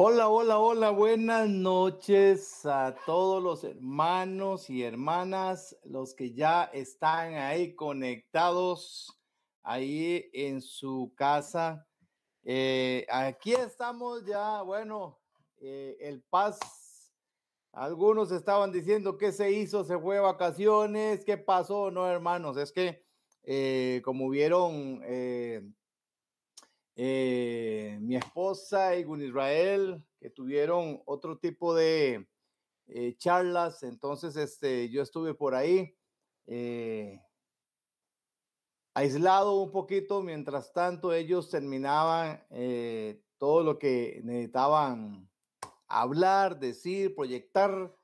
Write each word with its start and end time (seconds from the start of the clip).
Hola, 0.00 0.28
hola, 0.28 0.60
hola, 0.60 0.90
buenas 0.90 1.48
noches 1.48 2.64
a 2.64 2.94
todos 3.04 3.42
los 3.42 3.64
hermanos 3.64 4.70
y 4.70 4.84
hermanas, 4.84 5.76
los 5.82 6.14
que 6.14 6.32
ya 6.32 6.70
están 6.72 7.34
ahí 7.34 7.74
conectados, 7.74 9.20
ahí 9.64 10.30
en 10.32 10.62
su 10.62 11.12
casa. 11.16 11.84
Eh, 12.44 13.08
aquí 13.10 13.54
estamos 13.54 14.24
ya, 14.24 14.62
bueno, 14.62 15.18
eh, 15.56 15.96
el 15.98 16.22
paz. 16.22 16.60
Algunos 17.72 18.30
estaban 18.30 18.70
diciendo 18.70 19.18
que 19.18 19.32
se 19.32 19.50
hizo, 19.50 19.82
se 19.82 19.98
fue 19.98 20.14
de 20.14 20.20
vacaciones, 20.20 21.24
qué 21.24 21.38
pasó, 21.38 21.90
no, 21.90 22.08
hermanos, 22.08 22.56
es 22.56 22.70
que 22.70 23.04
eh, 23.42 24.00
como 24.04 24.30
vieron 24.30 25.02
eh, 27.00 27.96
mi 28.00 28.16
esposa 28.16 28.96
y 28.96 29.04
Gun 29.04 29.22
Israel, 29.22 30.04
que 30.18 30.30
tuvieron 30.30 31.00
otro 31.06 31.38
tipo 31.38 31.72
de 31.72 32.28
eh, 32.88 33.14
charlas. 33.16 33.84
Entonces, 33.84 34.34
este, 34.34 34.88
yo 34.88 35.02
estuve 35.02 35.32
por 35.32 35.54
ahí, 35.54 35.96
eh, 36.46 37.22
aislado 38.94 39.60
un 39.60 39.70
poquito, 39.70 40.22
mientras 40.22 40.72
tanto 40.72 41.12
ellos 41.12 41.50
terminaban 41.50 42.44
todo 43.36 43.62
lo 43.62 43.78
que 43.78 44.20
necesitaban 44.24 45.30
hablar, 45.86 46.58
decir, 46.58 47.14
proyectar. 47.14 47.94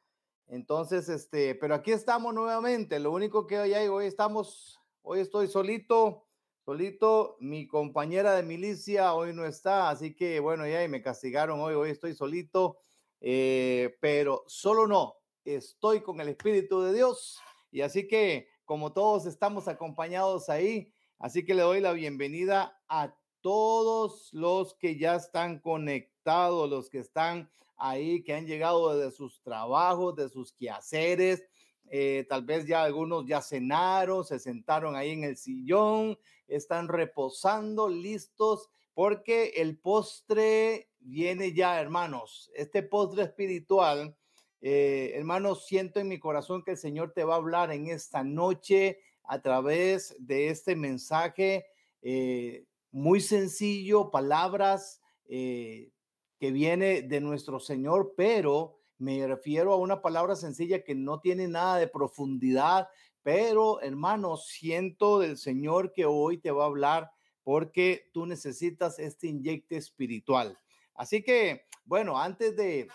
Entonces, 0.46 1.08
este, 1.08 1.56
pero 1.56 1.74
aquí 1.74 1.90
estamos 1.90 2.32
nuevamente. 2.32 3.00
Lo 3.00 3.10
único 3.10 3.48
que 3.48 3.58
hoy 3.58 3.74
hay, 3.74 3.88
hoy 3.88 4.06
estamos, 4.06 4.80
hoy 5.02 5.18
estoy 5.18 5.48
solito 5.48 6.28
solito. 6.64 7.36
Mi 7.40 7.66
compañera 7.66 8.34
de 8.34 8.42
milicia 8.42 9.14
hoy 9.14 9.32
no 9.34 9.44
está, 9.44 9.90
así 9.90 10.14
que 10.14 10.40
bueno, 10.40 10.66
ya 10.66 10.86
me 10.88 11.02
castigaron 11.02 11.60
hoy, 11.60 11.74
hoy 11.74 11.90
estoy 11.90 12.14
solito, 12.14 12.78
eh, 13.20 13.96
pero 14.00 14.44
solo 14.46 14.86
no, 14.86 15.16
estoy 15.44 16.00
con 16.00 16.20
el 16.20 16.28
Espíritu 16.28 16.80
de 16.80 16.94
Dios. 16.94 17.38
Y 17.70 17.82
así 17.82 18.08
que 18.08 18.48
como 18.64 18.92
todos 18.92 19.26
estamos 19.26 19.68
acompañados 19.68 20.48
ahí, 20.48 20.92
así 21.18 21.44
que 21.44 21.54
le 21.54 21.62
doy 21.62 21.80
la 21.80 21.92
bienvenida 21.92 22.80
a 22.88 23.14
todos 23.42 24.32
los 24.32 24.74
que 24.74 24.96
ya 24.96 25.16
están 25.16 25.58
conectados, 25.60 26.70
los 26.70 26.88
que 26.88 27.00
están 27.00 27.50
ahí, 27.76 28.22
que 28.24 28.32
han 28.32 28.46
llegado 28.46 28.96
de 28.96 29.10
sus 29.10 29.42
trabajos, 29.42 30.16
de 30.16 30.30
sus 30.30 30.54
quehaceres, 30.54 31.44
eh, 31.90 32.26
tal 32.28 32.44
vez 32.44 32.66
ya 32.66 32.82
algunos 32.82 33.26
ya 33.26 33.40
cenaron, 33.42 34.24
se 34.24 34.38
sentaron 34.38 34.96
ahí 34.96 35.10
en 35.10 35.24
el 35.24 35.36
sillón, 35.36 36.18
están 36.48 36.88
reposando, 36.88 37.88
listos, 37.88 38.70
porque 38.94 39.52
el 39.56 39.78
postre 39.78 40.88
viene 41.00 41.52
ya, 41.52 41.80
hermanos. 41.80 42.50
Este 42.54 42.82
postre 42.82 43.24
espiritual, 43.24 44.16
eh, 44.60 45.12
hermanos, 45.14 45.66
siento 45.66 46.00
en 46.00 46.08
mi 46.08 46.18
corazón 46.18 46.62
que 46.64 46.72
el 46.72 46.78
Señor 46.78 47.12
te 47.12 47.24
va 47.24 47.34
a 47.34 47.38
hablar 47.38 47.70
en 47.70 47.88
esta 47.88 48.24
noche 48.24 49.00
a 49.24 49.40
través 49.40 50.16
de 50.18 50.48
este 50.48 50.76
mensaje 50.76 51.66
eh, 52.02 52.64
muy 52.90 53.20
sencillo, 53.20 54.10
palabras 54.10 55.00
que 55.26 56.50
viene 56.52 57.02
de 57.02 57.20
nuestro 57.20 57.58
Señor, 57.58 58.12
pero 58.16 58.83
me 58.98 59.26
refiero 59.26 59.72
a 59.72 59.76
una 59.76 60.00
palabra 60.00 60.36
sencilla 60.36 60.84
que 60.84 60.94
no 60.94 61.20
tiene 61.20 61.48
nada 61.48 61.78
de 61.78 61.88
profundidad, 61.88 62.88
pero 63.22 63.80
hermano, 63.80 64.36
siento 64.36 65.18
del 65.18 65.36
Señor 65.36 65.92
que 65.92 66.04
hoy 66.04 66.38
te 66.38 66.50
va 66.50 66.64
a 66.64 66.66
hablar 66.66 67.10
porque 67.42 68.10
tú 68.12 68.26
necesitas 68.26 68.98
este 68.98 69.28
inyecte 69.28 69.76
espiritual. 69.76 70.58
Así 70.94 71.22
que, 71.22 71.66
bueno, 71.84 72.18
antes 72.18 72.56
de 72.56 72.88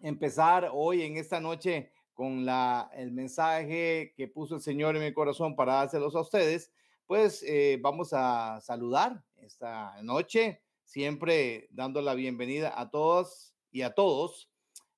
empezar 0.00 0.70
hoy 0.72 1.02
en 1.02 1.16
esta 1.16 1.40
noche 1.40 1.92
con 2.12 2.44
la, 2.44 2.90
el 2.94 3.12
mensaje 3.12 4.12
que 4.16 4.28
puso 4.28 4.56
el 4.56 4.60
Señor 4.60 4.96
en 4.96 5.04
mi 5.04 5.12
corazón 5.12 5.56
para 5.56 5.74
dárselos 5.74 6.14
a 6.14 6.20
ustedes, 6.20 6.72
pues 7.06 7.42
eh, 7.42 7.78
vamos 7.80 8.12
a 8.12 8.60
saludar 8.60 9.24
esta 9.36 10.00
noche, 10.02 10.62
siempre 10.84 11.68
dando 11.70 12.02
la 12.02 12.14
bienvenida 12.14 12.78
a 12.78 12.90
todos 12.90 13.54
y 13.70 13.82
a 13.82 13.94
todos 13.94 14.49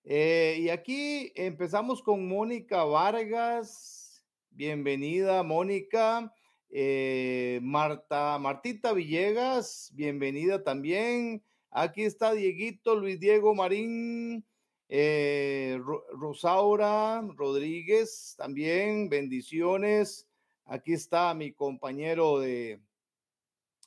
eh, 0.04 0.56
y 0.58 0.69
aquí 0.69 1.32
empezamos 1.37 2.02
con 2.02 2.26
Mónica 2.26 2.84
Vargas. 2.84 4.25
Bienvenida, 4.50 5.43
Mónica. 5.43 6.32
Eh, 6.75 7.60
Marta, 7.62 8.38
Martita 8.38 8.92
Villegas, 8.94 9.92
bienvenida 9.94 10.64
también. 10.64 11.42
Aquí 11.71 12.02
está 12.02 12.32
Dieguito, 12.32 12.97
Luis 12.97 13.21
Diego 13.21 13.54
Marín, 13.54 14.44
eh, 14.88 15.78
Rosaura 16.12 17.23
Rodríguez, 17.37 18.35
también 18.38 19.11
bendiciones. 19.11 20.26
Aquí 20.64 20.94
está 20.94 21.35
mi 21.35 21.52
compañero 21.52 22.40
de, 22.40 22.80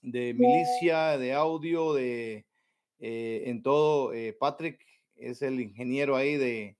de 0.03 0.35
milicia, 0.35 1.17
de 1.17 1.33
audio, 1.33 1.93
de 1.95 2.45
en 2.99 3.61
todo, 3.63 4.11
Patrick 4.39 4.79
es 5.15 5.41
el 5.41 5.59
ingeniero 5.59 6.15
ahí 6.15 6.37
de, 6.37 6.77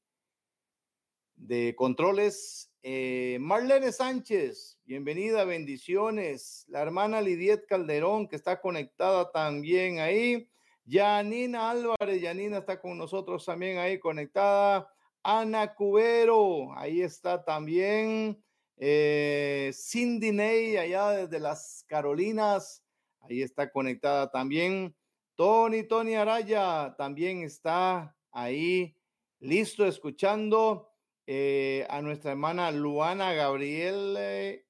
de 1.36 1.76
controles. 1.76 2.72
Eh, 2.84 3.38
Marlene 3.40 3.92
Sánchez, 3.92 4.80
bienvenida, 4.86 5.44
bendiciones. 5.44 6.66
La 6.68 6.82
hermana 6.82 7.22
Lidiet 7.22 7.66
Calderón, 7.68 8.28
que 8.28 8.36
está 8.36 8.62
conectada 8.62 9.32
también 9.32 10.00
ahí. 10.00 10.50
Janina 10.88 11.72
Álvarez, 11.72 12.22
Janina 12.22 12.60
está 12.60 12.80
con 12.80 12.98
nosotros 12.98 13.44
también 13.46 13.80
ahí 13.80 14.00
conectada. 14.00 14.88
Ana 15.24 15.74
Cubero, 15.74 16.78
ahí 16.78 17.02
está 17.02 17.44
también. 17.44 18.44
Eh, 18.78 19.72
Cindy 19.74 20.32
Ney, 20.32 20.78
allá 20.78 21.10
desde 21.12 21.40
las 21.40 21.84
Carolinas, 21.88 22.84
ahí 23.22 23.42
está 23.42 23.72
conectada 23.72 24.30
también. 24.30 24.96
Tony, 25.36 25.84
Tony 25.84 26.14
Araya, 26.16 26.94
también 26.98 27.42
está 27.42 28.15
ahí 28.36 28.96
listo 29.40 29.86
escuchando 29.86 30.92
eh, 31.26 31.88
a 31.90 32.02
nuestra 32.02 32.32
hermana 32.32 32.70
Luana 32.72 33.34
Gabriel. 33.34 34.62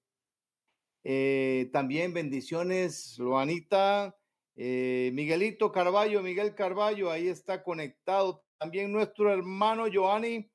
Eh, 1.03 1.69
también 1.73 2.13
bendiciones, 2.13 3.17
Luanita. 3.17 4.15
Eh, 4.55 5.09
Miguelito 5.13 5.71
Carballo, 5.71 6.21
Miguel 6.21 6.55
Carballo, 6.55 7.11
ahí 7.11 7.27
está 7.27 7.63
conectado. 7.63 8.45
También 8.57 8.91
nuestro 8.91 9.33
hermano 9.33 9.85
Joanny 9.91 10.49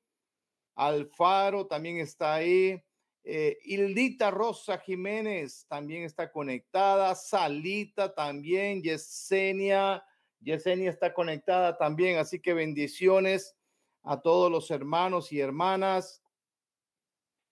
Alfaro 0.75 1.67
también 1.67 1.97
está 1.97 2.35
ahí. 2.35 2.81
Hildita 3.23 4.31
Rosa 4.31 4.79
Jiménez 4.79 5.67
también 5.67 6.03
está 6.03 6.31
conectada. 6.31 7.13
Salita 7.13 8.15
también. 8.15 8.81
Yesenia 8.81 10.03
Yesenia 10.41 10.89
está 10.89 11.13
conectada 11.13 11.77
también, 11.77 12.17
así 12.17 12.39
que 12.39 12.53
bendiciones 12.53 13.55
a 14.03 14.21
todos 14.21 14.51
los 14.51 14.71
hermanos 14.71 15.31
y 15.31 15.39
hermanas. 15.39 16.23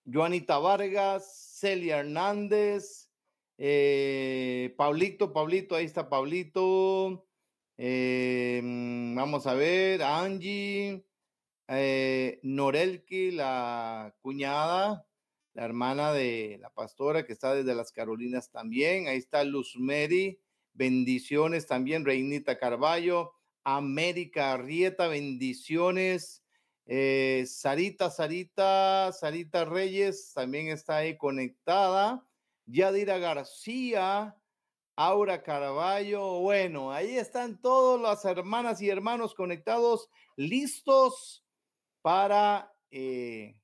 Joanita 0.04 0.58
Vargas, 0.58 1.56
Celia 1.58 2.00
Hernández, 2.00 3.10
eh, 3.58 4.74
Pablito, 4.76 5.32
Pablito, 5.32 5.76
ahí 5.76 5.84
está 5.84 6.08
Pablito. 6.08 7.26
Eh, 7.76 8.60
vamos 9.14 9.46
a 9.46 9.54
ver, 9.54 10.02
Angie, 10.02 11.04
eh, 11.68 12.40
Norelki, 12.42 13.30
la 13.30 14.14
cuñada, 14.20 15.06
la 15.54 15.64
hermana 15.64 16.12
de 16.12 16.58
la 16.60 16.70
pastora 16.70 17.24
que 17.24 17.32
está 17.32 17.54
desde 17.54 17.74
las 17.74 17.92
Carolinas 17.92 18.50
también. 18.50 19.06
Ahí 19.06 19.18
está 19.18 19.44
Luz 19.44 19.76
Mary. 19.78 20.40
Bendiciones 20.72 21.66
también, 21.66 22.04
Reinita 22.04 22.58
Carballo, 22.58 23.32
América 23.64 24.52
Arrieta, 24.52 25.08
bendiciones. 25.08 26.42
Eh, 26.86 27.44
Sarita, 27.46 28.10
Sarita, 28.10 29.12
Sarita 29.12 29.64
Reyes 29.64 30.32
también 30.34 30.68
está 30.68 30.96
ahí 30.96 31.16
conectada. 31.16 32.26
Yadira 32.66 33.18
García, 33.18 34.36
Aura 34.96 35.42
Carballo. 35.42 36.40
Bueno, 36.40 36.92
ahí 36.92 37.16
están 37.16 37.60
todas 37.60 38.00
las 38.00 38.24
hermanas 38.24 38.80
y 38.80 38.88
hermanos 38.88 39.34
conectados, 39.34 40.08
listos 40.36 41.44
para 42.02 42.72
eh, 42.90 43.60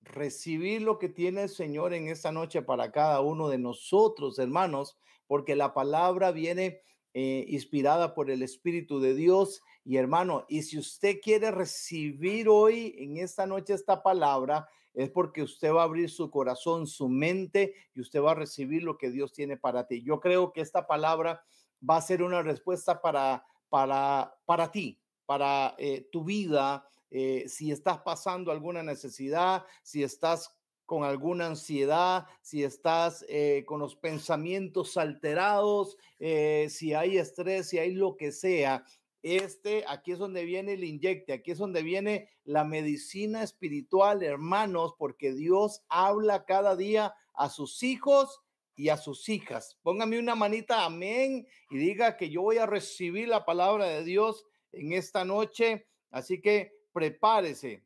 recibir 0.00 0.82
lo 0.82 0.98
que 0.98 1.08
tiene 1.08 1.44
el 1.44 1.48
Señor 1.48 1.94
en 1.94 2.08
esta 2.08 2.32
noche 2.32 2.62
para 2.62 2.92
cada 2.92 3.20
uno 3.20 3.48
de 3.48 3.58
nosotros, 3.58 4.38
hermanos 4.38 4.96
porque 5.26 5.56
la 5.56 5.74
palabra 5.74 6.32
viene 6.32 6.80
eh, 7.12 7.44
inspirada 7.48 8.14
por 8.14 8.30
el 8.30 8.42
Espíritu 8.42 9.00
de 9.00 9.14
Dios. 9.14 9.62
Y 9.84 9.96
hermano, 9.96 10.44
y 10.48 10.62
si 10.62 10.78
usted 10.78 11.20
quiere 11.22 11.50
recibir 11.50 12.48
hoy 12.48 12.94
en 12.98 13.18
esta 13.18 13.46
noche 13.46 13.74
esta 13.74 14.02
palabra, 14.02 14.68
es 14.94 15.10
porque 15.10 15.42
usted 15.42 15.72
va 15.72 15.82
a 15.82 15.84
abrir 15.84 16.08
su 16.08 16.30
corazón, 16.30 16.86
su 16.86 17.08
mente 17.08 17.74
y 17.94 18.00
usted 18.00 18.22
va 18.22 18.32
a 18.32 18.36
recibir 18.36 18.82
lo 18.82 18.96
que 18.96 19.10
Dios 19.10 19.32
tiene 19.32 19.56
para 19.56 19.86
ti. 19.86 20.02
Yo 20.02 20.20
creo 20.20 20.52
que 20.52 20.60
esta 20.60 20.86
palabra 20.86 21.42
va 21.88 21.96
a 21.96 22.02
ser 22.02 22.22
una 22.22 22.42
respuesta 22.42 23.00
para, 23.00 23.44
para, 23.68 24.34
para 24.44 24.70
ti, 24.70 25.00
para 25.26 25.74
eh, 25.78 26.08
tu 26.12 26.24
vida, 26.24 26.88
eh, 27.10 27.48
si 27.48 27.70
estás 27.70 27.98
pasando 27.98 28.50
alguna 28.50 28.82
necesidad, 28.82 29.64
si 29.82 30.02
estás 30.02 30.53
con 30.86 31.04
alguna 31.04 31.46
ansiedad, 31.46 32.26
si 32.42 32.62
estás 32.62 33.24
eh, 33.28 33.64
con 33.66 33.80
los 33.80 33.96
pensamientos 33.96 34.96
alterados, 34.96 35.96
si 36.18 36.94
hay 36.94 37.18
estrés, 37.18 37.68
si 37.68 37.78
hay 37.78 37.92
lo 37.92 38.16
que 38.16 38.32
sea. 38.32 38.84
Este, 39.24 39.84
aquí 39.88 40.12
es 40.12 40.18
donde 40.18 40.44
viene 40.44 40.74
el 40.74 40.84
inyecte, 40.84 41.32
aquí 41.32 41.52
es 41.52 41.56
donde 41.56 41.82
viene 41.82 42.28
la 42.44 42.62
medicina 42.62 43.42
espiritual, 43.42 44.22
hermanos, 44.22 44.94
porque 44.98 45.32
Dios 45.32 45.82
habla 45.88 46.44
cada 46.44 46.76
día 46.76 47.14
a 47.32 47.48
sus 47.48 47.82
hijos 47.82 48.42
y 48.76 48.90
a 48.90 48.98
sus 48.98 49.30
hijas. 49.30 49.78
Póngame 49.82 50.18
una 50.18 50.34
manita, 50.34 50.84
amén, 50.84 51.46
y 51.70 51.78
diga 51.78 52.18
que 52.18 52.28
yo 52.28 52.42
voy 52.42 52.58
a 52.58 52.66
recibir 52.66 53.28
la 53.28 53.46
palabra 53.46 53.86
de 53.86 54.04
Dios 54.04 54.44
en 54.72 54.92
esta 54.92 55.24
noche. 55.24 55.86
Así 56.10 56.42
que 56.42 56.76
prepárese. 56.92 57.82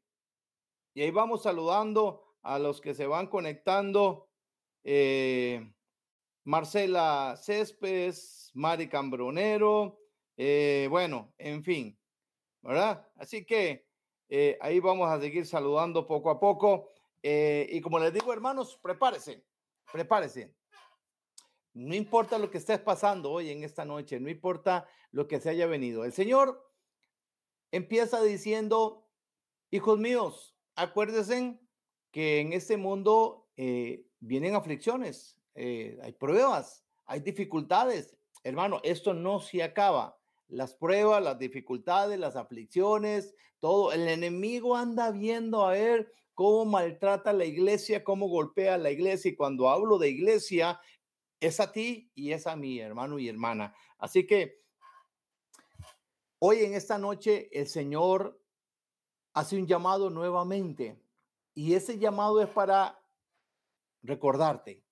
Y 0.93 1.03
ahí 1.03 1.13
vamos 1.13 1.45
saludando 1.45 2.28
a 2.43 2.59
los 2.59 2.81
que 2.81 2.95
se 2.95 3.07
van 3.07 3.27
conectando. 3.27 4.29
Eh, 4.85 5.73
Marcela 6.45 7.37
Céspedes, 7.37 8.51
Mari 8.55 8.89
Cambronero, 8.89 10.01
eh, 10.37 10.87
bueno, 10.91 11.35
en 11.37 11.63
fin, 11.63 11.99
¿verdad? 12.63 13.07
Así 13.17 13.45
que 13.45 13.87
eh, 14.29 14.57
ahí 14.61 14.81
vamos 14.81 15.11
a 15.11 15.21
seguir 15.21 15.47
saludando 15.47 16.07
poco 16.07 16.31
a 16.31 16.41
poco. 16.41 16.93
y 17.23 17.81
como 17.81 17.99
les 17.99 18.13
digo, 18.15 18.33
hermanos, 18.33 18.79
prepárese, 18.83 19.45
prepárese. 19.93 20.55
No 21.75 21.95
importa 21.95 22.39
lo 22.39 22.51
que 22.51 22.59
estés 22.59 22.81
pasando 22.81 23.31
hoy 23.31 23.51
en 23.51 23.63
esta 23.63 23.85
noche, 23.85 24.19
no 24.19 24.31
importa 24.31 24.89
lo 25.11 25.29
que 25.29 25.41
se 25.41 25.51
haya 25.51 25.67
venido. 25.67 26.05
El 26.05 26.13
Señor 26.13 26.73
empieza 27.71 28.23
diciendo, 28.23 29.07
hijos 29.71 29.99
míos, 29.99 30.57
acuérdense 30.75 31.59
que 32.11 32.41
en 32.41 32.53
este 32.53 32.77
mundo 32.77 33.47
eh, 33.57 34.05
vienen 34.21 34.55
aflicciones, 34.55 35.39
eh, 35.55 35.99
hay 36.03 36.13
pruebas, 36.13 36.85
hay 37.07 37.21
dificultades. 37.21 38.17
Hermano, 38.45 38.81
esto 38.85 39.15
no 39.15 39.41
se 39.41 39.63
acaba. 39.63 40.17
Las 40.49 40.75
pruebas, 40.75 41.23
las 41.23 41.39
dificultades, 41.39 42.19
las 42.19 42.37
aflicciones, 42.37 43.35
todo. 43.59 43.93
El 43.93 44.09
enemigo 44.09 44.77
anda 44.77 45.11
viendo 45.11 45.67
a 45.67 45.73
ver 45.73 46.13
cómo 46.35 46.65
maltrata 46.65 47.33
la 47.33 47.45
iglesia, 47.45 48.05
cómo 48.05 48.29
golpea 48.29 48.79
la 48.79 48.91
iglesia. 48.91 49.31
Y 49.31 49.37
cuando 49.37 49.69
hablo 49.69 49.99
de 49.99 50.09
iglesia, 50.09 50.81
es 51.41 51.61
a 51.61 51.73
ti 51.73 52.11
y 52.15 52.33
es 52.33 52.47
a 52.47 52.57
mi 52.57 52.79
hermano 52.79 53.19
y 53.19 53.29
hermana. 53.29 53.75
Así 53.99 54.27
que 54.27 54.63
hoy 56.39 56.61
en 56.61 56.75
esta 56.75 56.99
noche 56.99 57.49
el 57.53 57.67
Señor 57.67 58.41
hace 59.35 59.57
un 59.57 59.67
llamado 59.67 60.11
nuevamente 60.11 61.01
y 61.59 61.75
ese 61.75 61.99
llamado 61.99 62.41
es 62.41 62.49
para 62.49 63.05
recordarte, 64.03 64.87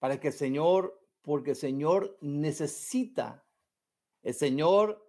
para 0.00 0.18
que 0.18 0.26
el 0.26 0.34
Señor, 0.34 1.00
porque 1.22 1.50
el 1.50 1.56
Señor 1.56 2.18
necesita, 2.20 3.46
el 4.24 4.34
Señor 4.34 5.08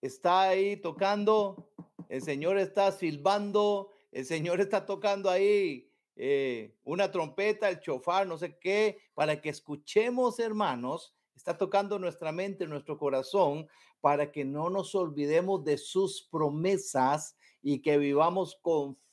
está 0.00 0.42
ahí 0.42 0.76
tocando, 0.76 1.72
el 2.08 2.22
Señor 2.22 2.56
está 2.56 2.92
silbando, 2.92 3.90
el 4.12 4.24
Señor 4.24 4.60
está 4.60 4.86
tocando 4.86 5.28
ahí 5.28 5.92
eh, 6.14 6.78
una 6.84 7.10
trompeta, 7.10 7.68
el 7.68 7.80
chofar, 7.80 8.28
no 8.28 8.38
sé 8.38 8.56
qué, 8.60 8.96
para 9.12 9.40
que 9.40 9.48
escuchemos, 9.48 10.38
hermanos, 10.38 11.16
está 11.34 11.58
tocando 11.58 11.98
nuestra 11.98 12.30
mente, 12.30 12.64
nuestro 12.68 12.96
corazón, 12.96 13.66
para 14.00 14.30
que 14.30 14.44
no 14.44 14.70
nos 14.70 14.94
olvidemos 14.94 15.64
de 15.64 15.78
sus 15.78 16.22
promesas 16.30 17.36
y 17.60 17.82
que 17.82 17.98
vivamos 17.98 18.56
conforme 18.62 19.04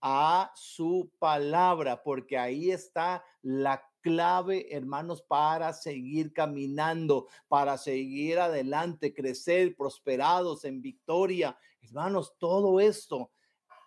a 0.00 0.52
su 0.54 1.10
palabra, 1.18 2.02
porque 2.02 2.38
ahí 2.38 2.70
está 2.70 3.24
la 3.42 3.82
clave, 4.00 4.68
hermanos, 4.74 5.22
para 5.22 5.72
seguir 5.72 6.32
caminando, 6.32 7.26
para 7.48 7.76
seguir 7.78 8.38
adelante, 8.38 9.12
crecer, 9.12 9.74
prosperados 9.76 10.64
en 10.64 10.80
victoria. 10.80 11.58
Hermanos, 11.82 12.34
todo 12.38 12.80
esto 12.80 13.32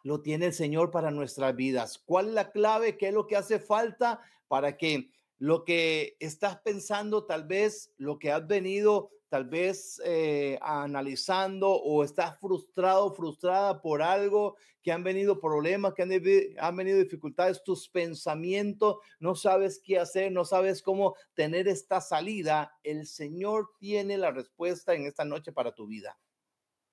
lo 0.03 0.21
tiene 0.21 0.47
el 0.47 0.53
Señor 0.53 0.91
para 0.91 1.11
nuestras 1.11 1.55
vidas. 1.55 2.01
¿Cuál 2.05 2.29
es 2.29 2.33
la 2.33 2.51
clave? 2.51 2.97
¿Qué 2.97 3.09
es 3.09 3.13
lo 3.13 3.27
que 3.27 3.37
hace 3.37 3.59
falta 3.59 4.19
para 4.47 4.77
que 4.77 5.11
lo 5.37 5.63
que 5.63 6.17
estás 6.19 6.59
pensando, 6.61 7.25
tal 7.25 7.47
vez 7.47 7.91
lo 7.97 8.19
que 8.19 8.31
has 8.31 8.45
venido 8.45 9.09
tal 9.31 9.45
vez 9.45 10.01
eh, 10.03 10.59
analizando 10.61 11.71
o 11.71 12.03
estás 12.03 12.37
frustrado, 12.37 13.13
frustrada 13.13 13.81
por 13.81 14.01
algo, 14.01 14.57
que 14.81 14.91
han 14.91 15.05
venido 15.05 15.39
problemas, 15.39 15.93
que 15.93 16.01
han, 16.01 16.11
han, 16.59 16.75
venido 16.75 16.99
dificultades, 16.99 17.63
tus 17.63 17.87
pensamientos, 17.87 18.97
no 19.21 19.33
sabes 19.35 19.79
qué 19.81 19.99
hacer, 19.99 20.33
no 20.33 20.43
sabes 20.43 20.81
cómo 20.81 21.15
tener 21.33 21.69
esta 21.69 22.01
salida, 22.01 22.77
el 22.83 23.07
Señor 23.07 23.69
tiene 23.79 24.17
la 24.17 24.31
respuesta 24.31 24.95
en 24.95 25.05
esta 25.05 25.23
noche 25.23 25.53
para 25.53 25.73
tu 25.73 25.87
vida. 25.87 26.19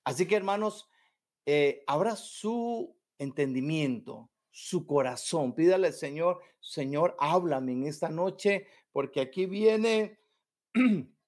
Así 0.05 0.25
que 0.25 0.37
hermanos, 0.37 0.87
eh, 1.45 1.83
abra 1.87 2.15
su 2.15 2.95
entendimiento, 3.17 4.31
su 4.49 4.87
corazón. 4.87 5.53
Pídale 5.53 5.87
al 5.87 5.93
Señor, 5.93 6.39
Señor, 6.61 7.17
háblame 7.19 7.73
en 7.73 7.83
esta 7.83 8.07
noche, 8.07 8.65
porque 8.93 9.19
aquí 9.19 9.45
viene 9.45 10.21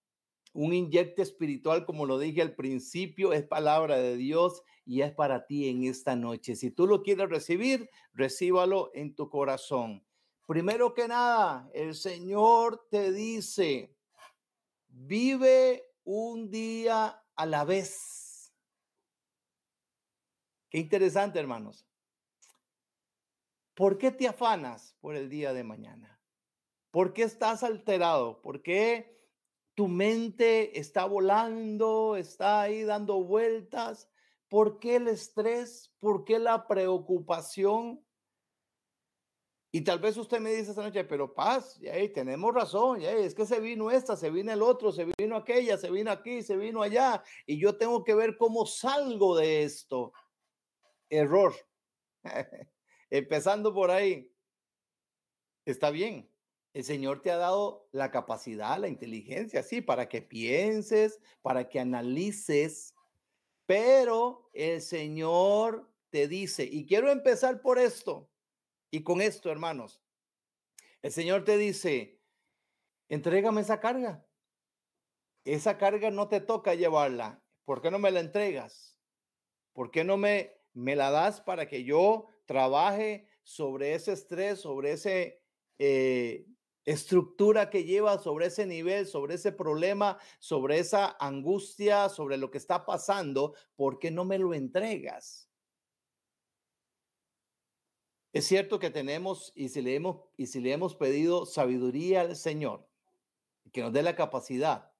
un 0.53 0.73
inyecto 0.73 1.21
espiritual, 1.21 1.85
como 1.85 2.05
lo 2.05 2.19
dije 2.19 2.41
al 2.41 2.55
principio, 2.55 3.33
es 3.33 3.43
palabra 3.43 3.97
de 3.97 4.17
Dios 4.17 4.63
y 4.85 5.01
es 5.01 5.11
para 5.13 5.45
ti 5.45 5.69
en 5.69 5.83
esta 5.83 6.15
noche. 6.15 6.55
Si 6.55 6.71
tú 6.71 6.87
lo 6.87 7.03
quieres 7.03 7.29
recibir, 7.29 7.89
recíbalo 8.13 8.91
en 8.93 9.15
tu 9.15 9.29
corazón. 9.29 10.05
Primero 10.47 10.93
que 10.93 11.07
nada, 11.07 11.69
el 11.73 11.95
Señor 11.95 12.87
te 12.89 13.11
dice, 13.11 13.95
vive 14.87 15.85
un 16.03 16.49
día 16.49 17.23
a 17.35 17.45
la 17.45 17.63
vez 17.63 18.21
Qué 20.71 20.77
interesante, 20.77 21.37
hermanos. 21.37 21.85
¿Por 23.75 23.97
qué 23.97 24.09
te 24.09 24.25
afanas 24.25 24.95
por 25.01 25.15
el 25.15 25.29
día 25.29 25.51
de 25.51 25.65
mañana? 25.65 26.21
¿Por 26.91 27.11
qué 27.11 27.23
estás 27.23 27.63
alterado? 27.63 28.41
¿Por 28.41 28.61
qué 28.61 29.20
tu 29.75 29.87
mente 29.87 30.79
está 30.79 31.05
volando, 31.05 32.15
está 32.15 32.61
ahí 32.61 32.83
dando 32.83 33.23
vueltas? 33.23 34.09
¿Por 34.49 34.79
qué 34.79 34.97
el 34.97 35.07
estrés? 35.07 35.93
¿Por 35.99 36.25
qué 36.25 36.39
la 36.39 36.67
preocupación? 36.67 38.05
Y 39.73 39.81
tal 39.81 39.99
vez 39.99 40.17
usted 40.17 40.41
me 40.41 40.51
dice 40.51 40.71
esta 40.71 40.83
noche, 40.83 41.05
pero 41.05 41.33
paz, 41.33 41.79
ya 41.79 41.93
tenemos 42.13 42.53
razón, 42.53 42.99
ya 42.99 43.11
es 43.13 43.33
que 43.33 43.45
se 43.45 43.61
vino 43.61 43.89
esta, 43.89 44.17
se 44.17 44.29
vino 44.29 44.51
el 44.51 44.61
otro, 44.61 44.91
se 44.91 45.07
vino 45.17 45.37
aquella, 45.37 45.77
se 45.77 45.89
vino 45.89 46.11
aquí, 46.11 46.43
se 46.43 46.57
vino 46.57 46.81
allá, 46.81 47.23
y 47.45 47.57
yo 47.57 47.77
tengo 47.77 48.03
que 48.03 48.13
ver 48.13 48.35
cómo 48.37 48.65
salgo 48.65 49.37
de 49.37 49.63
esto 49.63 50.11
error. 51.11 51.53
Empezando 53.09 53.73
por 53.73 53.91
ahí. 53.91 54.33
Está 55.65 55.91
bien. 55.91 56.30
El 56.73 56.83
Señor 56.83 57.21
te 57.21 57.31
ha 57.31 57.37
dado 57.37 57.87
la 57.91 58.11
capacidad, 58.11 58.79
la 58.79 58.87
inteligencia, 58.87 59.61
sí, 59.63 59.81
para 59.81 60.07
que 60.07 60.21
pienses, 60.21 61.19
para 61.41 61.67
que 61.67 61.79
analices, 61.79 62.95
pero 63.65 64.49
el 64.53 64.81
Señor 64.81 65.91
te 66.09 66.27
dice, 66.27 66.63
y 66.63 66.85
quiero 66.85 67.11
empezar 67.11 67.61
por 67.61 67.77
esto, 67.77 68.29
y 68.89 69.03
con 69.03 69.21
esto, 69.21 69.51
hermanos, 69.51 70.01
el 71.01 71.11
Señor 71.11 71.43
te 71.43 71.57
dice, 71.57 72.21
entrégame 73.09 73.61
esa 73.61 73.79
carga. 73.79 74.25
Esa 75.43 75.77
carga 75.77 76.11
no 76.11 76.27
te 76.27 76.39
toca 76.39 76.75
llevarla. 76.75 77.43
¿Por 77.65 77.81
qué 77.81 77.89
no 77.89 77.97
me 77.97 78.11
la 78.11 78.19
entregas? 78.19 78.99
¿Por 79.73 79.89
qué 79.89 80.03
no 80.03 80.17
me 80.17 80.61
me 80.73 80.95
la 80.95 81.11
das 81.11 81.41
para 81.41 81.67
que 81.67 81.83
yo 81.83 82.27
trabaje 82.45 83.27
sobre 83.43 83.93
ese 83.93 84.13
estrés, 84.13 84.59
sobre 84.61 84.93
esa 84.93 85.09
eh, 85.79 86.45
estructura 86.85 87.69
que 87.69 87.83
lleva, 87.83 88.17
sobre 88.19 88.47
ese 88.47 88.65
nivel, 88.65 89.05
sobre 89.07 89.35
ese 89.35 89.51
problema, 89.51 90.17
sobre 90.39 90.79
esa 90.79 91.15
angustia, 91.19 92.09
sobre 92.09 92.37
lo 92.37 92.49
que 92.49 92.57
está 92.57 92.85
pasando, 92.85 93.53
¿por 93.75 93.99
qué 93.99 94.11
no 94.11 94.25
me 94.25 94.39
lo 94.39 94.53
entregas? 94.53 95.49
Es 98.33 98.47
cierto 98.47 98.79
que 98.79 98.89
tenemos 98.89 99.51
y 99.55 99.69
si 99.69 99.81
le 99.81 99.95
hemos, 99.95 100.21
y 100.37 100.47
si 100.47 100.61
le 100.61 100.71
hemos 100.71 100.95
pedido 100.95 101.45
sabiduría 101.45 102.21
al 102.21 102.35
Señor, 102.35 102.87
que 103.73 103.81
nos 103.81 103.91
dé 103.91 104.03
la 104.03 104.15
capacidad 104.15 104.91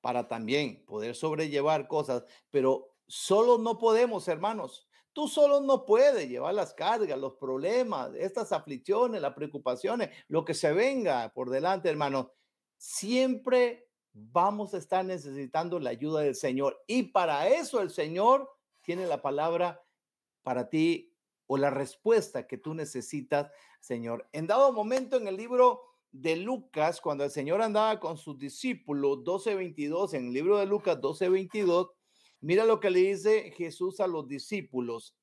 para 0.00 0.28
también 0.28 0.84
poder 0.86 1.16
sobrellevar 1.16 1.88
cosas, 1.88 2.24
pero 2.50 2.94
solo 3.08 3.58
no 3.58 3.78
podemos, 3.78 4.28
hermanos. 4.28 4.85
Tú 5.16 5.28
solo 5.28 5.62
no 5.62 5.86
puedes 5.86 6.28
llevar 6.28 6.52
las 6.52 6.74
cargas, 6.74 7.18
los 7.18 7.36
problemas, 7.36 8.10
estas 8.16 8.52
aflicciones, 8.52 9.22
las 9.22 9.32
preocupaciones, 9.32 10.10
lo 10.28 10.44
que 10.44 10.52
se 10.52 10.74
venga 10.74 11.32
por 11.32 11.48
delante, 11.48 11.88
hermano. 11.88 12.32
Siempre 12.76 13.88
vamos 14.12 14.74
a 14.74 14.76
estar 14.76 15.06
necesitando 15.06 15.80
la 15.80 15.88
ayuda 15.88 16.20
del 16.20 16.34
Señor. 16.34 16.84
Y 16.86 17.04
para 17.04 17.48
eso 17.48 17.80
el 17.80 17.88
Señor 17.88 18.46
tiene 18.82 19.06
la 19.06 19.22
palabra 19.22 19.82
para 20.42 20.68
ti 20.68 21.16
o 21.46 21.56
la 21.56 21.70
respuesta 21.70 22.46
que 22.46 22.58
tú 22.58 22.74
necesitas, 22.74 23.50
Señor. 23.80 24.28
En 24.32 24.46
dado 24.46 24.70
momento 24.70 25.16
en 25.16 25.28
el 25.28 25.38
libro 25.38 25.80
de 26.12 26.36
Lucas, 26.36 27.00
cuando 27.00 27.24
el 27.24 27.30
Señor 27.30 27.62
andaba 27.62 28.00
con 28.00 28.18
sus 28.18 28.36
discípulos, 28.36 29.24
12:22, 29.24 30.12
en 30.12 30.26
el 30.26 30.34
libro 30.34 30.58
de 30.58 30.66
Lucas 30.66 31.00
12:22, 31.00 31.95
mira 32.40 32.64
lo 32.64 32.80
que 32.80 32.90
le 32.90 33.00
dice 33.00 33.50
Jesús 33.52 34.00
a 34.00 34.06
los 34.06 34.28
discípulos. 34.28 35.16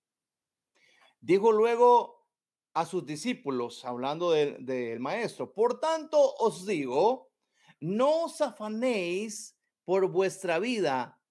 Dijo 1.19 1.51
luego 1.51 2.27
a 2.73 2.85
sus 2.85 3.05
discípulos, 3.05 3.85
hablando 3.85 4.31
del, 4.31 4.99
maestro, 4.99 5.53
por 5.53 5.79
tanto 5.79 6.35
os 6.35 6.65
digo, 6.65 7.31
no 7.79 8.25
os 8.25 8.41
afanéis 8.41 9.57
por 9.85 10.09
vuestra 10.11 10.59
vida, 10.59 11.21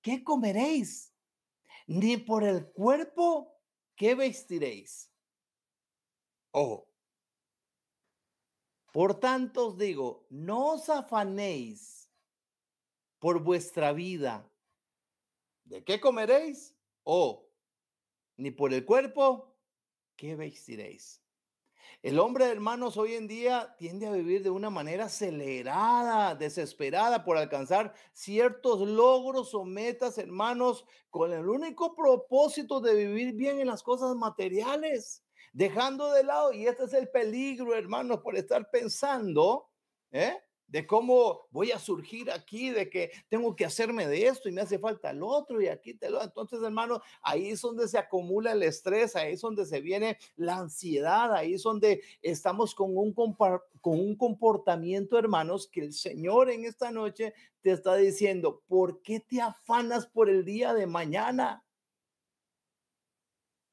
¿qué 0.00 0.22
comeréis? 0.22 1.12
Ni 1.86 2.16
por 2.16 2.44
el 2.44 2.70
cuerpo, 2.72 3.60
¿qué 3.96 4.14
vestiréis? 4.14 5.12
Ojo. 6.52 6.88
Por 8.92 9.18
tanto 9.18 9.68
os 9.68 9.78
digo, 9.78 10.26
no 10.30 10.74
os 10.74 10.88
afanéis 10.88 12.10
por 13.18 13.42
vuestra 13.42 13.92
vida. 13.92 14.51
¿De 15.72 15.82
qué 15.82 15.98
comeréis? 15.98 16.76
O 17.02 17.48
ni 18.36 18.50
por 18.50 18.74
el 18.74 18.84
cuerpo, 18.84 19.56
¿qué 20.16 20.36
vestiréis? 20.36 21.22
El 22.02 22.18
hombre, 22.18 22.44
hermanos, 22.50 22.98
hoy 22.98 23.14
en 23.14 23.26
día 23.26 23.74
tiende 23.78 24.06
a 24.06 24.12
vivir 24.12 24.42
de 24.42 24.50
una 24.50 24.68
manera 24.68 25.06
acelerada, 25.06 26.34
desesperada 26.34 27.24
por 27.24 27.38
alcanzar 27.38 27.94
ciertos 28.12 28.86
logros 28.86 29.54
o 29.54 29.64
metas, 29.64 30.18
hermanos, 30.18 30.84
con 31.08 31.32
el 31.32 31.48
único 31.48 31.94
propósito 31.96 32.82
de 32.82 32.94
vivir 32.94 33.32
bien 33.32 33.58
en 33.58 33.68
las 33.68 33.82
cosas 33.82 34.14
materiales, 34.14 35.24
dejando 35.54 36.12
de 36.12 36.24
lado, 36.24 36.52
y 36.52 36.66
este 36.66 36.84
es 36.84 36.92
el 36.92 37.08
peligro, 37.08 37.74
hermanos, 37.74 38.20
por 38.20 38.36
estar 38.36 38.68
pensando, 38.70 39.70
¿eh? 40.10 40.36
De 40.72 40.86
cómo 40.86 41.48
voy 41.50 41.70
a 41.70 41.78
surgir 41.78 42.30
aquí, 42.30 42.70
de 42.70 42.88
que 42.88 43.10
tengo 43.28 43.54
que 43.54 43.66
hacerme 43.66 44.06
de 44.06 44.26
esto 44.26 44.48
y 44.48 44.52
me 44.52 44.62
hace 44.62 44.78
falta 44.78 45.10
el 45.10 45.22
otro 45.22 45.60
y 45.60 45.68
aquí 45.68 45.92
te 45.92 46.08
lo. 46.08 46.22
Entonces, 46.22 46.62
hermano, 46.62 47.02
ahí 47.20 47.50
es 47.50 47.60
donde 47.60 47.86
se 47.86 47.98
acumula 47.98 48.52
el 48.52 48.62
estrés, 48.62 49.14
ahí 49.14 49.34
es 49.34 49.42
donde 49.42 49.66
se 49.66 49.82
viene 49.82 50.16
la 50.34 50.56
ansiedad, 50.56 51.34
ahí 51.34 51.52
es 51.52 51.62
donde 51.62 52.02
estamos 52.22 52.74
con 52.74 52.96
un, 52.96 53.12
con 53.12 53.60
un 53.82 54.16
comportamiento, 54.16 55.18
hermanos, 55.18 55.68
que 55.68 55.82
el 55.82 55.92
Señor 55.92 56.48
en 56.48 56.64
esta 56.64 56.90
noche 56.90 57.34
te 57.60 57.72
está 57.72 57.94
diciendo, 57.96 58.62
¿por 58.66 59.02
qué 59.02 59.20
te 59.20 59.42
afanas 59.42 60.06
por 60.06 60.30
el 60.30 60.42
día 60.42 60.72
de 60.72 60.86
mañana? 60.86 61.66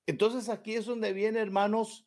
Entonces 0.05 0.49
aquí 0.49 0.75
es 0.75 0.85
donde 0.85 1.13
viene, 1.13 1.39
hermanos, 1.39 2.05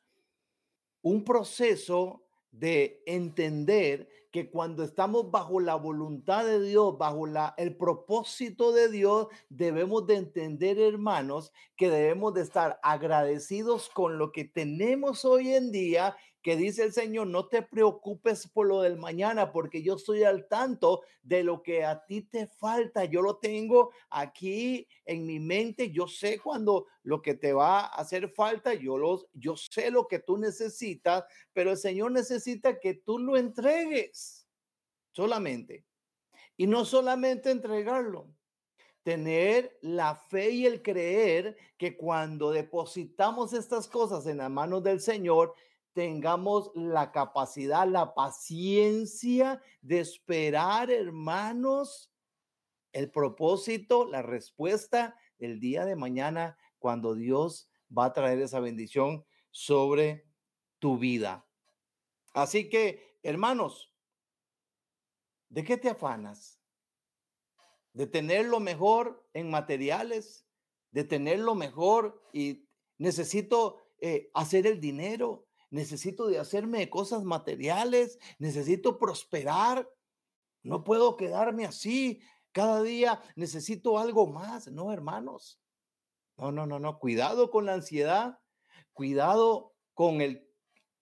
un 1.01 1.25
proceso 1.25 2.27
de 2.51 3.03
entender 3.07 4.07
que 4.33 4.51
cuando 4.51 4.83
estamos 4.83 5.31
bajo 5.31 5.61
la 5.61 5.75
voluntad 5.75 6.45
de 6.47 6.61
Dios, 6.61 6.97
bajo 6.97 7.27
la, 7.27 7.55
el 7.59 7.77
propósito 7.77 8.73
de 8.73 8.89
Dios, 8.89 9.29
debemos 9.51 10.07
de 10.07 10.17
entender, 10.17 10.81
hermanos, 10.81 11.53
que 11.77 11.91
debemos 11.91 12.33
de 12.33 12.41
estar 12.41 12.81
agradecidos 12.83 13.91
con 13.91 14.17
lo 14.17 14.33
que 14.33 14.45
tenemos 14.45 15.27
hoy 15.27 15.53
en 15.53 15.71
día 15.71 16.17
que 16.43 16.57
dice 16.57 16.83
el 16.83 16.93
Señor, 16.93 17.29
no 17.29 17.47
te 17.47 17.63
preocupes 17.63 18.49
por 18.49 18.67
lo 18.67 18.83
del 18.83 18.97
mañana, 18.97 19.53
porque 19.53 19.83
yo 19.83 19.95
estoy 19.95 20.25
al 20.25 20.49
tanto 20.49 21.03
de 21.23 21.45
lo 21.45 21.63
que 21.63 21.85
a 21.85 22.05
ti 22.05 22.23
te 22.23 22.49
falta. 22.49 23.05
Yo 23.05 23.23
lo 23.23 23.37
tengo 23.37 23.93
aquí 24.11 24.89
en 25.05 25.25
mi 25.25 25.39
mente. 25.39 25.93
Yo 25.93 26.09
sé 26.09 26.41
cuando 26.41 26.87
lo 27.05 27.23
que 27.23 27.35
te 27.35 27.53
va 27.53 27.81
a 27.81 27.87
hacer 27.87 28.29
falta, 28.29 28.75
yo, 28.75 28.99
los, 28.99 29.27
yo 29.33 29.57
sé 29.57 29.91
lo 29.93 30.09
que 30.09 30.19
tú 30.19 30.37
necesitas, 30.37 31.25
pero 31.53 31.71
el 31.71 31.77
Señor 31.77 32.11
necesita 32.11 32.81
que 32.81 32.95
tú 32.95 33.21
lo 33.21 33.37
entregues 33.37 34.49
solamente. 35.13 35.87
Y 36.57 36.67
no 36.67 36.85
solamente 36.85 37.51
entregarlo, 37.51 38.29
tener 39.05 39.79
la 39.81 40.17
fe 40.17 40.51
y 40.51 40.67
el 40.67 40.83
creer 40.83 41.57
que 41.77 41.97
cuando 41.97 42.51
depositamos 42.51 43.53
estas 43.53 43.89
cosas 43.89 44.27
en 44.27 44.39
las 44.39 44.51
manos 44.51 44.83
del 44.83 45.01
Señor, 45.01 45.55
tengamos 45.93 46.71
la 46.75 47.13
capacidad, 47.13 47.87
la 47.87 48.15
paciencia 48.15 49.61
de 49.81 50.01
esperar, 50.01 50.91
hermanos, 50.91 52.13
el 52.93 53.11
propósito, 53.11 54.07
la 54.07 54.23
respuesta 54.23 55.17
del 55.39 55.61
día 55.61 55.85
de 55.85 55.97
mañana 55.97 56.59
cuando 56.79 57.15
Dios 57.15 57.71
va 57.97 58.07
a 58.07 58.13
traer 58.13 58.41
esa 58.41 58.61
bendición 58.61 59.25
sobre 59.51 60.27
tu 60.79 60.99
vida. 60.99 61.47
Así 62.33 62.69
que, 62.69 63.19
hermanos, 63.23 63.93
¿de 65.49 65.65
qué 65.65 65.77
te 65.77 65.91
afanas? 65.91 66.61
¿De 67.93 68.07
tener 68.07 68.47
lo 68.47 68.61
mejor 68.61 69.29
en 69.35 69.51
materiales? 69.51 70.47
¿De 70.91 71.05
tener 71.05 71.39
lo 71.39 71.55
mejor 71.55 72.23
y 72.33 72.67
necesito 72.99 73.79
eh, 74.01 74.31
hacer 74.35 74.67
el 74.67 74.81
dinero? 74.81 75.47
Necesito 75.73 76.27
de 76.27 76.39
hacerme 76.39 76.89
cosas 76.91 77.25
materiales, 77.25 78.19
necesito 78.39 78.99
prosperar, 78.99 79.91
no 80.63 80.85
puedo 80.85 81.17
quedarme 81.17 81.65
así, 81.65 82.21
cada 82.53 82.83
día 82.83 83.21
necesito 83.37 83.99
algo 83.99 84.27
más, 84.27 84.69
no, 84.69 84.93
hermanos. 84.93 85.59
No, 86.37 86.53
no, 86.53 86.67
no, 86.67 86.79
no, 86.79 86.99
cuidado 86.99 87.51
con 87.51 87.65
la 87.65 87.73
ansiedad, 87.73 88.39
cuidado 88.93 89.75
con 89.95 90.21
el, 90.21 90.47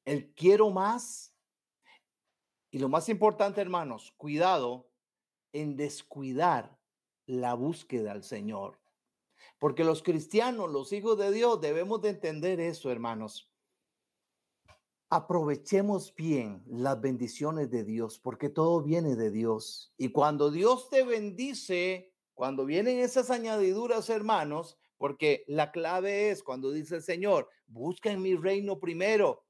el 0.05 0.33
quiero 0.35 0.71
más. 0.71 1.35
Y 2.71 2.79
lo 2.79 2.89
más 2.89 3.09
importante, 3.09 3.61
hermanos, 3.61 4.15
cuidado 4.17 4.89
en 5.53 5.77
descuidar 5.77 6.79
la 7.27 7.55
búsqueda 7.55 8.13
al 8.13 8.23
Señor. 8.23 8.81
Porque 9.59 9.83
los 9.83 10.05
cristianos, 10.05 10.71
los 10.71 10.93
hijos 10.93 11.19
de 11.19 11.33
Dios, 11.33 11.61
debemos 11.61 12.01
de 12.03 12.11
entender 12.11 12.61
eso, 12.61 12.93
hermanos 12.93 13.50
aprovechemos 15.11 16.15
bien 16.15 16.63
las 16.69 17.01
bendiciones 17.01 17.69
de 17.71 17.83
Dios, 17.85 18.21
porque 18.21 18.49
todo 18.49 18.81
viene 18.81 19.17
de 19.17 19.33
Dios. 19.33 19.93
Y 19.99 20.11
cuando 20.11 20.53
Dios 20.53 20.89
te 20.89 21.03
bendice, 21.03 22.15
cuando 22.33 22.65
vienen 22.65 23.01
esas 23.01 23.31
añadiduras, 23.31 24.09
hermanos, 24.09 24.79
porque 24.97 25.45
la 25.49 25.73
clave 25.73 26.31
es 26.31 26.45
cuando 26.45 26.71
dice 26.71 26.97
el 26.97 27.03
Señor, 27.03 27.49
busca 27.67 28.13
en 28.13 28.23
mi 28.23 28.37
reino 28.37 28.79
primero, 28.79 29.45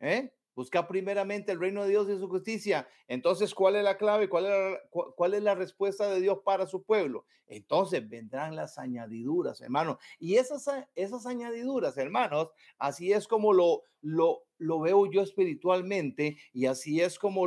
¿eh? 0.00 0.35
Busca 0.56 0.88
primeramente 0.88 1.52
el 1.52 1.60
reino 1.60 1.82
de 1.82 1.90
Dios 1.90 2.08
y 2.08 2.18
su 2.18 2.28
justicia. 2.28 2.88
Entonces, 3.08 3.54
¿cuál 3.54 3.76
es 3.76 3.84
la 3.84 3.98
clave? 3.98 4.26
¿Cuál 4.30 5.34
es 5.34 5.42
la, 5.42 5.54
respuesta 5.54 6.08
de 6.08 6.18
Dios 6.18 6.38
para 6.42 6.66
su 6.66 6.82
pueblo? 6.82 7.26
Entonces 7.46 8.08
vendrán 8.08 8.56
las 8.56 8.78
añadiduras, 8.78 9.60
hermanos. 9.60 9.98
Y 10.18 10.36
esas, 10.36 10.66
esas 10.94 11.26
añadiduras, 11.26 11.98
hermanos, 11.98 12.48
así 12.78 13.12
es 13.12 13.28
como 13.28 13.52
lo, 13.52 13.82
lo, 14.00 14.44
lo 14.56 14.80
veo 14.80 15.04
yo 15.04 15.20
espiritualmente 15.20 16.38
y 16.54 16.64
así 16.64 17.02
es 17.02 17.18
como 17.18 17.46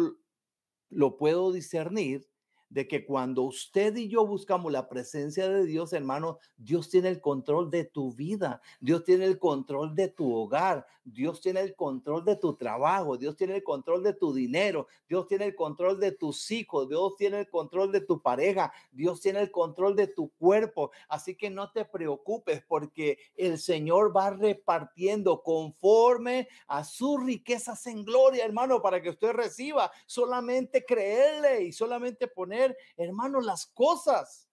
lo 0.89 1.17
puedo 1.17 1.51
discernir 1.51 2.29
de 2.69 2.87
que 2.87 3.05
cuando 3.05 3.43
usted 3.43 3.95
y 3.95 4.07
yo 4.07 4.25
buscamos 4.25 4.71
la 4.71 4.87
presencia 4.87 5.49
de 5.49 5.65
Dios, 5.65 5.93
hermano, 5.93 6.39
Dios 6.55 6.89
tiene 6.89 7.09
el 7.09 7.19
control 7.19 7.69
de 7.71 7.85
tu 7.85 8.13
vida, 8.13 8.61
Dios 8.79 9.03
tiene 9.03 9.25
el 9.25 9.39
control 9.39 9.95
de 9.95 10.07
tu 10.07 10.33
hogar, 10.33 10.85
Dios 11.03 11.41
tiene 11.41 11.61
el 11.61 11.75
control 11.75 12.23
de 12.23 12.35
tu 12.35 12.55
trabajo, 12.55 13.17
Dios 13.17 13.35
tiene 13.35 13.55
el 13.55 13.63
control 13.63 14.03
de 14.03 14.13
tu 14.13 14.33
dinero, 14.33 14.87
Dios 15.07 15.27
tiene 15.27 15.45
el 15.45 15.55
control 15.55 15.99
de 15.99 16.11
tus 16.11 16.51
hijos, 16.51 16.87
Dios 16.87 17.15
tiene 17.17 17.39
el 17.39 17.49
control 17.49 17.91
de 17.91 18.01
tu 18.01 18.21
pareja, 18.21 18.71
Dios 18.91 19.19
tiene 19.19 19.41
el 19.41 19.49
control 19.49 19.95
de 19.95 20.07
tu 20.07 20.29
cuerpo. 20.37 20.91
Así 21.07 21.35
que 21.35 21.49
no 21.49 21.71
te 21.71 21.85
preocupes 21.85 22.61
porque 22.67 23.17
el 23.35 23.57
Señor 23.57 24.15
va 24.15 24.29
repartiendo 24.29 25.41
conforme 25.41 26.47
a 26.67 26.83
sus 26.83 27.23
riquezas 27.23 27.87
en 27.87 28.05
gloria, 28.05 28.45
hermano, 28.45 28.81
para 28.81 29.01
que 29.01 29.09
usted 29.09 29.31
reciba. 29.31 29.91
Solamente 30.05 30.85
creerle 30.85 31.63
y 31.63 31.71
solamente 31.71 32.27
poner 32.27 32.58
hermano, 32.97 33.41
las 33.41 33.67
cosas 33.67 34.49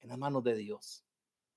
en 0.00 0.08
las 0.10 0.18
manos 0.18 0.42
de 0.44 0.54
Dios. 0.54 1.04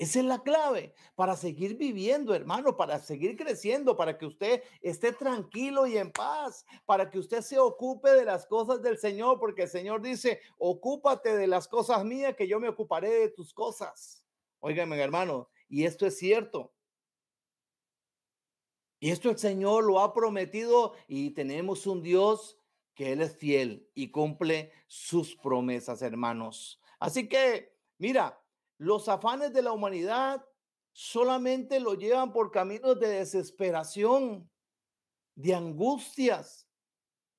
Esa 0.01 0.17
es 0.17 0.25
la 0.25 0.41
clave 0.41 0.95
para 1.13 1.35
seguir 1.35 1.77
viviendo, 1.77 2.33
hermano, 2.33 2.75
para 2.75 2.97
seguir 2.97 3.37
creciendo, 3.37 3.95
para 3.95 4.17
que 4.17 4.25
usted 4.25 4.63
esté 4.81 5.11
tranquilo 5.11 5.85
y 5.85 5.95
en 5.95 6.11
paz, 6.11 6.65
para 6.87 7.11
que 7.11 7.19
usted 7.19 7.43
se 7.43 7.59
ocupe 7.59 8.09
de 8.09 8.25
las 8.25 8.47
cosas 8.47 8.81
del 8.81 8.97
Señor, 8.97 9.39
porque 9.39 9.61
el 9.61 9.69
Señor 9.69 10.01
dice, 10.01 10.41
ocúpate 10.57 11.37
de 11.37 11.45
las 11.45 11.67
cosas 11.67 12.03
mías, 12.03 12.35
que 12.35 12.47
yo 12.47 12.59
me 12.59 12.69
ocuparé 12.69 13.11
de 13.11 13.29
tus 13.29 13.53
cosas. 13.53 14.25
Óigame, 14.59 14.99
hermano, 14.99 15.49
y 15.69 15.85
esto 15.85 16.07
es 16.07 16.17
cierto. 16.17 16.73
Y 18.99 19.11
esto 19.11 19.29
el 19.29 19.37
Señor 19.37 19.83
lo 19.83 19.99
ha 19.99 20.15
prometido 20.15 20.95
y 21.07 21.31
tenemos 21.31 21.85
un 21.85 22.01
Dios 22.01 22.57
que 22.93 23.11
Él 23.11 23.21
es 23.21 23.35
fiel 23.35 23.89
y 23.93 24.11
cumple 24.11 24.71
sus 24.87 25.35
promesas, 25.35 26.01
hermanos. 26.01 26.81
Así 26.99 27.27
que, 27.27 27.75
mira, 27.97 28.39
los 28.77 29.09
afanes 29.09 29.53
de 29.53 29.61
la 29.61 29.71
humanidad 29.71 30.45
solamente 30.91 31.79
lo 31.79 31.93
llevan 31.93 32.33
por 32.33 32.51
caminos 32.51 32.99
de 32.99 33.07
desesperación, 33.07 34.49
de 35.35 35.55
angustias, 35.55 36.67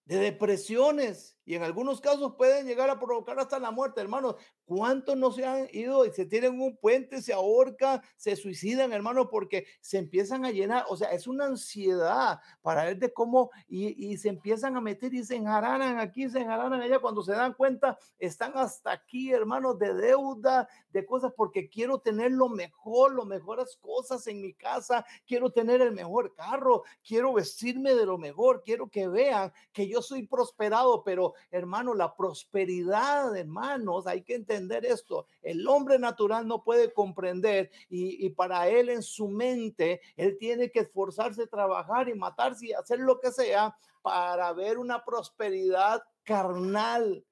de 0.04 0.18
depresiones 0.18 1.38
y 1.44 1.54
en 1.54 1.62
algunos 1.62 2.00
casos 2.00 2.34
pueden 2.36 2.66
llegar 2.66 2.88
a 2.90 2.98
provocar 2.98 3.38
hasta 3.38 3.58
la 3.58 3.70
muerte, 3.70 4.00
hermanos. 4.00 4.36
¿Cuántos 4.64 5.16
no 5.16 5.32
se 5.32 5.44
han 5.44 5.68
ido 5.72 6.06
y 6.06 6.12
se 6.12 6.24
tienen 6.24 6.60
un 6.60 6.76
puente, 6.76 7.20
se 7.20 7.32
ahorcan, 7.32 8.00
se 8.16 8.36
suicidan, 8.36 8.92
hermano, 8.92 9.28
porque 9.28 9.66
se 9.80 9.98
empiezan 9.98 10.44
a 10.44 10.50
llenar? 10.50 10.84
O 10.88 10.96
sea, 10.96 11.12
es 11.12 11.26
una 11.26 11.46
ansiedad 11.46 12.40
para 12.62 12.84
ver 12.84 12.98
de 12.98 13.12
cómo 13.12 13.50
y, 13.68 14.16
se 14.16 14.28
empiezan 14.28 14.76
a 14.76 14.80
meter 14.80 15.12
y 15.14 15.24
se 15.24 15.36
enjaranan 15.36 15.98
aquí, 15.98 16.28
se 16.28 16.40
enjaranan 16.40 16.80
allá. 16.80 17.00
Cuando 17.00 17.22
se 17.22 17.32
dan 17.32 17.54
cuenta, 17.54 17.98
están 18.18 18.52
hasta 18.54 18.92
aquí, 18.92 19.32
hermanos, 19.32 19.78
de 19.78 19.94
deuda, 19.94 20.68
de 20.90 21.04
cosas, 21.04 21.32
porque 21.36 21.68
quiero 21.68 21.98
tener 21.98 22.30
lo 22.30 22.48
mejor, 22.48 23.12
lo 23.12 23.24
mejores 23.24 23.76
cosas 23.80 24.26
en 24.26 24.40
mi 24.40 24.54
casa, 24.54 25.04
quiero 25.26 25.50
tener 25.50 25.80
el 25.80 25.92
mejor 25.92 26.34
carro, 26.34 26.84
quiero 27.06 27.32
vestirme 27.32 27.94
de 27.94 28.06
lo 28.06 28.16
mejor, 28.16 28.62
quiero 28.64 28.88
que 28.88 29.08
vean 29.08 29.52
que 29.72 29.88
yo 29.88 30.02
soy 30.02 30.26
prosperado, 30.26 31.02
pero 31.02 31.31
hermano, 31.50 31.94
la 31.94 32.14
prosperidad, 32.14 33.36
hermanos, 33.36 34.06
hay 34.06 34.22
que 34.22 34.34
entender 34.34 34.84
esto. 34.84 35.26
El 35.42 35.66
hombre 35.68 35.98
natural 35.98 36.46
no 36.46 36.62
puede 36.62 36.92
comprender 36.92 37.70
y, 37.88 38.28
para 38.30 38.68
él 38.68 38.88
en 38.88 39.02
su 39.02 39.28
mente, 39.28 40.00
él 40.16 40.36
tiene 40.38 40.70
que 40.70 40.80
esforzarse, 40.80 41.46
trabajar 41.46 42.08
y 42.08 42.14
matarse 42.14 42.66
y 42.66 42.72
hacer 42.72 43.00
lo 43.00 43.20
que 43.20 43.30
sea 43.30 43.76
para 44.02 44.52
ver 44.52 44.78
una 44.78 45.04
prosperidad 45.04 46.02
carnal, 46.24 47.24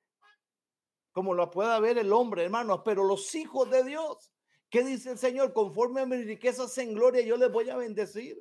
como 1.12 1.34
lo 1.34 1.50
pueda 1.50 1.78
ver 1.80 1.98
el 1.98 2.12
hombre, 2.12 2.44
hermanos, 2.44 2.82
pero 2.84 3.04
los 3.04 3.34
hijos 3.34 3.68
de 3.70 3.84
Dios, 3.84 4.32
¿qué 4.68 4.84
dice 4.84 5.10
el 5.10 5.18
Señor? 5.18 5.52
Conforme 5.52 6.02
a 6.02 6.06
mis 6.06 6.24
riquezas 6.24 6.76
en 6.78 6.94
gloria, 6.94 7.22
yo 7.22 7.36
les 7.36 7.50
voy 7.50 7.68
a 7.70 7.76
bendecir. 7.76 8.40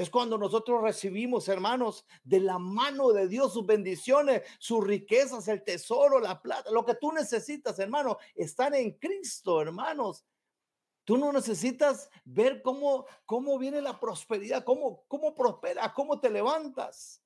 Es 0.00 0.08
cuando 0.08 0.38
nosotros 0.38 0.80
recibimos, 0.80 1.46
hermanos, 1.48 2.06
de 2.24 2.40
la 2.40 2.58
mano 2.58 3.12
de 3.12 3.28
Dios 3.28 3.52
sus 3.52 3.66
bendiciones, 3.66 4.40
sus 4.58 4.82
riquezas, 4.82 5.46
el 5.46 5.62
tesoro, 5.62 6.18
la 6.20 6.40
plata, 6.40 6.70
lo 6.70 6.86
que 6.86 6.94
tú 6.94 7.12
necesitas, 7.12 7.78
hermano, 7.78 8.16
están 8.34 8.72
en 8.72 8.92
Cristo, 8.92 9.60
hermanos. 9.60 10.24
Tú 11.04 11.18
no 11.18 11.30
necesitas 11.34 12.08
ver 12.24 12.62
cómo, 12.62 13.04
cómo 13.26 13.58
viene 13.58 13.82
la 13.82 14.00
prosperidad, 14.00 14.64
cómo, 14.64 15.04
cómo 15.06 15.34
prospera, 15.34 15.92
cómo 15.92 16.18
te 16.18 16.30
levantas. 16.30 17.22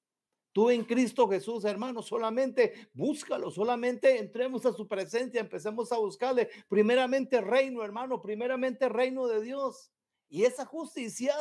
Tú 0.51 0.69
en 0.69 0.83
Cristo 0.83 1.29
Jesús, 1.29 1.65
hermano, 1.65 2.03
solamente 2.03 2.89
búscalo, 2.93 3.53
solamente 3.53 4.19
entremos 4.19 4.67
a 4.67 4.73
su 4.73 4.89
presencia, 4.89 5.41
empecemos 5.41 5.93
a 5.93 5.99
buscarle. 5.99 6.51
Primeramente 6.69 7.41
reino, 7.41 7.85
hermano, 7.85 8.21
primeramente 8.21 8.89
reino 8.89 9.29
de 9.29 9.43
Dios. 9.43 9.93
Y 10.29 10.43
esa 10.43 10.65
justicia 10.65 11.37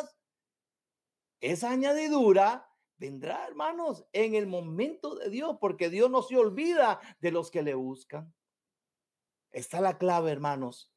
esa 1.44 1.72
añadidura 1.72 2.74
vendrá, 2.98 3.46
hermanos, 3.46 4.06
en 4.14 4.34
el 4.34 4.48
momento 4.48 5.16
de 5.16 5.30
Dios, 5.30 5.58
porque 5.60 5.90
Dios 5.90 6.10
no 6.10 6.22
se 6.22 6.38
olvida 6.38 7.02
de 7.20 7.32
los 7.32 7.52
que 7.52 7.64
le 7.64 7.74
buscan. 7.74 8.34
Está 9.52 9.82
la 9.82 9.98
clave, 9.98 10.32
hermanos. 10.32 10.90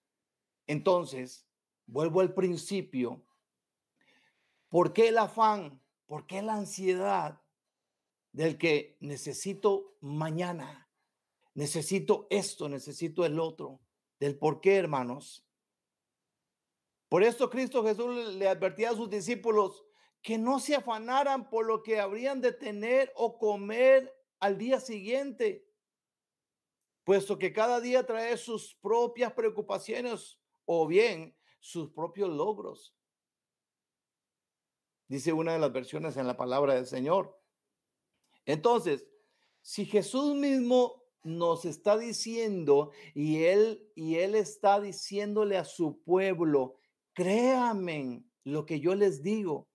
Entonces, 0.68 1.48
vuelvo 1.87 2.20
al 2.20 2.32
principio. 2.32 3.26
¿Por 4.68 4.92
qué 4.92 5.09
el 5.09 5.18
afán? 5.18 5.82
¿Por 6.06 6.28
qué 6.28 6.42
la 6.42 6.54
ansiedad 6.54 7.42
del 8.30 8.59
que 8.59 8.96
necesito 9.00 9.96
mañana? 10.00 10.88
Necesito 11.54 12.28
esto, 12.30 12.68
necesito 12.68 13.24
el 13.24 13.40
otro. 13.40 13.80
Del 14.20 14.38
por 14.38 14.61
qué, 14.61 14.76
hermanos. 14.76 15.44
Por 17.09 17.24
esto 17.24 17.50
Cristo 17.50 17.82
Jesús 17.82 18.35
le 18.35 18.48
advertía 18.48 18.90
a 18.90 18.94
sus 18.94 19.11
discípulos, 19.11 19.86
que 20.26 20.38
no 20.38 20.58
se 20.58 20.74
afanaran 20.74 21.48
por 21.48 21.64
lo 21.66 21.84
que 21.84 22.00
habrían 22.00 22.40
de 22.40 22.50
tener 22.50 23.12
o 23.14 23.38
comer 23.38 24.12
al 24.40 24.58
día 24.58 24.80
siguiente, 24.80 25.64
puesto 27.04 27.38
que 27.38 27.52
cada 27.52 27.80
día 27.80 28.04
trae 28.04 28.36
sus 28.36 28.74
propias 28.82 29.32
preocupaciones 29.34 30.40
o 30.64 30.84
bien 30.88 31.38
sus 31.60 31.92
propios 31.92 32.28
logros. 32.28 32.96
Dice 35.06 35.32
una 35.32 35.52
de 35.52 35.60
las 35.60 35.72
versiones 35.72 36.16
en 36.16 36.26
la 36.26 36.36
palabra 36.36 36.74
del 36.74 36.88
Señor. 36.88 37.40
Entonces, 38.46 39.06
si 39.62 39.84
Jesús 39.86 40.34
mismo 40.34 41.04
nos 41.22 41.64
está 41.64 41.96
diciendo 41.96 42.90
y 43.14 43.44
él 43.44 43.92
y 43.94 44.16
él 44.16 44.34
está 44.34 44.80
diciéndole 44.80 45.56
a 45.56 45.64
su 45.64 46.02
pueblo, 46.02 46.80
créanme 47.12 48.24
lo 48.42 48.66
que 48.66 48.80
yo 48.80 48.96
les 48.96 49.22
digo. 49.22 49.68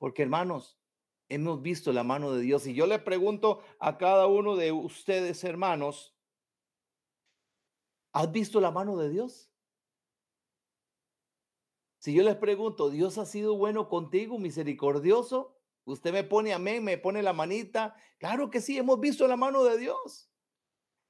Porque 0.00 0.22
hermanos, 0.22 0.80
hemos 1.28 1.60
visto 1.60 1.92
la 1.92 2.02
mano 2.04 2.32
de 2.32 2.40
Dios. 2.40 2.66
Y 2.66 2.72
yo 2.72 2.86
le 2.86 2.98
pregunto 2.98 3.60
a 3.78 3.98
cada 3.98 4.26
uno 4.26 4.56
de 4.56 4.72
ustedes, 4.72 5.44
hermanos, 5.44 6.16
¿has 8.14 8.32
visto 8.32 8.62
la 8.62 8.70
mano 8.70 8.96
de 8.96 9.10
Dios? 9.10 9.52
Si 11.98 12.14
yo 12.14 12.22
les 12.22 12.36
pregunto, 12.36 12.88
¿Dios 12.88 13.18
ha 13.18 13.26
sido 13.26 13.58
bueno 13.58 13.90
contigo, 13.90 14.38
misericordioso? 14.38 15.54
Usted 15.84 16.14
me 16.14 16.24
pone 16.24 16.54
amén, 16.54 16.82
me 16.82 16.96
pone 16.96 17.22
la 17.22 17.34
manita. 17.34 17.94
Claro 18.16 18.48
que 18.48 18.62
sí, 18.62 18.78
hemos 18.78 18.98
visto 19.00 19.28
la 19.28 19.36
mano 19.36 19.64
de 19.64 19.76
Dios. 19.76 20.32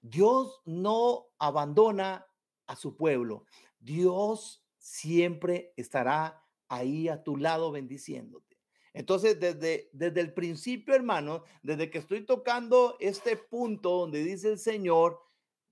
Dios 0.01 0.63
no 0.65 1.29
abandona 1.39 2.27
a 2.67 2.75
su 2.75 2.97
pueblo. 2.97 3.45
Dios 3.79 4.67
siempre 4.79 5.75
estará 5.77 6.45
ahí 6.69 7.09
a 7.09 7.23
tu 7.23 7.37
lado 7.37 7.71
bendiciéndote. 7.71 8.50
Entonces, 8.93 9.39
desde, 9.39 9.89
desde 9.93 10.21
el 10.21 10.35
principio, 10.35 10.95
hermano, 10.95 11.45
desde 11.63 11.91
que 11.91 11.99
estoy 11.99 12.25
tocando 12.25 12.97
este 12.99 13.37
punto 13.37 13.91
donde 13.91 14.25
dice 14.25 14.51
el 14.51 14.59
Señor, 14.59 15.21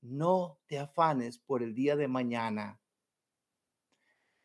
no 0.01 0.61
te 0.67 0.79
afanes 0.79 1.39
por 1.39 1.63
el 1.63 1.75
día 1.75 1.97
de 1.97 2.07
mañana. 2.07 2.81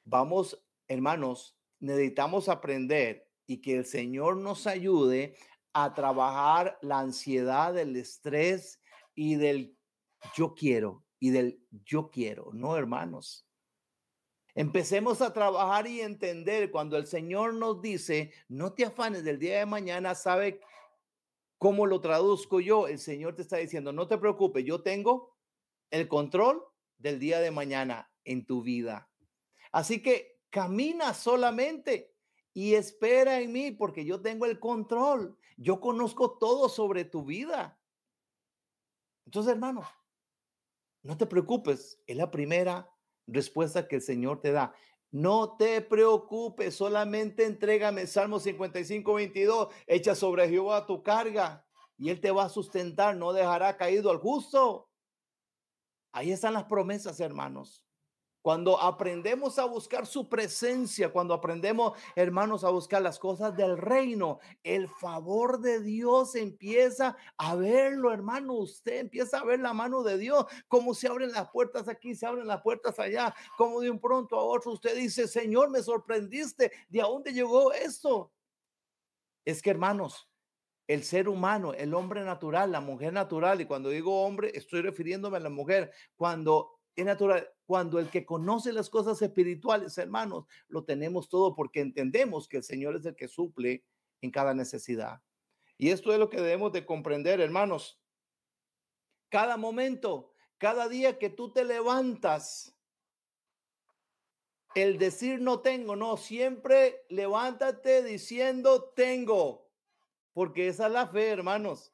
Vamos, 0.04 0.62
hermanos, 0.88 1.56
necesitamos 1.80 2.50
aprender 2.50 3.30
y 3.46 3.62
que 3.62 3.78
el 3.78 3.86
Señor 3.86 4.38
nos 4.38 4.66
ayude 4.68 5.36
a 5.74 5.94
trabajar 5.94 6.78
la 6.82 7.00
ansiedad, 7.00 7.78
el 7.78 7.96
estrés 7.96 8.80
y 9.16 9.36
del 9.36 9.78
yo 10.36 10.56
quiero 10.56 11.04
y 11.20 11.30
del 11.30 11.64
yo 11.86 12.10
quiero, 12.10 12.52
¿no, 12.54 12.76
hermanos? 12.76 13.48
Empecemos 14.56 15.22
a 15.22 15.34
trabajar 15.34 15.88
y 15.88 16.02
entender 16.02 16.70
cuando 16.70 16.98
el 16.98 17.08
Señor 17.08 17.56
nos 17.56 17.82
dice, 17.82 18.32
no 18.48 18.74
te 18.74 18.86
afanes 18.86 19.24
del 19.24 19.40
día 19.40 19.60
de 19.60 19.66
mañana, 19.66 20.14
sabe 20.14 20.62
cómo 21.58 21.88
lo 21.88 22.02
traduzco 22.02 22.60
yo. 22.60 22.88
El 22.88 23.00
Señor 23.00 23.36
te 23.36 23.42
está 23.42 23.58
diciendo, 23.58 23.92
no 23.92 24.08
te 24.08 24.18
preocupes, 24.18 24.64
yo 24.64 24.84
tengo 24.84 25.36
el 25.90 26.08
control 26.08 26.64
del 26.98 27.20
día 27.20 27.40
de 27.40 27.50
mañana 27.50 28.12
en 28.26 28.46
tu 28.46 28.62
vida. 28.62 29.10
Así 29.72 30.04
que 30.04 30.40
camina 30.52 31.16
solamente 31.16 32.14
y 32.54 32.76
espera 32.76 33.42
en 33.42 33.52
mí 33.52 33.72
porque 33.72 34.06
yo 34.06 34.22
tengo 34.22 34.46
el 34.46 34.60
control. 34.60 35.36
Yo 35.58 35.80
conozco 35.80 36.38
todo 36.38 36.70
sobre 36.70 37.06
tu 37.06 37.26
vida. 37.26 37.80
Entonces, 39.26 39.54
hermano, 39.54 39.82
no 41.02 41.18
te 41.18 41.26
preocupes, 41.26 42.00
es 42.06 42.16
la 42.16 42.30
primera 42.30 42.93
respuesta 43.28 43.88
que 43.88 43.98
el 43.98 44.02
Señor 44.02 44.42
te 44.42 44.52
da. 44.52 44.74
No 45.12 45.58
te 45.58 45.82
preocupes, 45.82 46.76
solamente 46.76 47.46
entrégame 47.46 48.08
Salmo 48.08 48.40
55, 48.40 49.14
22, 49.14 49.68
echa 49.86 50.16
sobre 50.16 50.50
Jehová 50.50 50.88
tu 50.88 51.04
carga 51.04 51.66
y 51.98 52.10
él 52.10 52.20
te 52.20 52.32
va 52.32 52.46
a 52.46 52.50
sustentar, 52.50 53.16
no 53.16 53.32
dejará 53.32 53.78
caído 53.78 54.10
al 54.10 54.18
justo. 54.18 54.90
Ahí 56.12 56.32
están 56.32 56.54
las 56.54 56.66
promesas, 56.66 57.20
hermanos. 57.20 57.83
Cuando 58.44 58.78
aprendemos 58.78 59.58
a 59.58 59.64
buscar 59.64 60.06
su 60.06 60.28
presencia, 60.28 61.14
cuando 61.14 61.34
aprendemos, 61.34 61.98
hermanos, 62.14 62.66
a 62.66 62.70
buscar 62.72 63.02
las 63.02 63.18
cosas 63.18 63.56
del 63.56 63.78
reino, 63.78 64.40
el 64.64 64.90
favor 64.90 65.62
de 65.62 65.80
Dios 65.80 66.36
empieza 66.36 67.16
a 67.38 67.56
verlo, 67.56 68.12
hermano. 68.12 68.56
Usted 68.56 69.00
empieza 69.00 69.40
a 69.40 69.46
ver 69.46 69.62
la 69.62 69.74
mano 69.74 70.04
de 70.04 70.18
Dios, 70.18 70.46
cómo 70.68 70.94
se 70.94 71.08
abren 71.08 71.32
las 71.32 71.50
puertas 71.52 71.88
aquí, 71.88 72.16
se 72.16 72.26
abren 72.26 72.46
las 72.46 72.62
puertas 72.62 73.00
allá, 73.00 73.34
como 73.58 73.80
de 73.80 73.90
un 73.90 74.02
pronto 74.02 74.38
a 74.38 74.44
otro 74.44 74.74
usted 74.74 74.94
dice, 74.98 75.26
Señor, 75.26 75.70
me 75.70 75.82
sorprendiste, 75.82 76.74
¿de 76.90 77.00
dónde 77.00 77.32
llegó 77.32 77.72
esto? 77.72 78.34
Es 79.46 79.62
que, 79.62 79.70
hermanos, 79.70 80.30
el 80.90 81.04
ser 81.06 81.30
humano, 81.30 81.74
el 81.74 81.94
hombre 81.94 82.26
natural, 82.26 82.74
la 82.74 82.82
mujer 82.82 83.14
natural, 83.14 83.62
y 83.62 83.66
cuando 83.66 83.88
digo 83.88 84.26
hombre, 84.26 84.52
estoy 84.54 84.82
refiriéndome 84.82 85.38
a 85.38 85.40
la 85.40 85.50
mujer, 85.50 85.94
cuando 86.18 86.82
es 86.94 87.06
natural. 87.06 87.50
Cuando 87.66 88.00
el 88.00 88.10
que 88.10 88.26
conoce 88.26 88.74
las 88.74 88.90
cosas 88.90 89.22
espirituales, 89.22 89.98
hermanos, 89.98 90.46
lo 90.68 90.84
tenemos 90.84 91.30
todo 91.30 91.56
porque 91.56 91.80
entendemos 91.80 92.48
que 92.48 92.58
el 92.58 92.64
Señor 92.64 92.96
es 92.96 93.06
el 93.06 93.16
que 93.16 93.28
suple 93.28 93.86
en 94.22 94.32
cada 94.32 94.54
necesidad. 94.54 95.22
Y 95.78 95.90
esto 95.90 96.12
es 96.14 96.20
lo 96.20 96.30
que 96.30 96.42
debemos 96.42 96.72
de 96.74 96.86
comprender, 96.86 97.42
hermanos. 97.42 98.02
Cada 99.30 99.58
momento, 99.58 100.34
cada 100.58 100.88
día 100.88 101.18
que 101.18 101.30
tú 101.30 101.52
te 101.52 101.64
levantas, 101.64 102.74
el 104.76 104.98
decir 104.98 105.40
no 105.40 105.60
tengo, 105.62 105.96
no, 105.96 106.18
siempre 106.18 107.06
levántate 107.10 108.04
diciendo 108.04 108.92
tengo, 108.96 109.70
porque 110.34 110.68
esa 110.68 110.88
es 110.88 110.94
la 110.94 111.08
fe, 111.08 111.30
hermanos. 111.30 111.92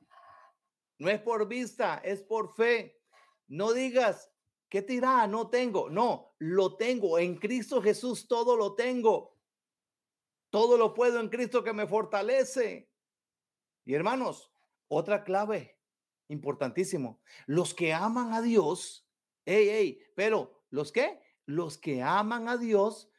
No 0.98 1.10
es 1.10 1.22
por 1.22 1.48
vista, 1.48 2.02
es 2.04 2.22
por 2.22 2.54
fe. 2.54 3.02
No 3.48 3.74
digas, 3.74 4.29
¿qué 4.70 4.82
tirá? 4.82 5.28
No 5.28 5.50
tengo. 5.50 5.90
No, 5.90 6.36
lo 6.40 6.76
tengo. 6.76 7.20
En 7.20 7.38
Cristo 7.38 7.82
Jesús 7.82 8.28
todo 8.28 8.56
lo 8.56 8.76
tengo. 8.76 9.36
Todo 10.50 10.78
lo 10.78 10.94
puedo 10.94 11.20
en 11.20 11.30
Cristo 11.30 11.64
que 11.64 11.74
me 11.74 11.88
fortalece. 11.88 12.90
Y 13.86 13.94
hermanos, 13.94 14.52
otra 14.88 15.24
clave 15.24 15.78
importantísimo. 16.28 17.22
Los 17.46 17.74
que 17.74 17.94
aman 17.94 18.34
a 18.34 18.42
Dios, 18.42 19.08
hey, 19.46 19.68
hey, 19.70 20.00
pero 20.16 20.64
los 20.70 20.92
que, 20.92 21.20
los 21.46 21.78
que 21.78 22.02
aman 22.02 22.48
a 22.48 22.58
Dios, 22.58 23.10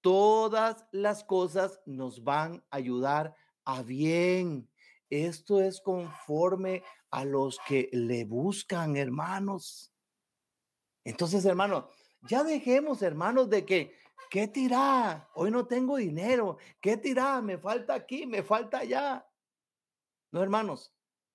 todas 0.00 0.86
las 0.92 1.24
cosas 1.24 1.80
nos 1.86 2.22
van 2.22 2.64
a 2.70 2.76
ayudar 2.76 3.34
a 3.64 3.82
bien. 3.82 4.70
Esto 5.10 5.60
es 5.60 5.80
conforme 5.80 6.82
a 7.10 7.24
los 7.24 7.58
que 7.66 7.88
le 7.92 8.24
buscan, 8.24 8.96
hermanos. 8.96 9.92
Entonces, 11.06 11.44
hermanos, 11.44 11.84
ya 12.22 12.42
dejemos, 12.42 13.00
hermanos, 13.00 13.48
de 13.48 13.64
que, 13.64 13.94
¿qué 14.28 14.48
tirá? 14.48 15.30
Hoy 15.34 15.52
no 15.52 15.64
tengo 15.64 15.98
dinero. 15.98 16.58
¿Qué 16.80 16.96
tirá? 16.96 17.40
Me 17.40 17.58
falta 17.58 17.94
aquí, 17.94 18.26
me 18.26 18.42
falta 18.42 18.78
allá. 18.78 19.24
No, 20.32 20.42
hermanos, 20.42 20.92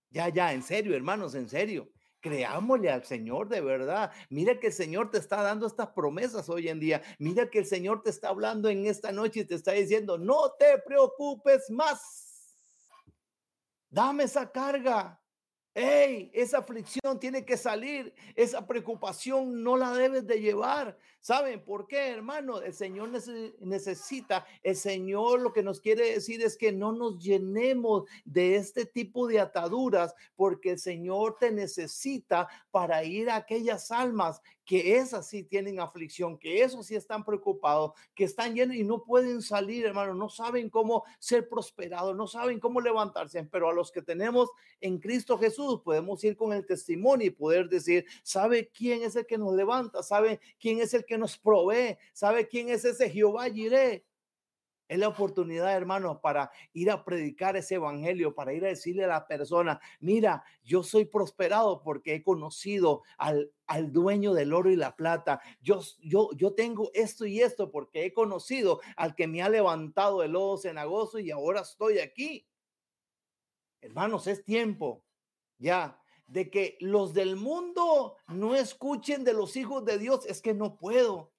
ya, 0.09 0.27
ya, 0.27 0.51
en 0.51 0.61
serio, 0.61 0.93
hermanos, 0.93 1.35
en 1.35 1.47
serio. 1.47 1.89
Creámosle 2.19 2.91
al 2.91 3.05
Señor 3.05 3.47
de 3.47 3.61
verdad. 3.61 4.11
Mira 4.29 4.59
que 4.59 4.67
el 4.67 4.73
Señor 4.73 5.09
te 5.09 5.19
está 5.19 5.41
dando 5.41 5.65
estas 5.65 5.87
promesas 5.91 6.49
hoy 6.49 6.67
en 6.67 6.81
día. 6.81 7.01
Mira 7.17 7.49
que 7.49 7.59
el 7.59 7.65
Señor 7.65 8.03
te 8.03 8.09
está 8.09 8.27
hablando 8.27 8.67
en 8.67 8.85
esta 8.85 9.13
noche 9.13 9.39
y 9.39 9.45
te 9.45 9.55
está 9.55 9.71
diciendo, 9.71 10.17
no 10.17 10.51
te 10.59 10.79
preocupes 10.79 11.69
más. 11.69 13.07
Dame 13.89 14.25
esa 14.25 14.51
carga. 14.51 15.20
Hey, 15.73 16.29
esa 16.33 16.57
aflicción 16.57 17.17
tiene 17.17 17.45
que 17.45 17.55
salir, 17.55 18.13
esa 18.35 18.67
preocupación 18.67 19.63
no 19.63 19.77
la 19.77 19.93
debes 19.93 20.27
de 20.27 20.41
llevar. 20.41 20.97
¿Saben 21.21 21.63
por 21.63 21.87
qué, 21.87 22.09
hermano? 22.09 22.61
El 22.61 22.73
Señor 22.73 23.09
necesita, 23.61 24.45
el 24.63 24.75
Señor 24.75 25.39
lo 25.39 25.53
que 25.53 25.63
nos 25.63 25.79
quiere 25.79 26.11
decir 26.11 26.41
es 26.41 26.57
que 26.57 26.73
no 26.73 26.91
nos 26.91 27.23
llenemos 27.23 28.03
de 28.25 28.57
este 28.57 28.85
tipo 28.85 29.27
de 29.27 29.39
ataduras, 29.39 30.13
porque 30.35 30.71
el 30.71 30.79
Señor 30.79 31.37
te 31.39 31.51
necesita 31.51 32.49
para 32.69 33.05
ir 33.05 33.29
a 33.29 33.37
aquellas 33.37 33.91
almas 33.91 34.41
que 34.65 34.97
esas 34.97 35.27
sí 35.27 35.43
tienen 35.43 35.79
aflicción, 35.79 36.37
que 36.37 36.61
esos 36.61 36.85
sí 36.85 36.95
están 36.95 37.23
preocupados, 37.25 37.91
que 38.15 38.23
están 38.23 38.53
llenos 38.55 38.75
y 38.75 38.83
no 38.83 39.03
pueden 39.03 39.41
salir, 39.41 39.85
hermano, 39.85 40.13
no 40.13 40.29
saben 40.29 40.69
cómo 40.69 41.03
ser 41.19 41.49
prosperados, 41.49 42.15
no 42.15 42.27
saben 42.27 42.59
cómo 42.59 42.81
levantarse, 42.81 43.43
pero 43.45 43.69
a 43.69 43.73
los 43.73 43.91
que 43.91 44.01
tenemos 44.01 44.49
en 44.79 44.99
Cristo 44.99 45.37
Jesús 45.37 45.81
podemos 45.83 46.23
ir 46.23 46.35
con 46.35 46.53
el 46.53 46.65
testimonio 46.65 47.27
y 47.27 47.31
poder 47.31 47.69
decir, 47.69 48.05
¿sabe 48.23 48.69
quién 48.69 49.03
es 49.03 49.15
el 49.15 49.25
que 49.25 49.37
nos 49.37 49.53
levanta? 49.53 50.03
¿Sabe 50.03 50.39
quién 50.59 50.79
es 50.79 50.93
el 50.93 51.05
que 51.05 51.17
nos 51.17 51.37
provee? 51.37 51.97
¿Sabe 52.13 52.47
quién 52.47 52.69
es 52.69 52.85
ese 52.85 53.09
Jehová 53.09 53.49
Jireh? 53.49 54.03
Es 54.91 54.99
la 54.99 55.07
oportunidad, 55.07 55.73
hermanos, 55.73 56.17
para 56.21 56.51
ir 56.73 56.91
a 56.91 57.05
predicar 57.05 57.55
ese 57.55 57.75
evangelio, 57.75 58.35
para 58.35 58.51
ir 58.51 58.65
a 58.65 58.67
decirle 58.67 59.05
a 59.05 59.07
la 59.07 59.25
persona, 59.25 59.79
mira, 60.01 60.43
yo 60.65 60.83
soy 60.83 61.05
prosperado 61.05 61.81
porque 61.81 62.15
he 62.15 62.23
conocido 62.23 63.01
al, 63.17 63.53
al 63.67 63.93
dueño 63.93 64.33
del 64.33 64.51
oro 64.51 64.69
y 64.69 64.75
la 64.75 64.97
plata. 64.97 65.39
Yo, 65.61 65.79
yo, 66.01 66.31
yo 66.35 66.55
tengo 66.55 66.91
esto 66.93 67.25
y 67.25 67.39
esto 67.39 67.71
porque 67.71 68.03
he 68.03 68.13
conocido 68.13 68.81
al 68.97 69.15
que 69.15 69.27
me 69.29 69.41
ha 69.41 69.47
levantado 69.47 70.23
el 70.23 70.33
lodo 70.33 70.57
cenagoso 70.57 71.19
y 71.19 71.31
ahora 71.31 71.61
estoy 71.61 71.99
aquí. 71.99 72.45
Hermanos, 73.79 74.27
es 74.27 74.43
tiempo 74.43 75.05
ya 75.57 75.97
de 76.27 76.49
que 76.49 76.75
los 76.81 77.13
del 77.13 77.37
mundo 77.37 78.17
no 78.27 78.55
escuchen 78.55 79.23
de 79.23 79.31
los 79.31 79.55
hijos 79.55 79.85
de 79.85 79.97
Dios. 79.97 80.25
Es 80.25 80.41
que 80.41 80.53
no 80.53 80.75
puedo. 80.75 81.31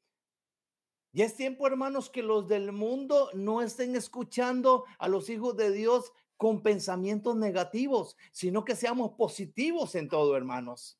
Y 1.13 1.21
es 1.23 1.37
tiempo, 1.37 1.67
hermanos, 1.67 2.09
que 2.09 2.23
los 2.23 2.49
del 2.49 2.73
mundo 2.73 3.31
no 3.35 3.61
estén 3.61 3.95
escuchando 3.97 4.87
a 4.99 5.09
los 5.09 5.29
hijos 5.29 5.57
de 5.57 5.71
Dios 5.71 6.13
con 6.39 6.63
pensamientos 6.63 7.37
negativos, 7.37 8.17
sino 8.33 8.65
que 8.65 8.75
seamos 8.75 9.13
positivos 9.13 9.95
en 9.95 10.09
todo, 10.09 10.37
hermanos. 10.37 10.99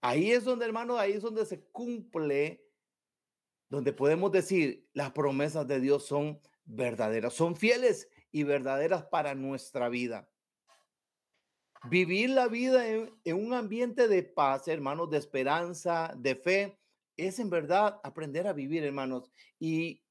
Ahí 0.00 0.32
es 0.32 0.44
donde, 0.44 0.64
hermanos, 0.64 0.98
ahí 0.98 1.12
es 1.12 1.22
donde 1.22 1.44
se 1.44 1.62
cumple, 1.66 2.66
donde 3.68 3.92
podemos 3.92 4.32
decir 4.32 4.88
las 4.94 5.12
promesas 5.12 5.66
de 5.68 5.80
Dios 5.80 6.06
son 6.06 6.40
verdaderas, 6.64 7.34
son 7.34 7.56
fieles 7.56 8.08
y 8.32 8.44
verdaderas 8.44 9.04
para 9.04 9.34
nuestra 9.34 9.90
vida. 9.90 10.28
Vivir 11.90 12.30
la 12.30 12.48
vida 12.48 12.88
en, 12.88 13.14
en 13.24 13.46
un 13.46 13.52
ambiente 13.52 14.08
de 14.08 14.22
paz, 14.22 14.68
hermanos, 14.68 15.10
de 15.10 15.18
esperanza, 15.18 16.14
de 16.16 16.34
fe, 16.34 16.78
es 17.16 17.38
en 17.38 17.50
verdad 17.50 18.00
aprender 18.02 18.46
a 18.46 18.52
vivir, 18.52 18.84
hermanos, 18.84 19.30
y, 19.58 20.02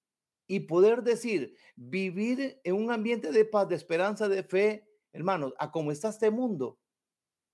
y 0.48 0.62
poder 0.62 1.04
decir, 1.04 1.56
vivir 1.76 2.60
en 2.64 2.76
un 2.76 2.92
ambiente 2.92 3.32
de 3.32 3.46
paz, 3.46 3.68
de 3.68 3.76
esperanza, 3.76 4.28
de 4.28 4.44
fe, 4.44 4.88
hermanos, 5.12 5.54
a 5.60 5.72
cómo 5.72 5.92
está 5.92 6.10
este 6.10 6.32
mundo. 6.32 6.80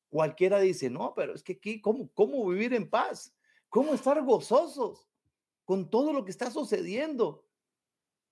Cualquiera 0.09 0.59
dice, 0.59 0.89
no, 0.89 1.13
pero 1.15 1.33
es 1.33 1.43
que 1.43 1.53
aquí, 1.53 1.81
¿cómo, 1.81 2.09
cómo 2.13 2.47
vivir 2.47 2.73
en 2.73 2.89
paz? 2.89 3.35
¿Cómo 3.69 3.93
estar 3.93 4.23
gozosos 4.23 5.07
con 5.65 5.89
todo 5.89 6.13
lo 6.13 6.25
que 6.25 6.31
está 6.31 6.49
sucediendo? 6.49 7.45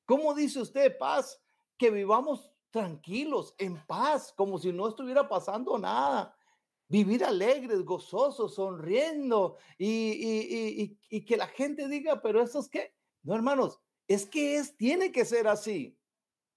¿Cómo 0.06 0.34
dice 0.34 0.62
usted 0.62 0.98
paz? 0.98 1.40
Que 1.78 1.92
vivamos 1.92 2.52
tranquilos, 2.72 3.56
en 3.58 3.78
paz, 3.86 4.34
como 4.36 4.58
si 4.58 4.72
no 4.72 4.88
estuviera 4.88 5.28
pasando 5.28 5.78
nada 5.78 6.37
vivir 6.88 7.24
alegres, 7.24 7.84
gozosos, 7.84 8.56
sonriendo 8.56 9.58
y, 9.78 10.96
que 11.26 11.38
la 11.38 11.48
gente 11.48 11.88
diga, 11.88 12.22
pero 12.22 12.42
eso 12.42 12.60
es 12.60 12.70
que, 12.70 12.94
no 13.24 13.36
hermanos, 13.36 13.80
es 14.08 14.26
que 14.26 14.58
es, 14.58 14.76
tiene 14.78 15.12
que 15.12 15.26
ser 15.26 15.48
así. 15.48 15.98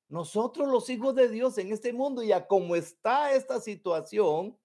Nosotros 0.08 0.68
los 0.68 0.88
hijos 0.90 1.14
de 1.14 1.28
Dios 1.28 1.58
en 1.58 1.72
este 1.72 1.92
mundo 1.92 2.22
y 2.22 2.32
a 2.32 2.46
cómo 2.46 2.76
está 2.76 3.32
esta 3.32 3.60
situación, 3.60 4.58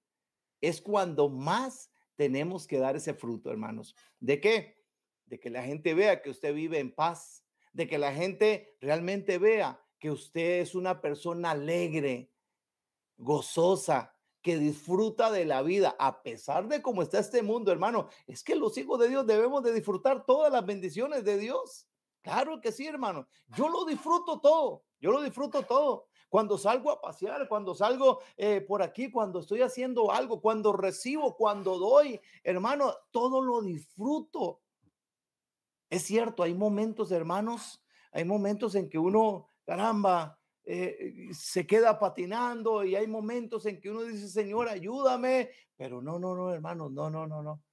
es 0.61 0.81
cuando 0.81 1.29
más 1.29 1.91
tenemos 2.15 2.65
que 2.65 2.79
dar 2.79 2.95
ese 2.95 3.13
fruto, 3.13 3.51
hermanos. 3.51 3.95
¿De 4.19 4.39
qué? 4.39 4.83
De 5.25 5.39
que 5.39 5.49
la 5.49 5.63
gente 5.63 5.93
vea 5.93 6.21
que 6.21 6.29
usted 6.29 6.53
vive 6.53 6.79
en 6.79 6.93
paz, 6.93 7.45
de 7.73 7.87
que 7.87 7.97
la 7.97 8.13
gente 8.13 8.75
realmente 8.79 9.37
vea 9.37 9.79
que 9.99 10.09
usted 10.11 10.61
es 10.61 10.75
una 10.75 11.01
persona 11.01 11.51
alegre, 11.51 12.31
gozosa, 13.17 14.14
que 14.45 14.59
disfruta 14.59 15.31
de 15.31 15.43
la 15.43 15.63
vida, 15.63 15.95
a 15.97 16.21
pesar 16.21 16.67
de 16.67 16.79
cómo 16.79 17.01
está 17.01 17.17
este 17.17 17.41
mundo, 17.41 17.71
hermano. 17.71 18.09
Es 18.27 18.43
que 18.43 18.55
los 18.55 18.77
hijos 18.77 18.99
de 18.99 19.09
Dios 19.09 19.25
debemos 19.25 19.63
de 19.63 19.73
disfrutar 19.73 20.23
todas 20.23 20.53
las 20.53 20.63
bendiciones 20.63 21.23
de 21.23 21.39
Dios. 21.39 21.87
Claro 22.21 22.61
que 22.61 22.71
sí, 22.71 22.85
hermano. 22.85 23.27
Yo 23.57 23.69
lo 23.69 23.85
disfruto 23.85 24.39
todo. 24.39 24.83
Yo 24.99 25.09
lo 25.09 25.23
disfruto 25.23 25.63
todo. 25.63 26.05
Cuando 26.29 26.59
salgo 26.59 26.91
a 26.91 27.01
pasear, 27.01 27.47
cuando 27.47 27.73
salgo 27.73 28.19
eh, 28.37 28.61
por 28.61 28.83
aquí, 28.83 29.09
cuando 29.09 29.39
estoy 29.39 29.63
haciendo 29.63 30.11
algo, 30.11 30.39
cuando 30.39 30.73
recibo, 30.73 31.35
cuando 31.35 31.79
doy, 31.79 32.21
hermano, 32.43 32.93
todo 33.09 33.41
lo 33.41 33.63
disfruto. 33.63 34.61
Es 35.89 36.03
cierto, 36.03 36.43
hay 36.43 36.53
momentos, 36.53 37.11
hermanos, 37.11 37.83
hay 38.11 38.25
momentos 38.25 38.75
en 38.75 38.89
que 38.89 38.99
uno, 38.99 39.49
caramba, 39.65 40.37
eh, 40.65 41.29
se 41.31 41.67
queda 41.67 41.99
patinando 41.99 42.83
y 42.83 42.95
hay 42.95 43.07
momentos 43.07 43.65
en 43.67 43.79
que 43.79 43.91
uno 43.91 44.03
dice, 44.03 44.27
Señor, 44.27 44.67
ayúdame, 44.67 45.51
pero 45.75 46.01
no, 46.01 46.17
no, 46.17 46.35
no, 46.35 46.51
hermanos, 46.51 46.91
no, 46.91 47.09
no, 47.09 47.27
no, 47.27 47.43
no. 47.43 47.63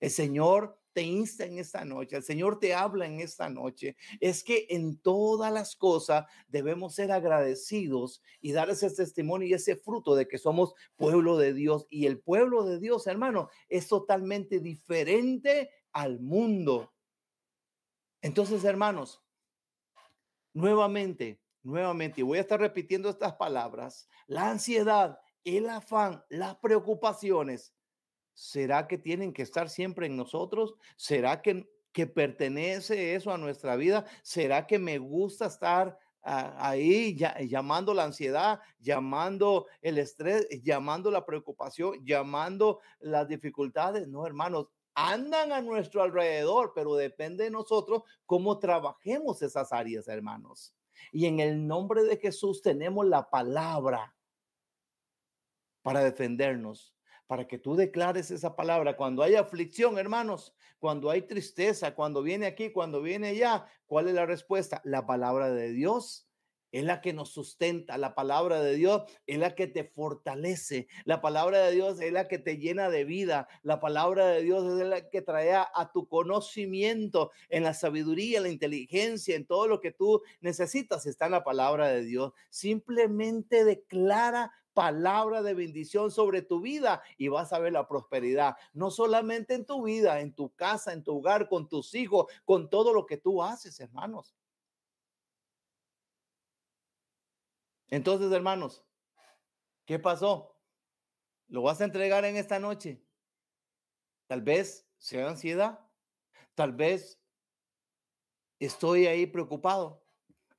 El 0.00 0.10
Señor 0.10 0.80
te 0.92 1.02
insta 1.02 1.44
en 1.44 1.58
esta 1.58 1.84
noche, 1.84 2.16
el 2.16 2.24
Señor 2.24 2.58
te 2.58 2.74
habla 2.74 3.06
en 3.06 3.20
esta 3.20 3.48
noche. 3.48 3.96
Es 4.18 4.42
que 4.42 4.66
en 4.70 4.98
todas 5.00 5.52
las 5.52 5.76
cosas 5.76 6.26
debemos 6.48 6.94
ser 6.94 7.12
agradecidos 7.12 8.20
y 8.40 8.52
dar 8.52 8.68
ese 8.70 8.90
testimonio 8.90 9.46
y 9.46 9.54
ese 9.54 9.76
fruto 9.76 10.16
de 10.16 10.26
que 10.26 10.38
somos 10.38 10.74
pueblo 10.96 11.36
de 11.36 11.54
Dios. 11.54 11.86
Y 11.88 12.06
el 12.06 12.18
pueblo 12.18 12.64
de 12.64 12.80
Dios, 12.80 13.06
hermano, 13.06 13.48
es 13.68 13.86
totalmente 13.86 14.58
diferente 14.58 15.70
al 15.92 16.18
mundo. 16.18 16.92
Entonces, 18.22 18.64
hermanos, 18.64 19.22
nuevamente, 20.52 21.40
nuevamente, 21.62 22.20
y 22.20 22.24
voy 22.24 22.38
a 22.38 22.42
estar 22.42 22.60
repitiendo 22.60 23.08
estas 23.08 23.34
palabras, 23.34 24.08
la 24.26 24.50
ansiedad, 24.50 25.18
el 25.44 25.68
afán, 25.68 26.24
las 26.28 26.56
preocupaciones, 26.56 27.74
¿será 28.34 28.86
que 28.86 28.98
tienen 28.98 29.32
que 29.32 29.42
estar 29.42 29.68
siempre 29.68 30.06
en 30.06 30.16
nosotros? 30.16 30.74
¿Será 30.96 31.42
que, 31.42 31.70
que 31.92 32.06
pertenece 32.06 33.14
eso 33.14 33.32
a 33.32 33.38
nuestra 33.38 33.76
vida? 33.76 34.04
¿Será 34.22 34.66
que 34.66 34.78
me 34.78 34.98
gusta 34.98 35.46
estar 35.46 35.98
ahí 36.22 37.16
llamando 37.48 37.94
la 37.94 38.04
ansiedad, 38.04 38.60
llamando 38.78 39.66
el 39.80 39.98
estrés, 39.98 40.46
llamando 40.62 41.10
la 41.10 41.24
preocupación, 41.24 42.04
llamando 42.04 42.80
las 43.00 43.26
dificultades. 43.28 44.06
No, 44.08 44.26
hermanos, 44.26 44.66
andan 44.94 45.52
a 45.52 45.62
nuestro 45.62 46.02
alrededor, 46.02 46.72
pero 46.74 46.94
depende 46.94 47.44
de 47.44 47.50
nosotros 47.50 48.02
cómo 48.26 48.58
trabajemos 48.58 49.40
esas 49.42 49.72
áreas, 49.72 50.08
hermanos. 50.08 50.74
Y 51.12 51.26
en 51.26 51.40
el 51.40 51.66
nombre 51.66 52.02
de 52.02 52.16
Jesús 52.16 52.62
tenemos 52.62 53.06
la 53.06 53.30
palabra 53.30 54.14
para 55.82 56.04
defendernos, 56.04 56.94
para 57.26 57.46
que 57.46 57.58
tú 57.58 57.76
declares 57.76 58.30
esa 58.30 58.54
palabra. 58.56 58.96
Cuando 58.96 59.22
hay 59.22 59.34
aflicción, 59.34 59.98
hermanos, 59.98 60.54
cuando 60.78 61.10
hay 61.10 61.22
tristeza, 61.22 61.94
cuando 61.94 62.22
viene 62.22 62.46
aquí, 62.46 62.70
cuando 62.70 63.02
viene 63.02 63.28
allá, 63.28 63.66
¿cuál 63.86 64.08
es 64.08 64.14
la 64.14 64.26
respuesta? 64.26 64.80
La 64.84 65.06
palabra 65.06 65.50
de 65.50 65.72
Dios 65.72 66.29
es 66.72 66.84
la 66.84 67.00
que 67.00 67.12
nos 67.12 67.30
sustenta, 67.30 67.98
la 67.98 68.14
palabra 68.14 68.60
de 68.60 68.74
Dios 68.74 69.02
es 69.26 69.38
la 69.38 69.54
que 69.54 69.66
te 69.66 69.84
fortalece, 69.84 70.88
la 71.04 71.20
palabra 71.20 71.58
de 71.66 71.72
Dios 71.72 72.00
es 72.00 72.12
la 72.12 72.28
que 72.28 72.38
te 72.38 72.58
llena 72.58 72.90
de 72.90 73.04
vida, 73.04 73.48
la 73.62 73.80
palabra 73.80 74.26
de 74.26 74.42
Dios 74.42 74.80
es 74.80 74.86
la 74.86 75.08
que 75.08 75.22
trae 75.22 75.52
a 75.54 75.90
tu 75.92 76.08
conocimiento 76.08 77.30
en 77.48 77.64
la 77.64 77.74
sabiduría, 77.74 78.38
en 78.38 78.44
la 78.44 78.50
inteligencia, 78.50 79.36
en 79.36 79.46
todo 79.46 79.66
lo 79.66 79.80
que 79.80 79.92
tú 79.92 80.22
necesitas, 80.40 81.06
está 81.06 81.26
en 81.26 81.32
la 81.32 81.44
palabra 81.44 81.88
de 81.88 82.04
Dios. 82.04 82.32
Simplemente 82.48 83.64
declara 83.64 84.52
palabra 84.74 85.42
de 85.42 85.54
bendición 85.54 86.10
sobre 86.10 86.42
tu 86.42 86.60
vida 86.60 87.02
y 87.18 87.28
vas 87.28 87.52
a 87.52 87.58
ver 87.58 87.72
la 87.72 87.88
prosperidad, 87.88 88.54
no 88.72 88.90
solamente 88.90 89.54
en 89.54 89.66
tu 89.66 89.82
vida, 89.82 90.20
en 90.20 90.32
tu 90.32 90.54
casa, 90.54 90.92
en 90.92 91.02
tu 91.02 91.18
hogar, 91.18 91.48
con 91.48 91.68
tus 91.68 91.94
hijos, 91.94 92.26
con 92.44 92.70
todo 92.70 92.94
lo 92.94 93.06
que 93.06 93.16
tú 93.16 93.42
haces, 93.42 93.80
hermanos. 93.80 94.34
Entonces, 97.90 98.30
hermanos, 98.32 98.84
¿qué 99.84 99.98
pasó? 99.98 100.56
¿Lo 101.48 101.62
vas 101.62 101.80
a 101.80 101.84
entregar 101.84 102.24
en 102.24 102.36
esta 102.36 102.58
noche? 102.60 103.04
Tal 104.28 104.42
vez 104.42 104.88
sea 104.96 105.28
ansiedad, 105.28 105.80
tal 106.54 106.72
vez 106.72 107.20
estoy 108.60 109.06
ahí 109.06 109.26
preocupado, 109.26 110.06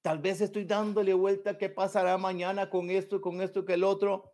tal 0.02 0.20
vez 0.20 0.41
estoy 0.41 0.65
dándole 0.65 1.13
vuelta 1.13 1.58
qué 1.58 1.70
pasará 1.70 2.17
mañana 2.17 2.70
con 2.70 2.89
esto 2.89 3.22
con 3.22 3.39
esto 3.39 3.63
que 3.63 3.76
el 3.76 3.86
otro. 3.86 4.31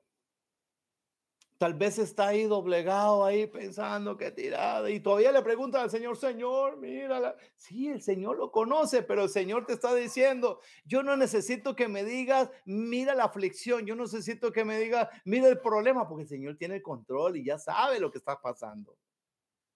Tal 1.57 1.73
vez 1.73 1.97
está 1.97 2.27
ahí 2.27 2.43
doblegado, 2.43 3.25
ahí 3.25 3.47
pensando 3.47 4.15
que 4.15 4.29
tirada. 4.29 4.89
Y 4.91 4.99
todavía 4.99 5.31
le 5.31 5.41
pregunta 5.41 5.81
al 5.81 5.89
Señor, 5.89 6.15
Señor, 6.15 6.77
mírala. 6.77 7.35
Sí, 7.55 7.87
el 7.87 8.01
Señor 8.01 8.37
lo 8.37 8.51
conoce, 8.51 9.01
pero 9.01 9.23
el 9.23 9.29
Señor 9.29 9.65
te 9.65 9.73
está 9.73 9.95
diciendo, 9.95 10.59
yo 10.85 11.01
no 11.01 11.17
necesito 11.17 11.75
que 11.75 11.87
me 11.87 12.03
digas, 12.03 12.51
mira 12.65 13.15
la 13.15 13.23
aflicción. 13.23 13.87
Yo 13.87 13.95
no 13.95 14.03
necesito 14.03 14.51
que 14.51 14.65
me 14.65 14.77
digas, 14.77 15.09
mira 15.25 15.47
el 15.47 15.59
problema, 15.59 16.07
porque 16.07 16.23
el 16.23 16.29
Señor 16.29 16.57
tiene 16.57 16.75
el 16.75 16.83
control 16.83 17.37
y 17.37 17.45
ya 17.45 17.57
sabe 17.57 17.99
lo 17.99 18.11
que 18.11 18.19
está 18.19 18.39
pasando. 18.39 18.95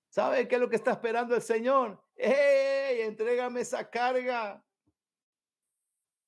¿Sabe 0.09 0.47
qué 0.47 0.55
es 0.55 0.61
lo 0.61 0.69
que 0.69 0.75
está 0.75 0.91
esperando 0.91 1.35
el 1.35 1.41
Señor? 1.41 1.99
¡Ey! 2.15 3.01
Entrégame 3.01 3.61
esa 3.61 3.89
carga 3.89 4.63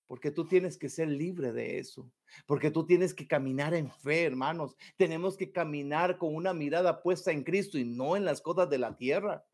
porque 0.08 0.32
tú 0.32 0.48
tienes 0.48 0.78
que 0.78 0.90
ser 0.90 1.08
libre 1.08 1.52
de 1.52 1.80
eso, 1.80 2.10
porque 2.46 2.72
tú 2.72 2.86
tienes 2.86 3.14
que 3.14 3.28
caminar 3.28 3.74
en 3.74 3.92
fe, 3.92 4.24
hermanos. 4.24 4.76
Tenemos 4.98 5.38
que 5.38 5.52
caminar 5.52 6.18
con 6.18 6.36
una 6.36 6.54
mirada 6.54 7.02
puesta 7.02 7.32
en 7.32 7.44
Cristo 7.44 7.78
y 7.78 7.86
no 7.86 8.16
en 8.16 8.26
las 8.26 8.42
cosas 8.42 8.70
de 8.70 8.78
la 8.78 8.96
tierra. 8.96 9.46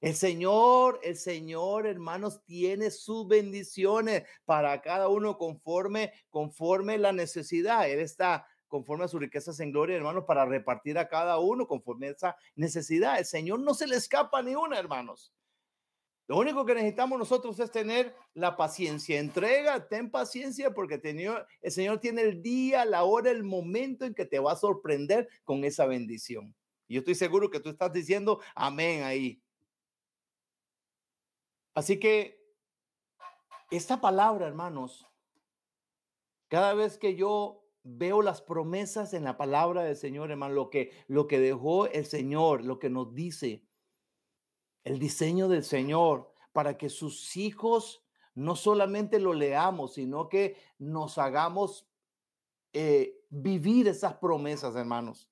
El 0.00 0.16
Señor, 0.16 0.98
el 1.04 1.16
Señor, 1.16 1.86
hermanos, 1.86 2.42
tiene 2.44 2.90
sus 2.90 3.28
bendiciones 3.28 4.24
para 4.44 4.82
cada 4.82 5.08
uno 5.08 5.38
conforme, 5.38 6.12
conforme 6.28 6.98
la 6.98 7.12
necesidad. 7.12 7.88
Él 7.88 8.00
está 8.00 8.44
conforme 8.66 9.04
a 9.04 9.08
sus 9.08 9.20
riquezas 9.20 9.60
en 9.60 9.70
gloria, 9.70 9.96
hermanos, 9.96 10.24
para 10.24 10.44
repartir 10.44 10.98
a 10.98 11.08
cada 11.08 11.38
uno 11.38 11.68
conforme 11.68 12.08
a 12.08 12.10
esa 12.10 12.36
necesidad. 12.56 13.18
El 13.18 13.26
Señor 13.26 13.60
no 13.60 13.74
se 13.74 13.86
le 13.86 13.94
escapa 13.94 14.42
ni 14.42 14.56
una, 14.56 14.76
hermanos. 14.76 15.32
Lo 16.32 16.38
único 16.38 16.64
que 16.64 16.74
necesitamos 16.74 17.18
nosotros 17.18 17.60
es 17.60 17.70
tener 17.70 18.16
la 18.32 18.56
paciencia. 18.56 19.20
Entrega, 19.20 19.86
ten 19.86 20.10
paciencia 20.10 20.72
porque 20.72 20.94
el 20.94 21.70
Señor 21.70 22.00
tiene 22.00 22.22
el 22.22 22.40
día, 22.40 22.86
la 22.86 23.04
hora, 23.04 23.30
el 23.30 23.44
momento 23.44 24.06
en 24.06 24.14
que 24.14 24.24
te 24.24 24.38
va 24.38 24.52
a 24.52 24.56
sorprender 24.56 25.28
con 25.44 25.62
esa 25.62 25.84
bendición. 25.84 26.54
Y 26.88 26.94
yo 26.94 27.00
estoy 27.00 27.16
seguro 27.16 27.50
que 27.50 27.60
tú 27.60 27.68
estás 27.68 27.92
diciendo 27.92 28.40
amén 28.54 29.02
ahí. 29.02 29.42
Así 31.74 32.00
que 32.00 32.42
esta 33.70 34.00
palabra, 34.00 34.46
hermanos, 34.46 35.06
cada 36.48 36.72
vez 36.72 36.96
que 36.96 37.14
yo 37.14 37.62
veo 37.82 38.22
las 38.22 38.40
promesas 38.40 39.12
en 39.12 39.24
la 39.24 39.36
palabra 39.36 39.82
del 39.82 39.96
Señor, 39.96 40.30
hermano, 40.30 40.54
lo 40.54 40.70
que, 40.70 40.92
lo 41.08 41.26
que 41.26 41.38
dejó 41.38 41.88
el 41.88 42.06
Señor, 42.06 42.64
lo 42.64 42.78
que 42.78 42.88
nos 42.88 43.14
dice, 43.14 43.66
el 44.84 44.98
diseño 44.98 45.48
del 45.48 45.64
Señor 45.64 46.32
para 46.52 46.76
que 46.76 46.88
sus 46.88 47.36
hijos 47.36 48.04
no 48.34 48.56
solamente 48.56 49.18
lo 49.18 49.34
leamos, 49.34 49.94
sino 49.94 50.28
que 50.28 50.56
nos 50.78 51.18
hagamos 51.18 51.86
eh, 52.72 53.20
vivir 53.28 53.88
esas 53.88 54.14
promesas, 54.14 54.74
hermanos. 54.76 55.28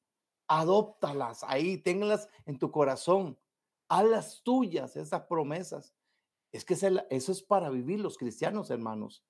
Adóptalas 0.46 1.44
ahí, 1.44 1.78
ténganlas 1.78 2.28
en 2.44 2.58
tu 2.58 2.70
corazón. 2.70 3.38
Hazlas 3.88 4.42
tuyas, 4.42 4.96
esas 4.96 5.22
promesas. 5.22 5.94
Es 6.52 6.64
que 6.64 6.74
eso 6.74 7.32
es 7.32 7.42
para 7.42 7.70
vivir 7.70 8.00
los 8.00 8.18
cristianos, 8.18 8.70
hermanos. 8.70 9.24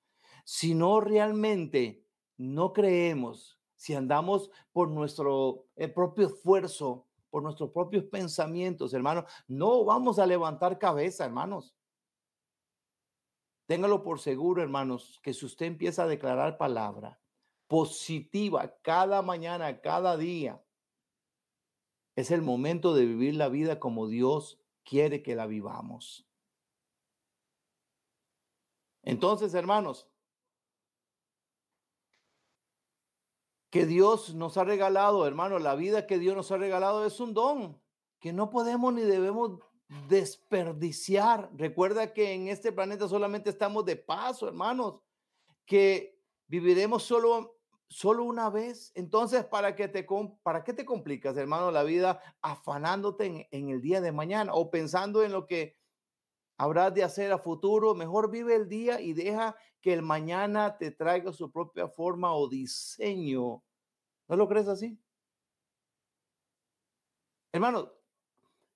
Si 0.44 0.74
no 0.74 1.00
realmente 1.00 2.04
no 2.37 2.72
creemos, 2.72 3.61
si 3.76 3.94
andamos 3.94 4.50
por 4.72 4.90
nuestro 4.90 5.66
eh, 5.76 5.88
propio 5.88 6.26
esfuerzo, 6.26 7.06
por 7.31 7.43
nuestros 7.43 7.71
propios 7.71 8.05
pensamientos, 8.05 8.93
hermanos, 8.93 9.25
no 9.47 9.85
vamos 9.85 10.19
a 10.19 10.27
levantar 10.27 10.79
cabeza, 10.79 11.25
hermanos. 11.25 11.75
Téngalo 13.67 14.02
por 14.02 14.19
seguro, 14.19 14.63
hermanos, 14.63 15.21
que 15.23 15.33
si 15.33 15.46
usted 15.46 15.67
empieza 15.67 16.02
a 16.02 16.09
declarar 16.09 16.59
palabra 16.59 17.21
positiva 17.69 18.77
cada 18.83 19.23
mañana, 19.23 19.81
cada 19.81 20.17
día, 20.17 20.61
es 22.17 22.33
el 22.33 22.42
momento 22.42 22.94
de 22.94 23.07
vivir 23.07 23.37
la 23.37 23.48
vida 23.48 23.79
como 23.79 24.09
Dios 24.09 24.61
quiere 24.83 25.23
que 25.23 25.37
la 25.37 25.46
vivamos. 25.46 26.29
Entonces, 29.02 29.54
hermanos, 29.54 30.10
que 33.71 33.87
Dios 33.87 34.35
nos 34.35 34.56
ha 34.56 34.64
regalado, 34.64 35.27
hermano, 35.27 35.58
la 35.58 35.75
vida 35.75 36.06
que 36.06 36.18
Dios 36.18 36.37
nos 36.37 36.50
ha 36.50 36.56
regalado 36.56 37.06
es 37.06 37.21
un 37.21 37.35
don 37.35 37.81
que 38.18 38.33
no 38.33 38.50
podemos 38.50 38.92
ni 38.92 39.02
debemos 39.02 39.60
desperdiciar. 40.08 41.50
Recuerda 41.54 42.12
que 42.12 42.33
en 42.33 42.48
este 42.48 42.73
planeta 42.73 43.08
solamente 43.08 43.48
estamos 43.48 43.85
de 43.85 43.96
paso, 43.96 44.48
hermanos, 44.48 45.00
que 45.64 46.18
viviremos 46.46 47.04
solo 47.04 47.56
solo 47.90 48.23
una 48.25 48.48
vez. 48.50 48.92
Entonces, 48.94 49.44
¿para 49.44 49.75
qué 49.75 49.88
te, 49.88 50.06
para 50.42 50.62
qué 50.62 50.73
te 50.73 50.85
complicas, 50.85 51.37
hermano, 51.37 51.71
la 51.71 51.83
vida 51.83 52.21
afanándote 52.40 53.27
en, 53.27 53.46
en 53.50 53.68
el 53.68 53.83
día 53.83 54.00
de 54.00 54.12
mañana 54.12 54.54
o 54.54 54.71
pensando 54.71 55.25
en 55.25 55.33
lo 55.33 55.46
que 55.46 55.77
habrás 56.61 56.92
de 56.92 57.02
hacer 57.02 57.33
a 57.33 57.38
futuro? 57.38 57.94
Mejor 57.94 58.31
vive 58.31 58.54
el 58.54 58.69
día 58.69 59.00
y 59.00 59.15
deja 59.15 59.56
que 59.81 59.94
el 59.94 60.02
mañana 60.02 60.77
te 60.77 60.90
traiga 60.90 61.33
su 61.33 61.50
propia 61.50 61.88
forma 61.88 62.35
o 62.35 62.50
diseño. 62.50 63.63
¿No 64.29 64.37
lo 64.37 64.46
crees 64.46 64.69
así? 64.69 64.98
Hermano, 67.50 67.90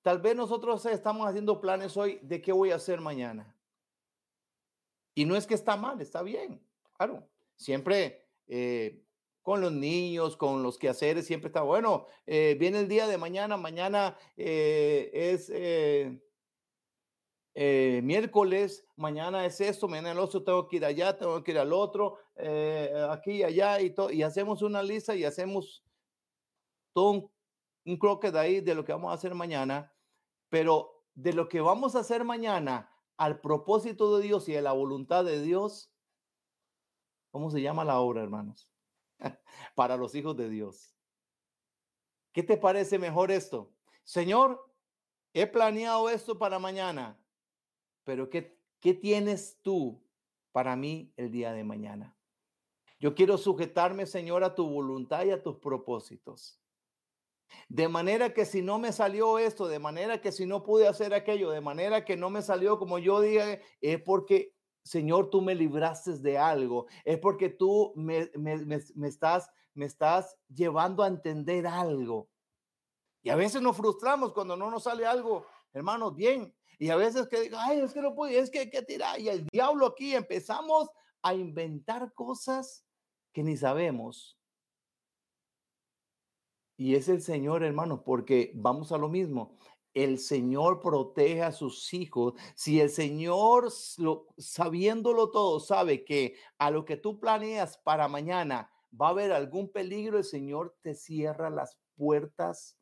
tal 0.01 0.19
vez 0.23 0.35
nosotros 0.35 0.87
estamos 0.87 1.29
haciendo 1.29 1.61
planes 1.61 1.95
hoy 1.99 2.19
de 2.23 2.41
qué 2.41 2.53
voy 2.53 2.71
a 2.71 2.77
hacer 2.77 3.03
mañana. 3.03 3.55
Y 5.15 5.27
no 5.27 5.37
es 5.37 5.47
que 5.47 5.55
está 5.55 5.77
mal, 5.77 6.01
está 6.01 6.23
bien, 6.23 6.67
claro. 6.95 7.29
Siempre 7.55 8.27
eh, 8.47 9.05
con 9.43 9.61
los 9.61 9.73
niños, 9.73 10.39
con 10.39 10.63
los 10.63 10.79
quehaceres, 10.79 11.27
siempre 11.27 11.49
está 11.49 11.61
bueno. 11.61 12.07
Eh, 12.27 12.57
viene 12.59 12.81
el 12.81 12.89
día 12.89 13.07
de 13.07 13.19
mañana, 13.19 13.59
mañana 13.59 14.17
eh, 14.39 15.11
es 15.13 15.51
eh, 17.57 18.01
miércoles, 18.03 18.85
mañana 18.97 19.47
es 19.47 19.61
esto, 19.61 19.87
mañana 19.87 20.11
el 20.11 20.19
otro, 20.19 20.43
tengo 20.43 20.67
que 20.67 20.77
ir 20.77 20.85
allá, 20.85 21.17
tengo 21.17 21.43
que 21.45 21.53
ir 21.53 21.59
al 21.59 21.73
otro, 21.73 22.19
eh, 22.35 22.93
aquí 23.11 23.33
y 23.33 23.43
allá, 23.45 23.81
y, 23.81 23.95
y 24.11 24.23
hacemos 24.23 24.61
una 24.63 24.83
lista 24.83 25.15
y 25.15 25.25
hacemos 25.25 25.85
todo 26.93 27.11
un, 27.11 27.31
un 27.87 27.97
croque 27.97 28.33
de 28.33 28.41
ahí 28.41 28.61
de 28.61 28.75
lo 28.75 28.85
que 28.85 28.93
vamos 28.93 29.13
a 29.13 29.15
hacer 29.15 29.37
mañana, 29.37 29.93
pero 30.49 31.05
de 31.15 31.33
lo 31.33 31.49
que 31.49 31.61
vamos 31.61 31.95
a 31.95 32.01
hacer 32.01 32.25
mañana 32.25 32.91
al 33.17 33.41
propósito 33.41 34.17
de 34.17 34.25
Dios 34.25 34.49
y 34.49 34.57
a 34.57 34.63
la 34.63 34.73
voluntad 34.73 35.25
de 35.25 35.41
Dios, 35.41 35.93
¿cómo 37.31 37.51
se 37.53 37.63
llama 37.63 37.85
la 37.85 38.01
obra, 38.01 38.23
hermanos? 38.23 38.69
Para 39.77 39.97
los 39.97 40.13
hijos 40.17 40.37
de 40.37 40.49
Dios. 40.49 40.97
¿Qué 42.33 42.43
te 42.43 42.57
parece 42.57 42.99
mejor 42.99 43.31
esto? 43.31 43.73
Señor, 44.03 44.73
he 45.33 45.47
planeado 45.47 46.11
esto 46.11 46.37
para 46.37 46.59
mañana 46.59 47.24
pero 48.05 48.31
¿qué, 48.31 48.59
qué 48.81 48.95
tienes 48.95 49.59
tú 49.63 50.05
para 50.55 50.77
mí 50.77 51.13
el 51.17 51.33
día 51.33 51.53
de 51.53 51.65
mañana. 51.65 52.17
Yo 53.01 53.17
quiero 53.17 53.37
sujetarme, 53.39 54.07
Señor, 54.07 54.45
a 54.45 54.55
tu 54.55 54.71
voluntad 54.71 55.25
y 55.25 55.33
a 55.33 55.43
tus 55.43 55.57
propósitos. 55.57 56.61
De 57.69 57.89
manera 57.89 58.33
que 58.33 58.45
si 58.45 58.63
no 58.63 58.79
me 58.79 58.93
salió 58.93 59.41
esto, 59.41 59.67
de 59.67 59.81
manera 59.81 60.21
que 60.21 60.31
si 60.31 60.47
no 60.47 60.63
pude 60.63 60.87
hacer 60.87 61.13
aquello, 61.13 61.51
de 61.51 61.61
manera 61.61 62.05
que 62.05 62.17
no 62.17 62.31
me 62.31 62.41
salió 62.41 62.79
como 62.79 63.01
yo 63.01 63.21
dije, 63.21 63.63
es 63.81 64.01
porque, 64.01 64.55
Señor, 64.85 65.29
tú 65.29 65.43
me 65.43 65.57
libraste 65.57 66.19
de 66.19 66.39
algo, 66.39 66.87
es 67.05 67.19
porque 67.19 67.49
tú 67.49 67.93
me, 67.97 68.31
me, 68.37 69.09
estás, 69.09 69.51
me 69.75 69.87
estás 69.87 70.39
llevando 70.49 71.03
a 71.03 71.09
entender 71.09 71.67
algo. 71.67 72.31
Y 73.25 73.31
a 73.31 73.37
veces 73.37 73.61
nos 73.61 73.77
frustramos 73.77 74.33
cuando 74.33 74.57
no 74.57 74.71
nos 74.71 74.85
sale 74.85 75.05
algo, 75.05 75.45
hermanos, 75.73 76.15
bien. 76.15 76.55
Y 76.79 76.91
a 76.91 76.97
veces 76.97 77.29
que, 77.29 77.51
ay, 77.57 77.81
es 77.81 77.93
que 77.93 78.03
no 78.03 78.15
puedo, 78.15 78.31
es 78.33 78.51
que 78.51 78.61
hay 78.61 78.71
que 78.71 78.83
tirar. 78.83 79.21
Y 79.21 79.29
el 79.29 79.47
diablo 79.47 79.87
aquí 79.87 80.15
empezamos 80.15 80.89
a 81.23 81.35
inventar 81.35 82.13
cosas 82.15 82.85
que 83.33 83.43
ni 83.43 83.57
sabemos. 83.57 84.39
Y 86.77 86.97
es 86.97 87.09
el 87.09 87.23
Señor, 87.23 87.63
hermanos, 87.63 88.01
porque 88.05 88.53
vamos 88.55 88.93
a 88.93 88.99
lo 88.99 89.09
mismo. 89.09 89.57
El 89.95 90.19
Señor 90.19 90.81
protege 90.81 91.43
a 91.43 91.53
sus 91.53 91.95
hijos. 91.95 92.35
Si 92.57 92.81
el 92.81 92.91
Señor, 92.91 93.71
sabiéndolo 94.37 95.31
todo, 95.31 95.61
sabe 95.61 96.05
que 96.05 96.37
a 96.59 96.71
lo 96.71 96.85
que 96.85 96.97
tú 96.97 97.21
planeas 97.21 97.79
para 97.79 98.09
mañana 98.09 98.71
va 99.01 99.09
a 99.09 99.11
haber 99.11 99.33
algún 99.33 99.71
peligro, 99.71 100.19
el 100.19 100.25
Señor 100.25 100.77
te 100.81 100.95
cierra 100.95 101.49
las 101.49 101.79
puertas. 101.97 102.77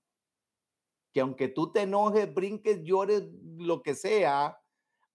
Que 1.12 1.20
aunque 1.20 1.48
tú 1.48 1.72
te 1.72 1.82
enojes, 1.82 2.32
brinques, 2.32 2.82
llores, 2.82 3.24
lo 3.56 3.82
que 3.82 3.94
sea, 3.94 4.58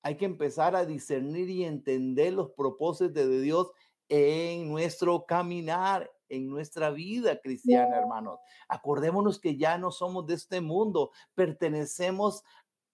hay 0.04 0.16
que 0.16 0.26
empezar 0.26 0.76
a 0.76 0.86
discernir 0.86 1.50
y 1.50 1.66
entender 1.66 2.34
los 2.34 2.52
propósitos 2.52 3.14
de 3.14 3.42
Dios 3.42 3.72
en 4.10 4.70
nuestro 4.70 5.26
caminar, 5.26 6.12
en 6.30 6.48
nuestra 6.50 6.92
vida 6.92 7.40
cristiana, 7.42 7.98
hermanos. 7.98 8.40
Acordémonos 8.70 9.40
que 9.40 9.58
ya 9.58 9.78
no 9.78 9.92
somos 9.92 10.26
de 10.28 10.36
este 10.36 10.62
mundo, 10.62 11.12
pertenecemos 11.36 12.44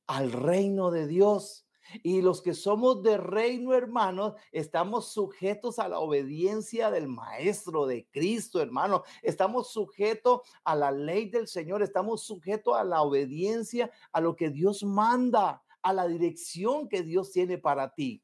al 0.08 0.32
reino 0.32 0.92
de 0.92 1.08
Dios. 1.08 1.63
Y 2.02 2.22
los 2.22 2.42
que 2.42 2.54
somos 2.54 3.04
de 3.04 3.18
reino, 3.18 3.74
hermanos, 3.74 4.34
estamos 4.52 5.12
sujetos 5.12 5.80
a 5.80 5.88
la 5.88 6.00
obediencia 6.00 6.92
del 6.92 7.08
Maestro, 7.08 7.86
de 7.86 8.08
Cristo, 8.12 8.62
hermano. 8.62 9.04
Estamos 9.22 9.72
sujetos 9.72 10.42
a 10.64 10.76
la 10.76 10.92
ley 10.92 11.30
del 11.30 11.48
Señor, 11.48 11.84
estamos 11.84 12.24
sujetos 12.24 12.76
a 12.76 12.84
la 12.84 13.02
obediencia, 13.02 13.92
a 14.12 14.22
lo 14.22 14.36
que 14.36 14.50
Dios 14.50 14.84
manda, 14.84 15.64
a 15.82 15.94
la 15.94 16.08
dirección 16.08 16.88
que 16.88 17.04
Dios 17.04 17.32
tiene 17.32 17.58
para 17.58 17.94
ti. 17.94 18.24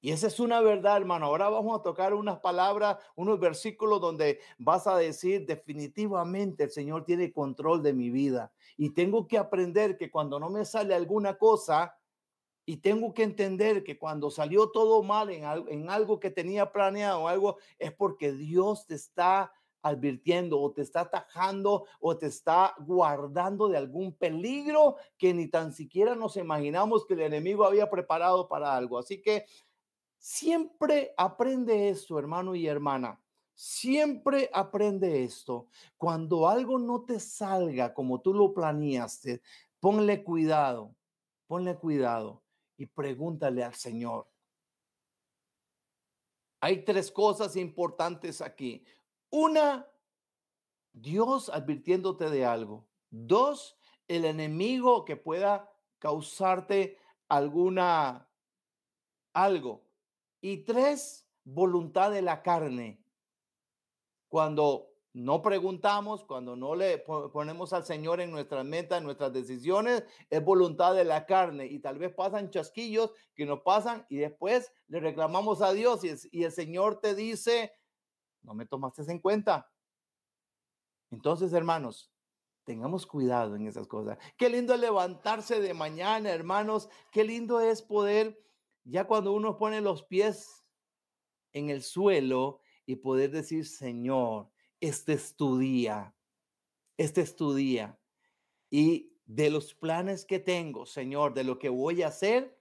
Y 0.00 0.12
esa 0.12 0.28
es 0.28 0.38
una 0.38 0.60
verdad, 0.60 0.96
hermano. 0.96 1.26
Ahora 1.26 1.48
vamos 1.48 1.78
a 1.78 1.82
tocar 1.82 2.14
unas 2.14 2.38
palabras, 2.38 2.98
unos 3.16 3.40
versículos 3.40 4.00
donde 4.00 4.38
vas 4.56 4.86
a 4.86 4.96
decir 4.96 5.44
definitivamente 5.44 6.64
el 6.64 6.70
Señor 6.70 7.04
tiene 7.04 7.32
control 7.32 7.82
de 7.82 7.92
mi 7.92 8.08
vida. 8.10 8.52
Y 8.76 8.90
tengo 8.90 9.26
que 9.26 9.38
aprender 9.38 9.96
que 9.96 10.08
cuando 10.08 10.38
no 10.38 10.50
me 10.50 10.64
sale 10.64 10.94
alguna 10.94 11.36
cosa, 11.36 11.98
y 12.68 12.76
tengo 12.76 13.14
que 13.14 13.22
entender 13.22 13.82
que 13.82 13.96
cuando 13.96 14.30
salió 14.30 14.68
todo 14.68 15.02
mal 15.02 15.30
en, 15.30 15.88
algo 15.88 16.20
que 16.20 16.30
tenía 16.30 16.70
planeado, 16.70 17.26
algo, 17.26 17.56
es 17.78 17.94
porque 17.94 18.30
Dios 18.30 18.86
te 18.86 18.94
está 18.94 19.50
advirtiendo 19.80 20.60
o 20.60 20.70
te 20.70 20.82
está 20.82 21.00
atajando 21.00 21.86
o 21.98 22.18
te 22.18 22.26
está 22.26 22.74
guardando 22.80 23.70
de 23.70 23.78
algún 23.78 24.12
peligro 24.12 24.96
que 25.16 25.32
ni 25.32 25.46
tan 25.46 25.72
siquiera 25.72 26.14
nos 26.14 26.36
imaginamos 26.36 27.06
que 27.06 27.14
el 27.14 27.22
enemigo 27.22 27.64
había 27.64 27.88
preparado 27.88 28.48
para 28.48 28.76
algo. 28.76 28.98
Así 28.98 29.22
que 29.22 29.46
Siempre 30.18 31.14
aprende 31.16 31.88
esto, 31.88 32.18
hermano 32.18 32.54
y 32.54 32.66
hermana. 32.66 33.22
Siempre 33.54 34.50
aprende 34.52 35.24
esto. 35.24 35.68
Cuando 35.96 36.48
algo 36.48 36.78
no 36.78 37.04
te 37.04 37.18
salga 37.18 37.94
como 37.94 38.20
tú 38.20 38.34
lo 38.34 38.52
planeaste, 38.52 39.40
ponle 39.80 40.24
cuidado, 40.24 40.94
ponle 41.46 41.76
cuidado 41.76 42.42
y 42.78 42.86
pregúntale 42.86 43.62
al 43.62 43.74
Señor. 43.74 44.26
Hay 46.60 46.84
tres 46.84 47.12
cosas 47.12 47.56
importantes 47.56 48.40
aquí. 48.40 48.84
Una, 49.30 49.86
Dios 50.92 51.50
advirtiéndote 51.50 52.30
de 52.30 52.46
algo. 52.46 52.88
Dos, 53.10 53.76
el 54.06 54.24
enemigo 54.24 55.04
que 55.04 55.16
pueda 55.16 55.70
causarte 55.98 56.98
alguna 57.28 58.28
algo 59.34 59.84
y 60.40 60.58
tres, 60.58 61.28
voluntad 61.44 62.10
de 62.10 62.22
la 62.22 62.42
carne. 62.42 63.02
Cuando 64.28 64.87
no 65.14 65.42
preguntamos, 65.42 66.24
cuando 66.24 66.54
no 66.54 66.74
le 66.74 66.98
ponemos 66.98 67.72
al 67.72 67.84
Señor 67.84 68.20
en 68.20 68.30
nuestras 68.30 68.64
metas, 68.64 68.98
en 68.98 69.04
nuestras 69.04 69.32
decisiones, 69.32 70.04
es 70.28 70.44
voluntad 70.44 70.94
de 70.94 71.04
la 71.04 71.26
carne. 71.26 71.66
Y 71.66 71.78
tal 71.80 71.98
vez 71.98 72.14
pasan 72.14 72.50
chasquillos 72.50 73.12
que 73.34 73.46
nos 73.46 73.62
pasan 73.62 74.06
y 74.08 74.18
después 74.18 74.72
le 74.86 75.00
reclamamos 75.00 75.62
a 75.62 75.72
Dios 75.72 76.02
y 76.04 76.44
el, 76.44 76.52
Señor 76.52 77.00
te 77.00 77.14
dice, 77.14 77.72
no 78.42 78.54
me 78.54 78.66
tomaste 78.66 79.02
en 79.10 79.18
cuenta. 79.18 79.70
Entonces, 81.10 81.52
hermanos, 81.54 82.12
tengamos 82.64 83.06
cuidado 83.06 83.56
en 83.56 83.66
esas 83.66 83.88
cosas. 83.88 84.18
Qué 84.36 84.50
lindo 84.50 84.76
levantarse 84.76 85.60
de 85.60 85.72
mañana, 85.72 86.30
hermanos. 86.30 86.90
Qué 87.10 87.24
lindo 87.24 87.60
es 87.60 87.80
poder 87.80 88.38
ya 88.84 89.06
cuando 89.06 89.32
uno 89.32 89.56
pone 89.56 89.80
los 89.80 90.02
pies 90.02 90.64
en 91.52 91.70
el 91.70 91.82
suelo 91.82 92.60
y 92.86 92.96
poder 92.96 93.30
decir, 93.30 93.66
Señor, 93.66 94.50
este 94.80 95.14
es 95.14 95.36
tu 95.36 95.58
día, 95.58 96.14
este 96.96 97.20
es 97.20 97.36
tu 97.36 97.54
día. 97.54 97.98
Y 98.70 99.12
de 99.24 99.50
los 99.50 99.74
planes 99.74 100.24
que 100.24 100.38
tengo, 100.38 100.86
Señor, 100.86 101.34
de 101.34 101.44
lo 101.44 101.58
que 101.58 101.68
voy 101.68 102.02
a 102.02 102.08
hacer, 102.08 102.58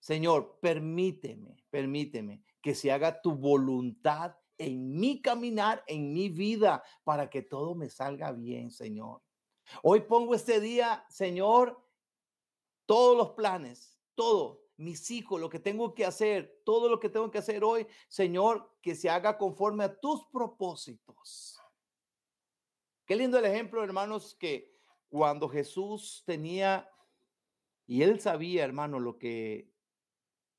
Señor, 0.00 0.58
permíteme, 0.60 1.64
permíteme 1.70 2.42
que 2.62 2.74
se 2.74 2.90
haga 2.90 3.20
tu 3.20 3.34
voluntad 3.34 4.36
en 4.58 4.98
mi 4.98 5.22
caminar, 5.22 5.82
en 5.86 6.12
mi 6.12 6.28
vida, 6.28 6.82
para 7.04 7.30
que 7.30 7.42
todo 7.42 7.74
me 7.74 7.88
salga 7.88 8.32
bien, 8.32 8.70
Señor. 8.70 9.22
Hoy 9.82 10.00
pongo 10.00 10.34
este 10.34 10.60
día, 10.60 11.04
Señor, 11.08 11.82
todos 12.84 13.16
los 13.16 13.30
planes, 13.30 13.98
todo, 14.14 14.66
mis 14.76 15.10
hijos, 15.10 15.40
lo 15.40 15.48
que 15.48 15.60
tengo 15.60 15.94
que 15.94 16.04
hacer, 16.04 16.60
todo 16.64 16.88
lo 16.88 16.98
que 16.98 17.08
tengo 17.08 17.30
que 17.30 17.38
hacer 17.38 17.62
hoy, 17.62 17.86
Señor, 18.08 18.76
que 18.82 18.94
se 18.94 19.08
haga 19.08 19.38
conforme 19.38 19.84
a 19.84 20.00
tus 20.00 20.24
propósitos. 20.26 21.59
Qué 23.10 23.16
lindo 23.16 23.38
el 23.38 23.44
ejemplo, 23.44 23.82
hermanos, 23.82 24.36
que 24.38 24.72
cuando 25.08 25.48
Jesús 25.48 26.22
tenía, 26.24 26.88
y 27.84 28.02
él 28.02 28.20
sabía, 28.20 28.62
hermano, 28.62 29.00
lo 29.00 29.18
que 29.18 29.68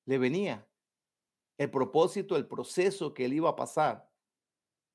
le 0.03 0.17
venía, 0.17 0.67
el 1.57 1.71
propósito, 1.71 2.35
el 2.35 2.49
proceso 2.49 3.13
que 3.13 3.23
él 3.23 3.35
iba 3.35 3.51
a 3.51 3.55
pasar, 3.55 4.11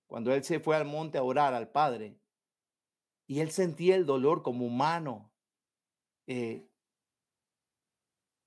cuando 0.06 0.34
él 0.34 0.44
se 0.44 0.60
fue 0.60 0.76
al 0.76 0.84
monte 0.84 1.16
a 1.16 1.22
orar 1.22 1.54
al 1.54 1.70
Padre, 1.70 2.20
y 3.26 3.40
él 3.40 3.50
sentía 3.50 3.96
el 3.96 4.04
dolor 4.04 4.42
como 4.42 4.66
humano, 4.66 5.32
eh, 6.26 6.68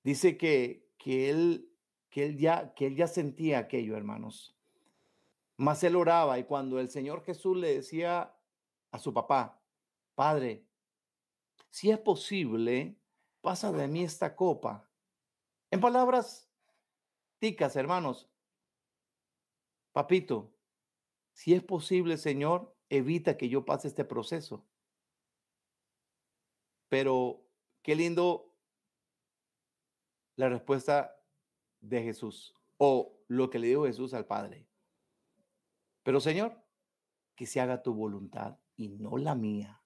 Dice 0.04 0.36
que, 0.36 0.88
que, 0.98 1.30
él, 1.30 1.68
que, 2.10 2.26
él 2.26 2.38
ya, 2.38 2.74
que 2.74 2.86
él 2.86 2.94
ya 2.94 3.08
sentía 3.08 3.58
aquello, 3.58 3.96
hermanos. 3.96 4.56
Más 5.56 5.82
él 5.82 5.96
oraba 5.96 6.38
y 6.38 6.44
cuando 6.44 6.78
el 6.78 6.90
Señor 6.90 7.24
Jesús 7.24 7.56
le 7.56 7.74
decía 7.74 8.36
a 8.90 8.98
su 8.98 9.12
papá, 9.12 9.62
Padre, 10.14 10.66
si 11.70 11.90
es 11.90 11.98
posible, 11.98 13.00
pasa 13.40 13.72
de 13.72 13.88
mí 13.88 14.02
esta 14.02 14.34
copa. 14.34 14.90
En 15.70 15.80
palabras 15.80 16.50
ticas, 17.38 17.76
hermanos, 17.76 18.28
papito, 19.92 20.52
si 21.32 21.54
es 21.54 21.62
posible, 21.62 22.16
Señor, 22.16 22.76
evita 22.88 23.36
que 23.36 23.48
yo 23.48 23.64
pase 23.64 23.88
este 23.88 24.04
proceso. 24.04 24.66
Pero 26.88 27.46
qué 27.82 27.94
lindo 27.94 28.52
la 30.36 30.48
respuesta 30.48 31.16
de 31.80 32.02
Jesús 32.02 32.54
o 32.78 33.16
lo 33.28 33.48
que 33.48 33.58
le 33.58 33.68
dijo 33.68 33.84
Jesús 33.84 34.12
al 34.12 34.26
Padre. 34.26 34.66
Pero 36.02 36.20
Señor, 36.20 36.62
que 37.36 37.46
se 37.46 37.60
haga 37.60 37.82
tu 37.82 37.94
voluntad 37.94 38.58
y 38.80 38.88
no 38.88 39.18
la 39.18 39.34
mía. 39.34 39.84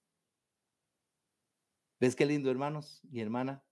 ¿Ves 1.98 2.14
qué 2.14 2.24
lindo, 2.24 2.48
hermanos 2.48 3.00
y 3.10 3.20
hermana? 3.20 3.64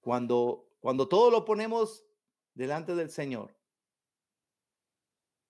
Cuando, 0.00 0.66
cuando 0.80 1.08
todo 1.08 1.30
lo 1.30 1.44
ponemos 1.44 2.06
delante 2.54 2.94
del 2.94 3.10
Señor 3.10 3.54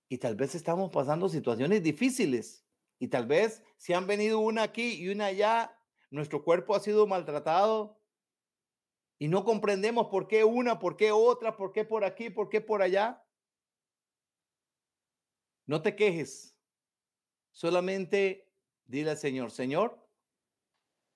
y 0.08 0.18
tal 0.18 0.34
vez 0.34 0.56
estamos 0.56 0.90
pasando 0.90 1.28
situaciones 1.28 1.84
difíciles 1.84 2.66
y 2.98 3.06
tal 3.06 3.26
vez 3.26 3.62
si 3.76 3.92
han 3.92 4.08
venido 4.08 4.40
una 4.40 4.64
aquí 4.64 4.94
y 4.94 5.08
una 5.08 5.26
allá, 5.26 5.78
nuestro 6.10 6.42
cuerpo 6.42 6.74
ha 6.74 6.80
sido 6.80 7.06
maltratado, 7.06 7.96
Y 9.20 9.28
no 9.28 9.44
comprendemos 9.44 10.08
por 10.08 10.26
qué 10.26 10.42
una, 10.42 10.80
por 10.80 10.96
qué 10.96 11.12
otra, 11.12 11.56
por 11.56 11.72
qué 11.72 11.84
por 11.84 12.04
aquí, 12.04 12.28
por 12.30 12.48
qué 12.48 12.60
por 12.60 12.82
allá. 12.82 13.22
No 15.66 15.80
te 15.80 15.94
quejes. 15.94 16.56
Solamente 17.52 18.49
dile 18.90 19.10
al 19.10 19.16
Señor, 19.16 19.50
Señor, 19.52 19.98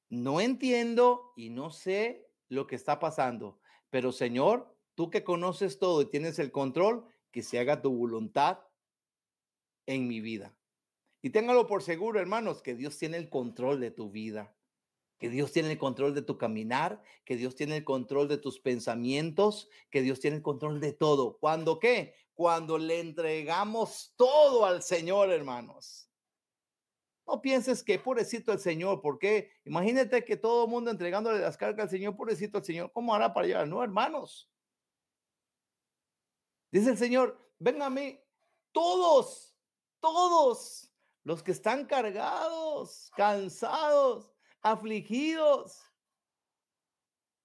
no 0.08 0.40
entiendo 0.40 1.32
y 1.36 1.50
no 1.50 1.70
sé 1.70 2.30
lo 2.48 2.66
que 2.66 2.76
está 2.76 3.00
pasando, 3.00 3.58
pero 3.90 4.12
Señor, 4.12 4.76
tú 4.94 5.10
que 5.10 5.24
conoces 5.24 5.78
todo 5.78 6.02
y 6.02 6.06
tienes 6.06 6.38
el 6.38 6.52
control, 6.52 7.06
que 7.32 7.42
se 7.42 7.58
haga 7.58 7.82
tu 7.82 7.92
voluntad 7.92 8.60
en 9.86 10.06
mi 10.06 10.20
vida. 10.20 10.56
Y 11.20 11.30
téngalo 11.30 11.66
por 11.66 11.82
seguro, 11.82 12.20
hermanos, 12.20 12.62
que 12.62 12.74
Dios 12.76 12.96
tiene 12.96 13.16
el 13.16 13.28
control 13.28 13.80
de 13.80 13.90
tu 13.90 14.10
vida, 14.10 14.54
que 15.18 15.28
Dios 15.28 15.50
tiene 15.50 15.72
el 15.72 15.78
control 15.78 16.14
de 16.14 16.22
tu 16.22 16.38
caminar, 16.38 17.02
que 17.24 17.36
Dios 17.36 17.56
tiene 17.56 17.78
el 17.78 17.84
control 17.84 18.28
de 18.28 18.38
tus 18.38 18.60
pensamientos, 18.60 19.68
que 19.90 20.02
Dios 20.02 20.20
tiene 20.20 20.36
el 20.36 20.42
control 20.42 20.80
de 20.80 20.92
todo. 20.92 21.38
¿Cuándo 21.38 21.80
qué? 21.80 22.14
Cuando 22.34 22.78
le 22.78 23.00
entregamos 23.00 24.12
todo 24.16 24.64
al 24.64 24.82
Señor, 24.82 25.32
hermanos. 25.32 26.03
No 27.26 27.40
pienses 27.40 27.82
que 27.82 27.98
pobrecito 27.98 28.52
el 28.52 28.58
Señor, 28.58 29.00
porque 29.00 29.52
imagínate 29.64 30.24
que 30.24 30.36
todo 30.36 30.64
el 30.64 30.70
mundo 30.70 30.90
entregándole 30.90 31.38
las 31.38 31.56
cargas 31.56 31.84
al 31.84 31.90
Señor, 31.90 32.16
pobrecito 32.16 32.58
el 32.58 32.64
Señor, 32.64 32.92
¿cómo 32.92 33.14
hará 33.14 33.32
para 33.32 33.46
llegar? 33.46 33.66
No, 33.66 33.82
hermanos. 33.82 34.50
Dice 36.70 36.90
el 36.90 36.98
Señor, 36.98 37.50
ven 37.58 37.80
a 37.80 37.88
mí, 37.88 38.20
todos, 38.72 39.56
todos 40.00 40.92
los 41.22 41.42
que 41.42 41.52
están 41.52 41.86
cargados, 41.86 43.10
cansados, 43.16 44.34
afligidos, 44.60 45.82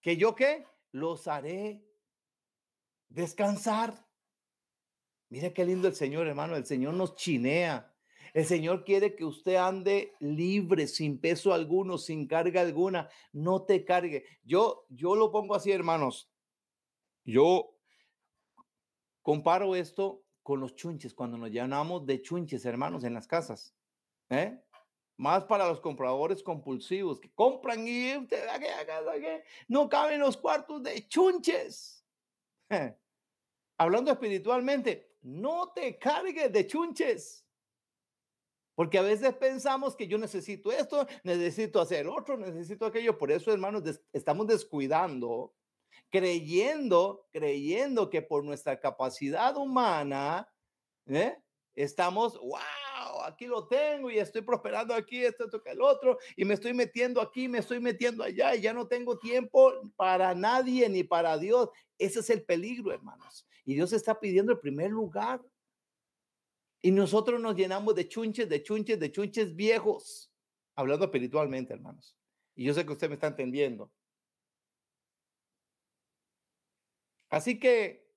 que 0.01 0.17
yo 0.17 0.35
qué, 0.35 0.65
los 0.91 1.27
haré 1.27 1.85
descansar. 3.07 4.05
Mira 5.29 5.53
qué 5.53 5.63
lindo 5.63 5.87
el 5.87 5.95
Señor, 5.95 6.27
hermano, 6.27 6.55
el 6.55 6.65
Señor 6.65 6.93
nos 6.95 7.15
chinea. 7.15 7.95
El 8.33 8.45
Señor 8.45 8.83
quiere 8.83 9.15
que 9.15 9.25
usted 9.25 9.55
ande 9.55 10.13
libre, 10.19 10.87
sin 10.87 11.19
peso 11.19 11.53
alguno, 11.53 11.97
sin 11.97 12.27
carga 12.27 12.61
alguna. 12.61 13.09
No 13.31 13.63
te 13.63 13.83
cargue. 13.85 14.25
Yo, 14.43 14.85
yo 14.89 15.15
lo 15.15 15.31
pongo 15.31 15.55
así, 15.55 15.71
hermanos. 15.71 16.31
Yo 17.23 17.75
comparo 19.21 19.75
esto 19.75 20.23
con 20.43 20.59
los 20.59 20.75
chunches, 20.75 21.13
cuando 21.13 21.37
nos 21.37 21.51
llenamos 21.51 22.05
de 22.05 22.21
chunches, 22.21 22.65
hermanos, 22.65 23.03
en 23.03 23.13
las 23.13 23.27
casas. 23.27 23.75
¿eh? 24.29 24.59
Más 25.17 25.43
para 25.43 25.67
los 25.67 25.79
compradores 25.79 26.41
compulsivos 26.41 27.19
que 27.19 27.31
compran 27.33 27.87
y 27.87 28.13
no 29.67 29.89
caben 29.89 30.19
los 30.19 30.37
cuartos 30.37 30.81
de 30.81 31.07
chunches. 31.07 32.03
Hablando 33.77 34.11
espiritualmente, 34.11 35.15
no 35.21 35.71
te 35.73 35.97
cargues 35.99 36.51
de 36.51 36.65
chunches. 36.65 37.45
Porque 38.79 38.97
a 38.97 39.01
veces 39.01 39.35
pensamos 39.35 39.93
que 39.93 40.07
yo 40.07 40.17
necesito 40.17 40.71
esto, 40.71 41.05
necesito 41.25 41.81
hacer 41.81 42.07
otro, 42.07 42.37
necesito 42.37 42.85
aquello. 42.85 43.17
Por 43.17 43.29
eso, 43.29 43.51
hermanos, 43.51 43.83
estamos 44.13 44.47
descuidando, 44.47 45.53
creyendo, 46.09 47.27
creyendo 47.29 48.09
que 48.09 48.21
por 48.21 48.45
nuestra 48.45 48.79
capacidad 48.79 49.57
humana, 49.57 50.47
¿eh? 51.07 51.35
estamos, 51.75 52.39
wow, 52.39 53.23
aquí 53.25 53.47
lo 53.47 53.67
tengo 53.67 54.09
y 54.09 54.17
estoy 54.17 54.43
prosperando 54.43 54.93
aquí, 54.93 55.25
esto 55.25 55.49
toca 55.49 55.73
el 55.73 55.81
otro, 55.81 56.17
y 56.37 56.45
me 56.45 56.53
estoy 56.53 56.73
metiendo 56.73 57.19
aquí, 57.19 57.49
me 57.49 57.57
estoy 57.57 57.81
metiendo 57.81 58.23
allá, 58.23 58.55
y 58.55 58.61
ya 58.61 58.71
no 58.71 58.87
tengo 58.87 59.19
tiempo 59.19 59.73
para 59.97 60.33
nadie 60.33 60.87
ni 60.87 61.03
para 61.03 61.37
Dios. 61.37 61.67
Ese 61.97 62.21
es 62.21 62.29
el 62.29 62.43
peligro, 62.43 62.93
hermanos. 62.93 63.45
Y 63.65 63.73
Dios 63.73 63.91
está 63.91 64.17
pidiendo 64.17 64.53
el 64.53 64.59
primer 64.59 64.89
lugar. 64.89 65.41
Y 66.81 66.91
nosotros 66.91 67.41
nos 67.41 67.55
llenamos 67.55 67.93
de 67.95 68.07
chunches, 68.07 68.47
de 68.47 68.63
chunches, 68.63 68.99
de 68.99 69.11
chunches 69.11 69.55
viejos, 69.55 70.31
hablando 70.75 71.05
espiritualmente, 71.05 71.73
hermanos. 71.73 72.15
Y 72.55 72.65
yo 72.65 72.73
sé 72.73 72.85
que 72.85 72.93
usted 72.93 73.09
me 73.09 73.15
está 73.15 73.27
entendiendo. 73.27 73.91
Así 77.29 77.59
que 77.59 78.09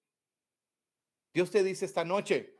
Dios 1.35 1.51
te 1.51 1.63
dice 1.63 1.85
esta 1.85 2.05
noche, 2.05 2.57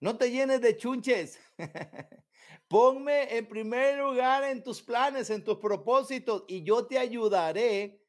no 0.00 0.18
te 0.18 0.30
llenes 0.30 0.60
de 0.60 0.76
chunches. 0.76 1.38
Ponme 2.68 3.36
en 3.36 3.48
primer 3.48 3.98
lugar 3.98 4.42
en 4.44 4.62
tus 4.62 4.82
planes, 4.82 5.30
en 5.30 5.44
tus 5.44 5.58
propósitos, 5.58 6.44
y 6.48 6.64
yo 6.64 6.86
te 6.86 6.98
ayudaré. 6.98 8.02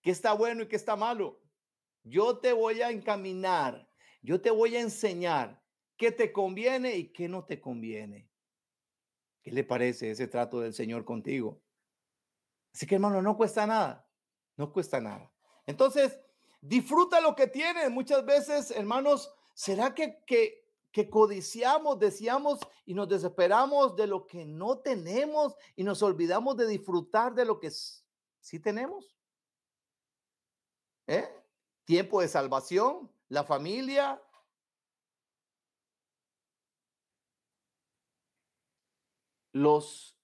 ¿Qué 0.00 0.10
está 0.10 0.32
bueno 0.32 0.62
y 0.62 0.68
qué 0.68 0.76
está 0.76 0.96
malo? 0.96 1.42
Yo 2.02 2.38
te 2.38 2.52
voy 2.52 2.80
a 2.80 2.90
encaminar 2.90 3.89
yo 4.22 4.40
te 4.40 4.50
voy 4.50 4.76
a 4.76 4.80
enseñar 4.80 5.62
qué 5.96 6.12
te 6.12 6.32
conviene 6.32 6.96
y 6.96 7.12
qué 7.12 7.28
no 7.28 7.44
te 7.44 7.60
conviene. 7.60 8.28
¿Qué 9.42 9.50
le 9.50 9.64
parece 9.64 10.10
ese 10.10 10.28
trato 10.28 10.60
del 10.60 10.74
Señor 10.74 11.04
contigo? 11.04 11.62
Así 12.72 12.86
que 12.86 12.96
hermano, 12.96 13.22
no 13.22 13.36
cuesta 13.36 13.66
nada, 13.66 14.08
no 14.56 14.72
cuesta 14.72 15.00
nada. 15.00 15.32
Entonces, 15.66 16.20
disfruta 16.60 17.20
lo 17.20 17.34
que 17.34 17.46
tienes. 17.46 17.90
Muchas 17.90 18.24
veces, 18.24 18.70
hermanos, 18.70 19.32
¿será 19.54 19.94
que, 19.94 20.22
que, 20.26 21.10
codiciamos, 21.10 21.98
deseamos 21.98 22.60
y 22.84 22.94
nos 22.94 23.08
desesperamos 23.08 23.96
de 23.96 24.06
lo 24.06 24.26
que 24.26 24.44
no 24.44 24.78
tenemos 24.78 25.54
y 25.76 25.84
nos 25.84 26.02
olvidamos 26.02 26.56
de 26.56 26.66
disfrutar 26.66 27.34
de 27.34 27.44
lo 27.44 27.58
que 27.58 27.70
sí 27.70 28.60
tenemos? 28.60 29.16
¿Eh? 31.06 31.28
Tiempo 31.84 32.20
de 32.20 32.28
salvación, 32.28 33.10
la 33.30 33.44
familia. 33.44 34.22
Los 39.52 40.16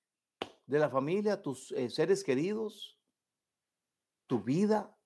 de 0.66 0.78
la 0.78 0.90
familia, 0.90 1.40
tus 1.40 1.72
eh, 1.72 1.88
seres 1.88 2.22
queridos, 2.22 2.98
tu 4.26 4.42
vida. 4.42 4.96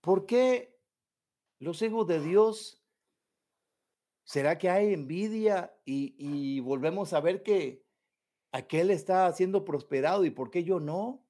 ¿Por 0.00 0.26
qué 0.26 0.76
los 1.58 1.80
hijos 1.82 2.06
de 2.08 2.20
Dios, 2.20 2.84
será 4.24 4.58
que 4.58 4.68
hay 4.68 4.92
envidia 4.92 5.76
y, 5.84 6.14
y 6.18 6.60
volvemos 6.60 7.12
a 7.12 7.20
ver 7.20 7.44
que 7.44 7.84
aquel 8.50 8.90
está 8.90 9.32
siendo 9.32 9.64
prosperado 9.64 10.24
y 10.24 10.30
por 10.30 10.50
qué 10.50 10.64
yo 10.64 10.80
no? 10.80 11.21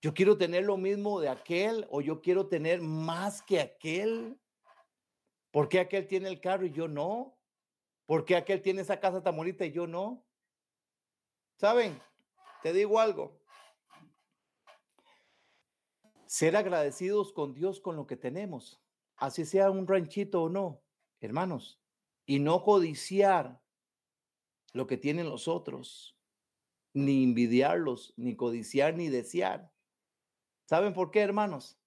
Yo 0.00 0.14
quiero 0.14 0.38
tener 0.38 0.64
lo 0.64 0.76
mismo 0.76 1.20
de 1.20 1.28
aquel 1.28 1.86
o 1.90 2.00
yo 2.00 2.20
quiero 2.20 2.46
tener 2.46 2.80
más 2.80 3.42
que 3.42 3.60
aquel. 3.60 4.40
¿Por 5.50 5.68
qué 5.68 5.80
aquel 5.80 6.06
tiene 6.06 6.28
el 6.28 6.40
carro 6.40 6.66
y 6.66 6.70
yo 6.70 6.86
no? 6.86 7.36
¿Por 8.06 8.24
qué 8.24 8.36
aquel 8.36 8.62
tiene 8.62 8.82
esa 8.82 9.00
casa 9.00 9.22
tan 9.22 9.36
bonita 9.36 9.64
y 9.64 9.72
yo 9.72 9.86
no? 9.86 10.24
¿Saben? 11.56 12.00
Te 12.62 12.72
digo 12.72 13.00
algo. 13.00 13.40
Ser 16.26 16.56
agradecidos 16.56 17.32
con 17.32 17.54
Dios 17.54 17.80
con 17.80 17.96
lo 17.96 18.06
que 18.06 18.16
tenemos, 18.16 18.80
así 19.16 19.44
sea 19.44 19.70
un 19.70 19.86
ranchito 19.86 20.42
o 20.42 20.48
no, 20.50 20.82
hermanos, 21.20 21.80
y 22.26 22.38
no 22.38 22.62
codiciar 22.62 23.62
lo 24.74 24.86
que 24.86 24.98
tienen 24.98 25.30
los 25.30 25.48
otros, 25.48 26.18
ni 26.92 27.24
envidiarlos, 27.24 28.12
ni 28.16 28.36
codiciar, 28.36 28.94
ni 28.94 29.08
desear. 29.08 29.72
¿Saben 30.68 30.92
por 30.92 31.10
qué, 31.10 31.20
hermanos? 31.20 31.80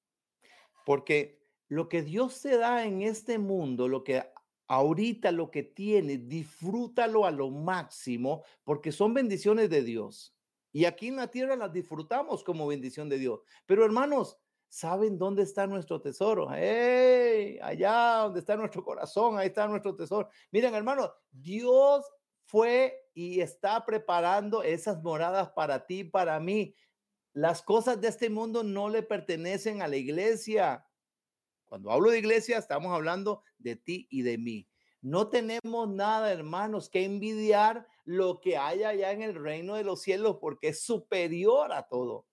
Porque 0.88 1.40
lo 1.68 1.88
que 1.88 2.02
Dios 2.02 2.42
te 2.42 2.58
da 2.58 2.84
en 2.84 3.04
este 3.04 3.38
mundo, 3.38 3.88
lo 3.88 4.04
que 4.04 4.26
ahorita 4.68 5.32
lo 5.32 5.52
que 5.52 5.62
tiene, 5.62 6.18
disfrútalo 6.18 7.26
a 7.26 7.30
lo 7.30 7.52
máximo, 7.52 8.44
porque 8.64 8.92
son 8.92 9.14
bendiciones 9.14 9.70
de 9.70 9.84
Dios. 9.84 10.36
Y 10.72 10.86
aquí 10.86 11.10
en 11.10 11.18
la 11.18 11.28
tierra 11.28 11.56
las 11.56 11.72
disfrutamos 11.72 12.44
como 12.44 12.66
bendición 12.66 13.08
de 13.08 13.20
Dios. 13.20 13.42
Pero 13.68 13.86
hermanos, 13.86 14.40
¿saben 14.68 15.20
dónde 15.20 15.44
está 15.44 15.68
nuestro 15.68 16.02
tesoro? 16.02 16.48
¡Hey! 16.52 17.60
Allá 17.62 18.22
donde 18.24 18.40
está 18.40 18.56
nuestro 18.56 18.84
corazón, 18.84 19.38
ahí 19.38 19.50
está 19.50 19.68
nuestro 19.68 19.96
tesoro. 19.96 20.28
Miren, 20.50 20.74
hermanos, 20.74 21.12
Dios 21.30 22.04
fue 22.46 22.98
y 23.14 23.42
está 23.42 23.86
preparando 23.86 24.64
esas 24.64 25.04
moradas 25.04 25.52
para 25.52 25.86
ti, 25.86 26.04
para 26.04 26.40
mí. 26.40 26.74
Las 27.34 27.62
cosas 27.62 28.02
de 28.02 28.10
este 28.10 28.30
mundo 28.30 28.64
no 28.64 28.90
le 28.90 29.04
pertenecen 29.04 29.82
a 29.82 29.88
la 29.88 29.96
iglesia. 29.96 30.86
Cuando 31.66 31.92
hablo 31.92 32.12
de 32.12 32.20
iglesia, 32.20 32.58
estamos 32.58 32.94
hablando 32.94 33.44
de 33.58 33.78
ti 33.78 34.08
y 34.10 34.24
de 34.24 34.38
mí. 34.38 34.68
No 35.02 35.30
tenemos 35.30 35.90
nada, 35.90 36.32
hermanos, 36.32 36.90
que 36.90 37.06
envidiar 37.06 37.88
lo 38.04 38.40
que 38.42 38.58
hay 38.58 38.84
allá 38.84 39.12
en 39.12 39.22
el 39.22 39.36
reino 39.36 39.76
de 39.76 39.84
los 39.84 40.02
cielos 40.02 40.38
porque 40.42 40.70
es 40.70 40.84
superior 40.84 41.72
a 41.72 41.88
todo. 41.88 42.26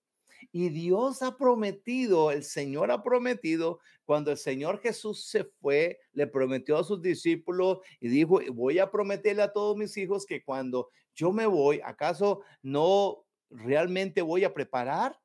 Y 0.51 0.69
Dios 0.69 1.21
ha 1.21 1.37
prometido, 1.37 2.31
el 2.31 2.43
Señor 2.43 2.91
ha 2.91 3.03
prometido, 3.03 3.79
cuando 4.05 4.31
el 4.31 4.37
Señor 4.37 4.79
Jesús 4.81 5.25
se 5.25 5.45
fue, 5.45 5.99
le 6.13 6.27
prometió 6.27 6.77
a 6.77 6.83
sus 6.83 7.01
discípulos 7.01 7.79
y 7.99 8.09
dijo, 8.09 8.39
voy 8.53 8.79
a 8.79 8.91
prometerle 8.91 9.43
a 9.43 9.53
todos 9.53 9.77
mis 9.77 9.95
hijos 9.97 10.25
que 10.25 10.43
cuando 10.43 10.89
yo 11.13 11.31
me 11.31 11.45
voy, 11.45 11.81
¿acaso 11.83 12.41
no 12.61 13.25
realmente 13.49 14.21
voy 14.21 14.43
a 14.43 14.53
preparar 14.53 15.19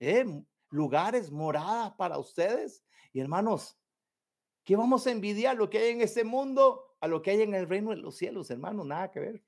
¿eh? 0.00 0.24
lugares, 0.70 1.30
moradas 1.30 1.94
para 1.94 2.18
ustedes. 2.18 2.84
Y 3.12 3.20
hermanos, 3.20 3.78
¿qué 4.64 4.76
vamos 4.76 5.06
a 5.06 5.10
envidiar 5.10 5.56
lo 5.56 5.68
que 5.70 5.78
hay 5.78 5.90
en 5.90 6.00
este 6.00 6.24
mundo 6.24 6.96
a 7.00 7.08
lo 7.08 7.22
que 7.22 7.30
hay 7.30 7.42
en 7.42 7.54
el 7.54 7.68
reino 7.68 7.90
de 7.90 7.96
los 7.96 8.16
cielos, 8.16 8.50
hermanos? 8.50 8.86
Nada 8.86 9.10
que 9.10 9.20
ver. 9.20 9.44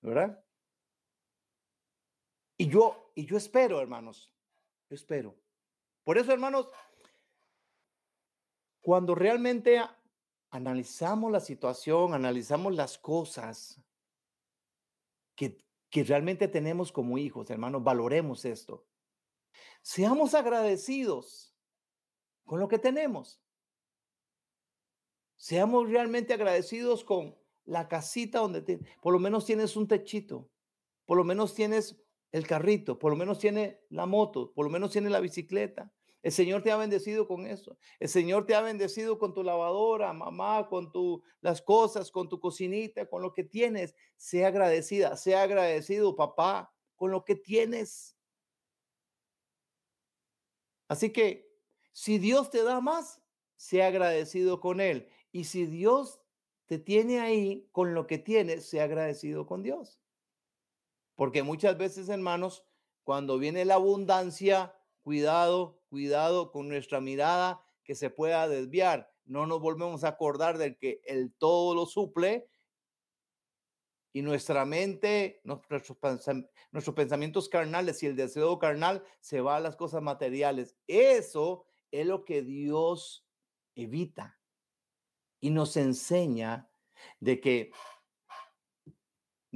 ¿Verdad? 0.00 0.44
Y 2.58 2.68
yo, 2.68 3.12
y 3.14 3.26
yo 3.26 3.36
espero, 3.36 3.80
hermanos, 3.80 4.32
yo 4.88 4.94
espero. 4.94 5.36
Por 6.04 6.16
eso, 6.16 6.32
hermanos, 6.32 6.70
cuando 8.80 9.14
realmente 9.14 9.82
analizamos 10.50 11.32
la 11.32 11.40
situación, 11.40 12.14
analizamos 12.14 12.74
las 12.74 12.96
cosas 12.98 13.82
que, 15.34 15.65
que 15.96 16.04
realmente 16.04 16.46
tenemos 16.46 16.92
como 16.92 17.16
hijos, 17.16 17.48
hermanos, 17.48 17.82
valoremos 17.82 18.44
esto. 18.44 18.84
Seamos 19.80 20.34
agradecidos 20.34 21.56
con 22.44 22.60
lo 22.60 22.68
que 22.68 22.78
tenemos. 22.78 23.40
Seamos 25.36 25.88
realmente 25.88 26.34
agradecidos 26.34 27.02
con 27.02 27.34
la 27.64 27.88
casita 27.88 28.40
donde 28.40 28.78
por 29.00 29.14
lo 29.14 29.18
menos 29.18 29.46
tienes 29.46 29.74
un 29.74 29.88
techito, 29.88 30.50
por 31.06 31.16
lo 31.16 31.24
menos 31.24 31.54
tienes 31.54 31.98
el 32.30 32.46
carrito, 32.46 32.98
por 32.98 33.12
lo 33.12 33.16
menos 33.16 33.38
tiene 33.38 33.80
la 33.88 34.04
moto, 34.04 34.52
por 34.52 34.66
lo 34.66 34.70
menos 34.70 34.92
tiene 34.92 35.08
la 35.08 35.20
bicicleta. 35.20 35.94
El 36.22 36.32
Señor 36.32 36.62
te 36.62 36.72
ha 36.72 36.76
bendecido 36.76 37.28
con 37.28 37.46
eso. 37.46 37.78
El 38.00 38.08
Señor 38.08 38.46
te 38.46 38.54
ha 38.54 38.60
bendecido 38.60 39.18
con 39.18 39.32
tu 39.32 39.42
lavadora, 39.42 40.12
mamá, 40.12 40.68
con 40.68 40.90
tu, 40.90 41.22
las 41.40 41.62
cosas, 41.62 42.10
con 42.10 42.28
tu 42.28 42.40
cocinita, 42.40 43.08
con 43.08 43.22
lo 43.22 43.32
que 43.32 43.44
tienes. 43.44 43.94
Sea 44.16 44.48
agradecida, 44.48 45.16
sea 45.16 45.42
agradecido, 45.42 46.16
papá, 46.16 46.74
con 46.96 47.10
lo 47.10 47.24
que 47.24 47.36
tienes. 47.36 48.16
Así 50.88 51.12
que 51.12 51.46
si 51.92 52.18
Dios 52.18 52.50
te 52.50 52.62
da 52.62 52.80
más, 52.80 53.22
sea 53.56 53.88
agradecido 53.88 54.60
con 54.60 54.80
Él. 54.80 55.08
Y 55.32 55.44
si 55.44 55.66
Dios 55.66 56.20
te 56.66 56.78
tiene 56.78 57.20
ahí 57.20 57.68
con 57.72 57.94
lo 57.94 58.06
que 58.06 58.18
tienes, 58.18 58.68
sea 58.68 58.84
agradecido 58.84 59.46
con 59.46 59.62
Dios. 59.62 60.00
Porque 61.14 61.42
muchas 61.42 61.78
veces, 61.78 62.08
hermanos, 62.08 62.64
cuando 63.02 63.38
viene 63.38 63.64
la 63.64 63.74
abundancia, 63.74 64.74
cuidado, 65.02 65.75
cuidado 65.88 66.50
con 66.52 66.68
nuestra 66.68 67.00
mirada 67.00 67.60
que 67.84 67.94
se 67.94 68.10
pueda 68.10 68.48
desviar. 68.48 69.10
No 69.24 69.46
nos 69.46 69.60
volvemos 69.60 70.04
a 70.04 70.08
acordar 70.08 70.58
del 70.58 70.76
que 70.76 71.00
el 71.04 71.32
todo 71.32 71.74
lo 71.74 71.86
suple 71.86 72.48
y 74.12 74.22
nuestra 74.22 74.64
mente, 74.64 75.40
nuestros, 75.44 75.98
nuestros 76.70 76.96
pensamientos 76.96 77.48
carnales 77.48 78.02
y 78.02 78.06
el 78.06 78.16
deseo 78.16 78.58
carnal 78.58 79.04
se 79.20 79.40
va 79.40 79.56
a 79.56 79.60
las 79.60 79.76
cosas 79.76 80.02
materiales. 80.02 80.76
Eso 80.86 81.66
es 81.90 82.06
lo 82.06 82.24
que 82.24 82.42
Dios 82.42 83.26
evita 83.74 84.38
y 85.40 85.50
nos 85.50 85.76
enseña 85.76 86.70
de 87.20 87.40
que 87.40 87.70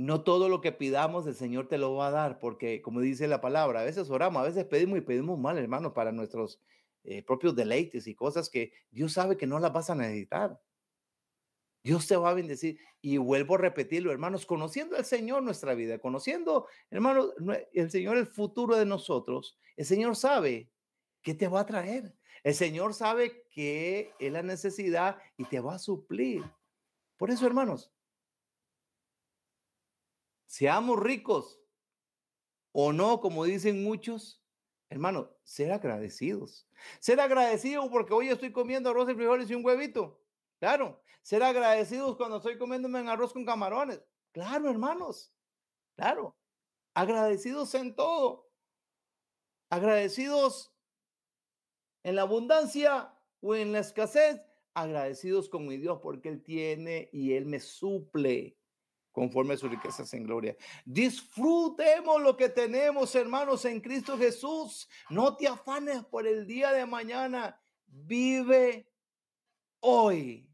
no 0.01 0.23
todo 0.23 0.49
lo 0.49 0.63
que 0.63 0.73
pidamos 0.73 1.27
el 1.27 1.35
Señor 1.35 1.69
te 1.69 1.77
lo 1.77 1.95
va 1.95 2.07
a 2.07 2.11
dar, 2.11 2.39
porque 2.39 2.81
como 2.81 3.01
dice 3.01 3.29
la 3.29 3.43
palabra, 3.43 3.81
a 3.81 3.85
veces 3.85 4.09
oramos, 4.09 4.41
a 4.41 4.47
veces 4.47 4.65
pedimos 4.65 4.99
y 4.99 5.03
pedimos 5.03 5.39
mal, 5.39 5.59
hermano, 5.59 5.93
para 5.93 6.11
nuestros 6.11 6.59
eh, 7.05 7.23
propios 7.23 7.55
deleites 7.55 8.07
y 8.07 8.15
cosas 8.15 8.49
que 8.49 8.73
Dios 8.91 9.13
sabe 9.13 9.37
que 9.37 9.47
no 9.47 9.59
las 9.59 9.73
vas 9.73 9.91
a 9.91 9.95
necesitar. 9.95 10.59
Dios 11.83 12.07
te 12.07 12.17
va 12.17 12.31
a 12.31 12.35
bendecir. 12.35 12.79
Y 13.03 13.19
vuelvo 13.19 13.57
a 13.57 13.59
repetirlo, 13.59 14.11
hermanos, 14.11 14.47
conociendo 14.47 14.97
al 14.97 15.05
Señor 15.05 15.43
nuestra 15.43 15.75
vida, 15.75 15.99
conociendo, 15.99 16.67
hermano, 16.91 17.31
el 17.73 17.91
Señor 17.91 18.17
el 18.17 18.27
futuro 18.27 18.77
de 18.77 18.87
nosotros, 18.87 19.59
el 19.77 19.85
Señor 19.85 20.17
sabe 20.17 20.71
qué 21.23 21.35
te 21.35 21.49
va 21.49 21.61
a 21.61 21.67
traer. 21.67 22.15
El 22.43 22.55
Señor 22.55 22.95
sabe 22.95 23.45
que 23.51 24.13
es 24.19 24.33
la 24.33 24.43
necesidad 24.43 25.19
y 25.37 25.45
te 25.45 25.61
va 25.61 25.75
a 25.75 25.79
suplir. 25.79 26.43
Por 27.19 27.31
eso, 27.31 27.47
hermanos, 27.47 27.93
seamos 30.51 30.99
ricos 30.99 31.61
o 32.73 32.93
no, 32.93 33.21
como 33.21 33.45
dicen 33.45 33.85
muchos, 33.85 34.43
hermano, 34.89 35.31
ser 35.45 35.71
agradecidos. 35.71 36.69
Ser 36.99 37.21
agradecidos 37.21 37.89
porque 37.89 38.13
hoy 38.13 38.31
estoy 38.31 38.51
comiendo 38.51 38.91
arroz 38.91 39.09
y 39.09 39.15
frijoles 39.15 39.49
y 39.49 39.55
un 39.55 39.65
huevito. 39.65 40.21
Claro. 40.59 41.01
Ser 41.23 41.45
agradecidos 41.45 42.17
cuando 42.17 42.39
estoy 42.39 42.59
comiéndome 42.59 43.01
un 43.01 43.09
arroz 43.09 43.33
con 43.33 43.45
camarones. 43.45 44.03
Claro, 44.33 44.69
hermanos. 44.69 45.33
Claro. 45.95 46.37
Agradecidos 46.95 47.73
en 47.77 47.95
todo. 47.95 48.51
Agradecidos 49.71 50.75
en 52.03 52.17
la 52.17 52.23
abundancia 52.23 53.15
o 53.41 53.55
en 53.55 53.71
la 53.71 53.79
escasez. 53.79 54.41
Agradecidos 54.75 55.49
con 55.49 55.69
mi 55.69 55.77
Dios 55.77 56.01
porque 56.03 56.29
Él 56.29 56.43
tiene 56.43 57.09
y 57.13 57.35
Él 57.35 57.47
me 57.47 57.61
suple 57.61 58.60
conforme 59.13 59.55
a 59.55 59.57
sus 59.57 59.71
riquezas 59.71 60.13
en 60.15 60.25
gloria. 60.25 60.57
Disfrutemos 60.85 62.21
lo 62.21 62.37
que 62.37 62.49
tenemos, 62.49 63.15
hermanos, 63.15 63.65
en 63.65 63.81
Cristo 63.81 64.17
Jesús. 64.17 64.89
No 65.09 65.37
te 65.37 65.49
afanes 65.49 66.05
por 66.05 66.27
el 66.27 66.47
día 66.47 66.73
de 66.73 66.87
mañana. 66.87 67.61
Vive 67.87 68.91
hoy. 69.81 70.49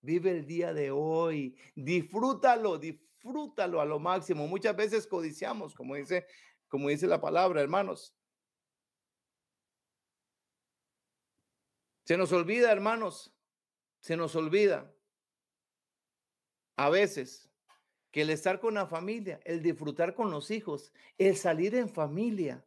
Vive 0.00 0.30
el 0.30 0.46
día 0.46 0.72
de 0.72 0.90
hoy. 0.90 1.56
Disfrútalo, 1.74 2.78
disfrútalo 2.78 3.80
a 3.80 3.84
lo 3.84 3.98
máximo. 3.98 4.46
Muchas 4.46 4.74
veces 4.74 5.06
codiciamos, 5.06 5.74
como 5.74 5.96
dice, 5.96 6.26
como 6.68 6.88
dice 6.88 7.06
la 7.06 7.20
palabra, 7.20 7.60
hermanos. 7.60 8.14
Se 12.04 12.16
nos 12.16 12.32
olvida, 12.32 12.72
hermanos. 12.72 13.34
Se 14.00 14.16
nos 14.16 14.34
olvida. 14.34 14.94
A 16.76 16.88
veces 16.88 17.47
que 18.10 18.22
el 18.22 18.30
estar 18.30 18.60
con 18.60 18.74
la 18.74 18.86
familia, 18.86 19.40
el 19.44 19.62
disfrutar 19.62 20.14
con 20.14 20.30
los 20.30 20.50
hijos, 20.50 20.92
el 21.18 21.36
salir 21.36 21.74
en 21.74 21.88
familia, 21.88 22.66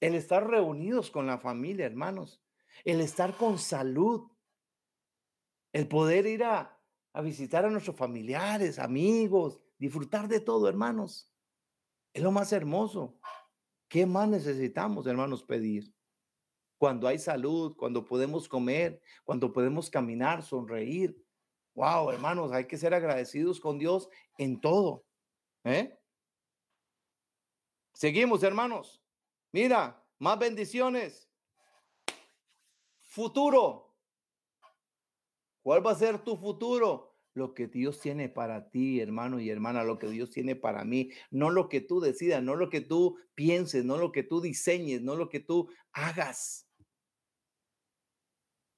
el 0.00 0.14
estar 0.14 0.46
reunidos 0.48 1.10
con 1.10 1.26
la 1.26 1.38
familia, 1.38 1.86
hermanos, 1.86 2.42
el 2.84 3.00
estar 3.00 3.36
con 3.36 3.58
salud, 3.58 4.30
el 5.72 5.88
poder 5.88 6.26
ir 6.26 6.44
a, 6.44 6.80
a 7.12 7.20
visitar 7.20 7.64
a 7.64 7.70
nuestros 7.70 7.96
familiares, 7.96 8.78
amigos, 8.78 9.60
disfrutar 9.78 10.28
de 10.28 10.40
todo, 10.40 10.68
hermanos. 10.68 11.32
Es 12.12 12.22
lo 12.22 12.32
más 12.32 12.52
hermoso. 12.52 13.18
¿Qué 13.88 14.06
más 14.06 14.28
necesitamos, 14.28 15.06
hermanos, 15.06 15.42
pedir? 15.44 15.94
Cuando 16.78 17.06
hay 17.08 17.18
salud, 17.18 17.76
cuando 17.76 18.04
podemos 18.04 18.48
comer, 18.48 19.00
cuando 19.24 19.52
podemos 19.52 19.88
caminar, 19.88 20.42
sonreír, 20.42 21.25
Wow, 21.76 22.10
hermanos, 22.10 22.52
hay 22.52 22.66
que 22.66 22.78
ser 22.78 22.94
agradecidos 22.94 23.60
con 23.60 23.78
Dios 23.78 24.08
en 24.38 24.58
todo. 24.62 25.04
¿eh? 25.62 25.94
Seguimos, 27.92 28.42
hermanos. 28.42 29.02
Mira, 29.52 30.02
más 30.18 30.38
bendiciones. 30.38 31.28
Futuro. 33.02 33.94
¿Cuál 35.60 35.86
va 35.86 35.90
a 35.90 35.96
ser 35.96 36.24
tu 36.24 36.38
futuro? 36.38 37.14
Lo 37.34 37.52
que 37.52 37.66
Dios 37.66 38.00
tiene 38.00 38.30
para 38.30 38.70
ti, 38.70 39.00
hermano 39.00 39.38
y 39.38 39.50
hermana, 39.50 39.84
lo 39.84 39.98
que 39.98 40.08
Dios 40.08 40.30
tiene 40.30 40.56
para 40.56 40.82
mí, 40.82 41.10
no 41.30 41.50
lo 41.50 41.68
que 41.68 41.82
tú 41.82 42.00
decidas, 42.00 42.42
no 42.42 42.54
lo 42.54 42.70
que 42.70 42.80
tú 42.80 43.18
pienses, 43.34 43.84
no 43.84 43.98
lo 43.98 44.12
que 44.12 44.22
tú 44.22 44.40
diseñes, 44.40 45.02
no 45.02 45.14
lo 45.14 45.28
que 45.28 45.40
tú 45.40 45.68
hagas. 45.92 46.65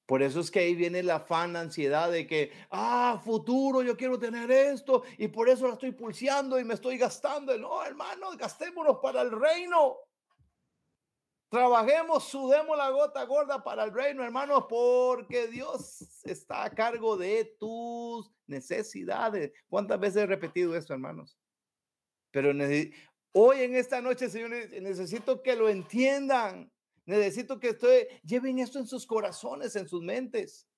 Por 0.09 0.23
eso 0.23 0.39
es 0.39 0.49
que 0.49 0.61
ahí 0.61 0.73
viene 0.73 1.03
la 1.03 1.17
afán, 1.17 1.53
la 1.53 1.59
ansiedad 1.59 2.11
de 2.11 2.25
que, 2.25 2.51
ah, 2.71 3.21
futuro, 3.23 3.83
yo 3.83 3.95
quiero 3.95 4.17
tener 4.17 4.49
esto 4.49 5.03
y 5.19 5.27
por 5.27 5.47
eso 5.47 5.67
la 5.67 5.73
estoy 5.73 5.91
pulseando 5.91 6.59
y 6.59 6.63
me 6.63 6.73
estoy 6.73 6.97
gastando. 6.97 7.55
No, 7.59 7.85
hermanos, 7.85 8.35
gastémonos 8.35 8.97
para 9.03 9.21
el 9.21 9.29
reino. 9.29 9.97
Trabajemos, 11.47 12.23
sudemos 12.23 12.75
la 12.75 12.89
gota 12.89 13.23
gorda 13.25 13.63
para 13.63 13.83
el 13.83 13.93
reino, 13.93 14.23
hermanos, 14.23 14.65
porque 14.67 15.47
Dios 15.47 16.01
está 16.23 16.63
a 16.63 16.71
cargo 16.71 17.15
de 17.15 17.55
tus 17.59 18.31
necesidades. 18.47 19.51
¿Cuántas 19.69 19.99
veces 19.99 20.23
he 20.23 20.25
repetido 20.25 20.75
esto, 20.75 20.91
hermanos? 20.91 21.37
Pero 22.31 22.49
hoy 23.33 23.61
en 23.61 23.75
esta 23.75 24.01
noche, 24.01 24.27
señores, 24.27 24.71
necesito 24.81 25.43
que 25.43 25.55
lo 25.55 25.69
entiendan. 25.69 26.71
Necesito 27.09 27.59
que 27.59 27.69
estoy, 27.69 28.05
lleven 28.23 28.59
esto 28.59 28.77
en 28.77 28.85
sus 28.85 29.07
corazones, 29.07 29.75
en 29.75 29.87
sus 29.87 30.03
mentes. 30.03 30.69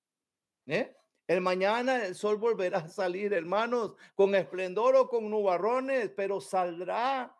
¿eh? 0.66 0.96
El 1.26 1.42
mañana 1.42 2.06
el 2.06 2.14
sol 2.14 2.38
volverá 2.38 2.78
a 2.78 2.88
salir, 2.88 3.34
hermanos, 3.34 3.96
con 4.14 4.34
esplendor 4.34 4.96
o 4.96 5.10
con 5.10 5.28
nubarrones, 5.28 6.10
pero 6.16 6.40
saldrá. 6.40 7.36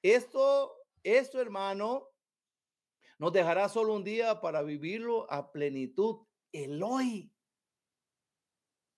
Esto, 0.00 0.76
esto, 1.02 1.40
hermano, 1.40 2.08
nos 3.18 3.32
dejará 3.32 3.68
solo 3.68 3.94
un 3.94 4.04
día 4.04 4.40
para 4.40 4.62
vivirlo 4.62 5.28
a 5.28 5.50
plenitud. 5.50 6.18
El 6.52 6.80
hoy. 6.84 7.32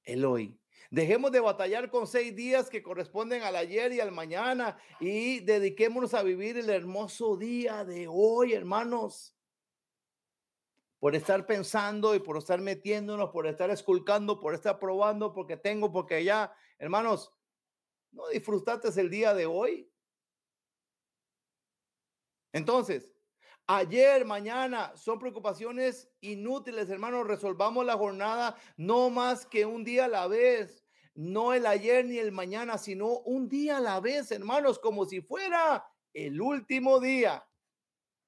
El 0.05 0.27
hoy. 0.27 0.61
Dejemos 0.91 1.33
de 1.33 1.41
batallar 1.41 1.89
con 1.89 2.07
seis 2.07 2.37
días 2.37 2.69
que 2.69 2.83
corresponden 2.83 3.43
al 3.45 3.57
ayer 3.57 3.95
y 3.95 4.01
al 4.01 4.13
mañana 4.13 4.77
y 5.01 5.41
dediquémonos 5.41 6.13
a 6.13 6.23
vivir 6.23 6.59
el 6.59 6.69
hermoso 6.69 7.39
día 7.39 7.87
de 7.87 8.07
hoy, 8.11 8.53
hermanos. 8.53 9.35
Por 10.99 11.15
estar 11.15 11.47
pensando 11.47 12.15
y 12.15 12.19
por 12.19 12.37
estar 12.39 12.61
metiéndonos, 12.61 13.31
por 13.31 13.47
estar 13.47 13.71
esculcando, 13.71 14.41
por 14.41 14.55
estar 14.55 14.79
probando, 14.79 15.33
porque 15.33 15.57
tengo, 15.57 15.93
porque 15.93 16.25
ya, 16.25 16.53
hermanos, 16.79 17.33
no 18.11 18.29
disfrutaste 18.29 19.01
el 19.01 19.11
día 19.11 19.35
de 19.35 19.47
hoy. 19.47 19.93
Entonces, 22.53 23.15
ayer, 23.67 24.25
mañana, 24.25 24.97
son 24.97 25.19
preocupaciones 25.19 26.11
inútiles, 26.21 26.89
hermanos. 26.91 27.27
Resolvamos 27.27 27.85
la 27.85 27.97
jornada 27.97 28.57
no 28.77 29.11
más 29.11 29.47
que 29.47 29.67
un 29.67 29.85
día 29.85 30.07
a 30.07 30.09
la 30.09 30.27
vez. 30.27 30.85
No 31.15 31.53
el 31.53 31.67
ayer 31.67 32.05
ni 32.05 32.19
el 32.19 32.33
mañana, 32.33 32.79
sino 32.79 33.19
un 33.19 33.49
día 33.49 33.79
a 33.79 33.81
la 33.81 34.01
vez, 34.01 34.31
hermanos, 34.31 34.79
como 34.79 35.05
si 35.05 35.21
fuera 35.21 35.85
el 36.13 36.41
último 36.41 37.01
día. 37.01 37.45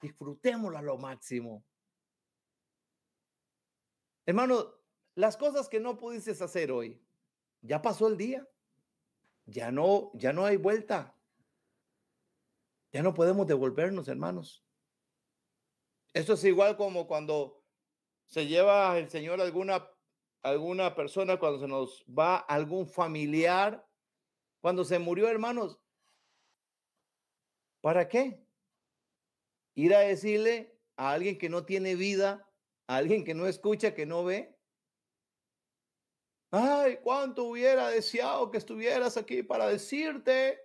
Disfrutémoslo 0.00 0.82
lo 0.82 0.98
máximo. 0.98 1.64
Hermano, 4.30 4.72
las 5.16 5.36
cosas 5.36 5.68
que 5.68 5.80
no 5.80 5.98
pudiste 5.98 6.30
hacer 6.30 6.70
hoy, 6.70 7.04
ya 7.62 7.82
pasó 7.82 8.06
el 8.06 8.16
día. 8.16 8.48
Ya 9.44 9.72
no, 9.72 10.12
ya 10.14 10.32
no 10.32 10.44
hay 10.44 10.56
vuelta. 10.56 11.16
Ya 12.92 13.02
no 13.02 13.12
podemos 13.12 13.48
devolvernos, 13.48 14.06
hermanos. 14.06 14.64
Esto 16.14 16.34
es 16.34 16.44
igual 16.44 16.76
como 16.76 17.08
cuando 17.08 17.64
se 18.28 18.46
lleva 18.46 18.96
el 19.00 19.10
Señor 19.10 19.40
alguna, 19.40 19.90
alguna 20.42 20.94
persona, 20.94 21.36
cuando 21.36 21.58
se 21.58 21.66
nos 21.66 22.04
va 22.06 22.36
algún 22.36 22.86
familiar, 22.86 23.84
cuando 24.60 24.84
se 24.84 25.00
murió, 25.00 25.26
hermanos. 25.26 25.80
¿Para 27.80 28.08
qué? 28.08 28.46
Ir 29.74 29.92
a 29.92 29.98
decirle 29.98 30.78
a 30.94 31.10
alguien 31.10 31.36
que 31.36 31.48
no 31.48 31.64
tiene 31.64 31.96
vida, 31.96 32.46
alguien 32.96 33.24
que 33.24 33.34
no 33.34 33.46
escucha, 33.46 33.94
que 33.94 34.06
no 34.06 34.24
ve. 34.24 34.56
Ay, 36.50 36.98
cuánto 37.02 37.44
hubiera 37.44 37.88
deseado 37.88 38.50
que 38.50 38.58
estuvieras 38.58 39.16
aquí 39.16 39.42
para 39.42 39.68
decirte 39.68 40.58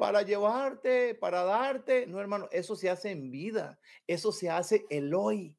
para 0.00 0.22
llevarte, 0.22 1.14
para 1.14 1.44
darte. 1.44 2.06
No, 2.06 2.20
hermano, 2.20 2.48
eso 2.52 2.74
se 2.74 2.88
hace 2.88 3.10
en 3.10 3.30
vida. 3.30 3.78
Eso 4.06 4.32
se 4.32 4.48
hace 4.48 4.86
el 4.88 5.12
hoy. 5.12 5.54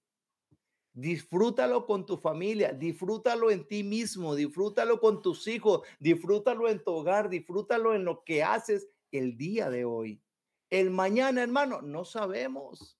Disfrútalo 0.93 1.85
con 1.85 2.07
tu 2.07 2.17
familia, 2.17 2.73
disfrútalo 2.73 3.51
en 3.51 3.67
ti 3.67 3.83
mismo, 3.83 4.33
disfrútalo 4.33 4.99
con 4.99 5.21
tus 5.21 5.47
hijos, 5.47 5.87
disfrútalo 5.99 6.67
en 6.67 6.83
tu 6.83 6.91
hogar, 6.91 7.29
disfrútalo 7.29 7.93
en 7.93 8.03
lo 8.03 8.23
que 8.23 8.43
haces 8.43 8.89
el 9.11 9.37
día 9.37 9.69
de 9.69 9.85
hoy. 9.85 10.23
El 10.71 10.89
mañana, 10.89 11.43
hermano, 11.43 11.83
no 11.83 12.03
sabemos. 12.03 12.99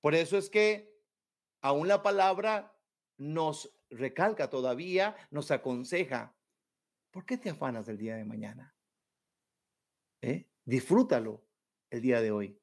Por 0.00 0.14
eso 0.14 0.38
es 0.38 0.48
que 0.48 0.97
aún 1.60 1.88
la 1.88 2.02
palabra 2.02 2.74
nos 3.16 3.72
recalca 3.90 4.50
todavía, 4.50 5.16
nos 5.30 5.50
aconseja. 5.50 6.36
¿Por 7.10 7.24
qué 7.24 7.36
te 7.36 7.50
afanas 7.50 7.86
del 7.86 7.98
día 7.98 8.16
de 8.16 8.24
mañana? 8.24 8.76
¿eh? 10.22 10.50
Disfrútalo 10.64 11.44
el 11.90 12.02
día 12.02 12.20
de 12.20 12.30
hoy. 12.30 12.60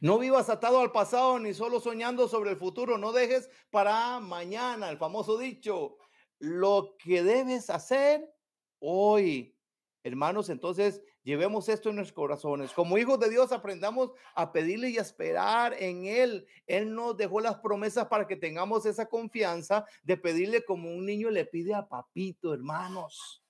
No 0.00 0.18
vivas 0.18 0.48
atado 0.48 0.80
al 0.80 0.92
pasado 0.92 1.38
ni 1.38 1.54
solo 1.54 1.80
soñando 1.80 2.28
sobre 2.28 2.50
el 2.50 2.56
futuro. 2.56 2.98
No 2.98 3.12
dejes 3.12 3.50
para 3.70 4.20
mañana 4.20 4.90
el 4.90 4.98
famoso 4.98 5.38
dicho. 5.38 5.96
Lo 6.38 6.96
que 6.98 7.22
debes 7.22 7.70
hacer 7.70 8.32
hoy. 8.78 9.56
Hermanos, 10.04 10.50
entonces 10.50 11.02
llevemos 11.22 11.68
esto 11.68 11.90
en 11.90 11.96
nuestros 11.96 12.14
corazones. 12.14 12.72
Como 12.72 12.98
hijos 12.98 13.18
de 13.20 13.30
Dios 13.30 13.52
aprendamos 13.52 14.10
a 14.34 14.52
pedirle 14.52 14.90
y 14.90 14.98
a 14.98 15.02
esperar 15.02 15.74
en 15.78 16.06
Él. 16.06 16.46
Él 16.66 16.94
nos 16.94 17.16
dejó 17.16 17.40
las 17.40 17.56
promesas 17.56 18.06
para 18.06 18.26
que 18.26 18.36
tengamos 18.36 18.86
esa 18.86 19.06
confianza 19.06 19.84
de 20.02 20.16
pedirle 20.16 20.64
como 20.64 20.90
un 20.90 21.06
niño 21.06 21.30
le 21.30 21.44
pide 21.44 21.74
a 21.74 21.86
papito, 21.86 22.52
hermanos. 22.52 23.42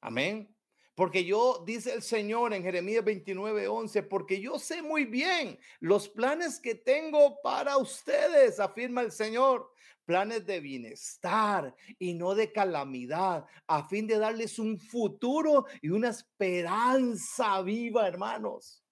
Amén. 0.00 0.57
Porque 0.98 1.24
yo, 1.24 1.62
dice 1.64 1.94
el 1.94 2.02
Señor 2.02 2.52
en 2.52 2.64
Jeremías 2.64 3.04
29, 3.04 3.68
11, 3.68 4.02
porque 4.02 4.40
yo 4.40 4.58
sé 4.58 4.82
muy 4.82 5.04
bien 5.04 5.56
los 5.78 6.08
planes 6.08 6.58
que 6.58 6.74
tengo 6.74 7.40
para 7.40 7.76
ustedes, 7.76 8.58
afirma 8.58 9.02
el 9.02 9.12
Señor, 9.12 9.70
planes 10.04 10.44
de 10.44 10.58
bienestar 10.58 11.72
y 12.00 12.14
no 12.14 12.34
de 12.34 12.50
calamidad, 12.50 13.46
a 13.68 13.86
fin 13.86 14.08
de 14.08 14.18
darles 14.18 14.58
un 14.58 14.76
futuro 14.76 15.66
y 15.80 15.90
una 15.90 16.08
esperanza 16.08 17.62
viva, 17.62 18.08
hermanos. 18.08 18.82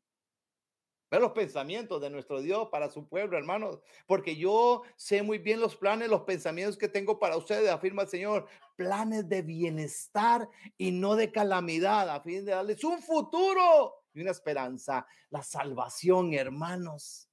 Ver 1.08 1.20
los 1.20 1.32
pensamientos 1.32 2.00
de 2.00 2.10
nuestro 2.10 2.40
Dios 2.40 2.68
para 2.70 2.90
su 2.90 3.06
pueblo, 3.06 3.38
hermanos, 3.38 3.78
porque 4.06 4.34
yo 4.34 4.82
sé 4.96 5.22
muy 5.22 5.38
bien 5.38 5.60
los 5.60 5.76
planes, 5.76 6.08
los 6.08 6.22
pensamientos 6.22 6.76
que 6.76 6.88
tengo 6.88 7.20
para 7.20 7.36
ustedes, 7.36 7.70
afirma 7.70 8.02
el 8.02 8.08
Señor, 8.08 8.48
planes 8.74 9.28
de 9.28 9.42
bienestar 9.42 10.48
y 10.76 10.90
no 10.90 11.14
de 11.14 11.30
calamidad, 11.30 12.10
a 12.10 12.20
fin 12.22 12.44
de 12.44 12.52
darles 12.52 12.82
un 12.82 13.00
futuro 13.00 14.02
y 14.14 14.22
una 14.22 14.32
esperanza, 14.32 15.06
la 15.30 15.44
salvación, 15.44 16.34
hermanos. 16.34 17.28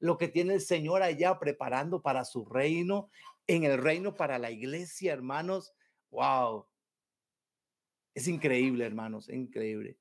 Lo 0.00 0.18
que 0.18 0.26
tiene 0.26 0.54
el 0.54 0.60
Señor 0.60 1.02
allá 1.02 1.38
preparando 1.38 2.02
para 2.02 2.24
su 2.24 2.44
reino, 2.44 3.08
en 3.46 3.62
el 3.64 3.78
reino 3.78 4.16
para 4.16 4.38
la 4.38 4.50
iglesia, 4.50 5.12
hermanos. 5.12 5.74
Wow. 6.10 6.66
Es 8.14 8.26
increíble, 8.26 8.84
hermanos, 8.84 9.28
increíble. 9.28 9.99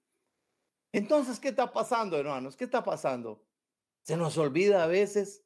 Entonces, 0.92 1.40
¿qué 1.40 1.50
está 1.50 1.72
pasando, 1.72 2.18
hermanos? 2.18 2.56
¿Qué 2.56 2.64
está 2.64 2.84
pasando? 2.84 3.46
Se 4.02 4.18
nos 4.18 4.38
olvida 4.38 4.84
a 4.84 4.88
veces. 4.88 5.44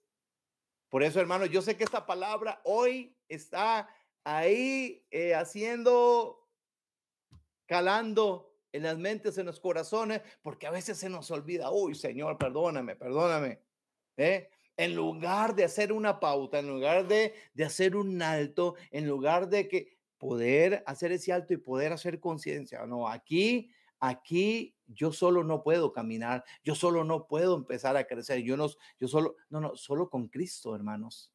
Por 0.89 1.03
eso, 1.03 1.19
hermanos, 1.19 1.49
yo 1.49 1.61
sé 1.61 1.75
que 1.75 1.83
esta 1.83 2.05
palabra 2.05 2.61
hoy 2.63 3.17
está 3.27 3.89
ahí 4.23 5.05
eh, 5.11 5.35
haciendo, 5.35 6.47
calando 7.65 8.55
en 8.71 8.83
las 8.83 8.97
mentes, 8.97 9.37
en 9.37 9.47
los 9.47 9.59
corazones, 9.59 10.21
porque 10.41 10.67
a 10.67 10.71
veces 10.71 10.97
se 10.97 11.09
nos 11.09 11.29
olvida, 11.29 11.71
uy, 11.71 11.93
Señor, 11.93 12.37
perdóname, 12.37 12.95
perdóname. 12.95 13.59
¿eh? 14.17 14.49
En 14.77 14.95
lugar 14.95 15.55
de 15.55 15.65
hacer 15.65 15.91
una 15.91 16.19
pauta, 16.19 16.59
en 16.59 16.69
lugar 16.69 17.07
de, 17.07 17.33
de 17.53 17.65
hacer 17.65 17.95
un 17.95 18.21
alto, 18.21 18.75
en 18.91 19.07
lugar 19.07 19.49
de 19.49 19.67
que 19.67 19.97
poder 20.17 20.83
hacer 20.85 21.11
ese 21.11 21.33
alto 21.33 21.53
y 21.53 21.57
poder 21.57 21.91
hacer 21.91 22.19
conciencia. 22.19 22.85
No, 22.85 23.09
aquí 23.09 23.71
aquí 24.03 24.75
yo 24.93 25.11
solo 25.11 25.43
no 25.43 25.63
puedo 25.63 25.93
caminar, 25.93 26.43
yo 26.63 26.75
solo 26.75 27.03
no 27.03 27.27
puedo 27.27 27.55
empezar 27.55 27.97
a 27.97 28.05
crecer, 28.05 28.41
yo 28.41 28.57
no, 28.57 28.67
yo 28.99 29.07
solo, 29.07 29.35
no, 29.49 29.59
no, 29.59 29.75
solo 29.75 30.09
con 30.09 30.27
Cristo, 30.27 30.75
hermanos. 30.75 31.31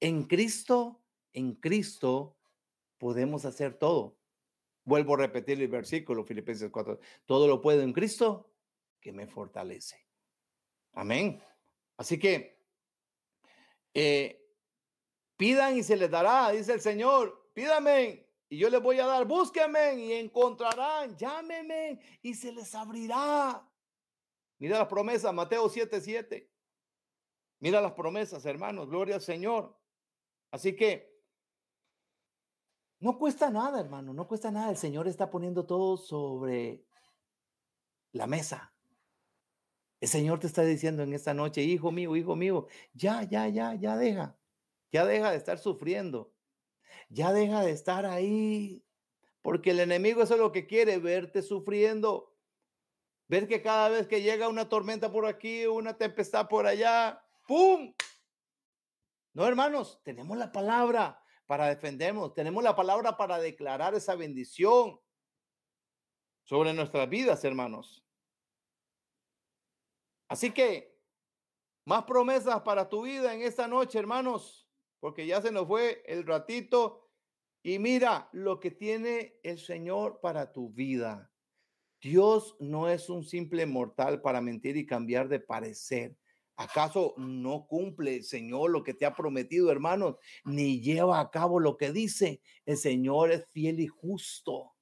En 0.00 0.24
Cristo, 0.24 1.00
en 1.32 1.54
Cristo 1.54 2.36
podemos 2.98 3.44
hacer 3.44 3.74
todo. 3.74 4.16
Vuelvo 4.84 5.14
a 5.14 5.18
repetir 5.18 5.60
el 5.60 5.68
versículo, 5.68 6.24
Filipenses 6.24 6.70
4, 6.70 6.98
todo 7.26 7.46
lo 7.46 7.60
puedo 7.60 7.82
en 7.82 7.92
Cristo 7.92 8.50
que 9.00 9.12
me 9.12 9.26
fortalece. 9.26 10.06
Amén. 10.92 11.42
Así 11.96 12.18
que 12.18 12.58
eh, 13.94 14.48
pidan 15.36 15.76
y 15.76 15.82
se 15.82 15.96
les 15.96 16.10
dará, 16.10 16.50
dice 16.50 16.72
el 16.72 16.80
Señor, 16.80 17.50
pídame 17.52 18.27
y 18.48 18.58
yo 18.58 18.70
les 18.70 18.80
voy 18.80 18.98
a 18.98 19.06
dar, 19.06 19.26
búsquenme 19.26 19.94
y 19.96 20.12
encontrarán, 20.14 21.16
llámenme 21.16 22.00
y 22.22 22.34
se 22.34 22.50
les 22.50 22.74
abrirá. 22.74 23.68
Mira 24.58 24.78
las 24.78 24.88
promesas, 24.88 25.34
Mateo 25.34 25.68
7, 25.68 26.00
7. 26.00 26.50
Mira 27.60 27.80
las 27.80 27.92
promesas, 27.92 28.46
hermanos, 28.46 28.88
gloria 28.88 29.16
al 29.16 29.20
Señor. 29.20 29.78
Así 30.50 30.74
que 30.74 31.14
no 33.00 33.18
cuesta 33.18 33.50
nada, 33.50 33.80
hermano, 33.80 34.14
no 34.14 34.26
cuesta 34.26 34.50
nada. 34.50 34.70
El 34.70 34.76
Señor 34.76 35.06
está 35.08 35.30
poniendo 35.30 35.66
todo 35.66 35.96
sobre 35.98 36.86
la 38.12 38.26
mesa. 38.26 38.74
El 40.00 40.08
Señor 40.08 40.40
te 40.40 40.46
está 40.46 40.62
diciendo 40.62 41.02
en 41.02 41.12
esta 41.12 41.34
noche, 41.34 41.62
hijo 41.62 41.92
mío, 41.92 42.16
hijo 42.16 42.34
mío, 42.34 42.66
ya, 42.94 43.24
ya, 43.24 43.48
ya, 43.48 43.74
ya 43.74 43.96
deja, 43.96 44.38
ya 44.90 45.04
deja 45.04 45.32
de 45.32 45.36
estar 45.36 45.58
sufriendo 45.58 46.32
ya 47.08 47.32
deja 47.32 47.62
de 47.62 47.72
estar 47.72 48.06
ahí, 48.06 48.84
porque 49.42 49.70
el 49.70 49.80
enemigo 49.80 50.22
eso 50.22 50.34
es 50.34 50.40
lo 50.40 50.52
que 50.52 50.66
quiere, 50.66 50.98
verte 50.98 51.42
sufriendo, 51.42 52.36
ver 53.28 53.48
que 53.48 53.62
cada 53.62 53.88
vez 53.88 54.06
que 54.06 54.22
llega 54.22 54.48
una 54.48 54.68
tormenta 54.68 55.10
por 55.10 55.26
aquí, 55.26 55.66
una 55.66 55.96
tempestad 55.96 56.48
por 56.48 56.66
allá, 56.66 57.22
¡pum! 57.46 57.94
No, 59.32 59.46
hermanos, 59.46 60.00
tenemos 60.02 60.36
la 60.36 60.52
palabra 60.52 61.22
para 61.46 61.68
defendernos, 61.68 62.34
tenemos 62.34 62.62
la 62.62 62.76
palabra 62.76 63.16
para 63.16 63.38
declarar 63.38 63.94
esa 63.94 64.14
bendición 64.14 65.00
sobre 66.44 66.72
nuestras 66.74 67.08
vidas, 67.08 67.44
hermanos. 67.44 68.04
Así 70.28 70.50
que, 70.50 70.98
más 71.86 72.04
promesas 72.04 72.60
para 72.62 72.86
tu 72.88 73.02
vida 73.02 73.32
en 73.32 73.40
esta 73.40 73.66
noche, 73.66 73.98
hermanos 73.98 74.67
porque 75.00 75.26
ya 75.26 75.40
se 75.42 75.52
nos 75.52 75.66
fue 75.66 76.02
el 76.06 76.26
ratito 76.26 77.10
Y 77.62 77.78
mira 77.78 78.28
lo 78.32 78.60
que 78.60 78.70
tiene 78.70 79.38
el 79.42 79.58
Señor 79.58 80.20
para 80.20 80.52
tu 80.52 80.70
vida. 80.70 81.32
Dios 82.00 82.56
no 82.60 82.88
es 82.88 83.10
un 83.10 83.24
simple 83.24 83.66
mortal 83.66 84.22
para 84.22 84.40
mentir 84.40 84.76
y 84.76 84.86
cambiar 84.86 85.28
de 85.28 85.40
parecer. 85.40 86.16
¿Acaso 86.56 87.14
no 87.16 87.66
cumple 87.66 88.16
el 88.16 88.24
Señor 88.24 88.70
lo 88.70 88.82
que 88.82 88.94
te 88.94 89.06
ha 89.06 89.14
prometido, 89.14 89.70
hermanos? 89.70 90.16
Ni 90.44 90.80
lleva 90.80 91.20
a 91.20 91.30
cabo 91.30 91.60
lo 91.60 91.76
que 91.76 91.92
dice. 91.92 92.40
El 92.64 92.76
Señor 92.76 93.32
es 93.32 93.46
fiel 93.50 93.80
y 93.80 93.86
justo 93.86 94.74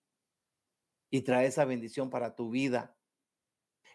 y 1.11 1.23
trae 1.23 1.47
esa 1.47 1.65
bendición 1.65 2.11
para 2.11 2.35
tu 2.35 2.51
vida. 2.51 2.97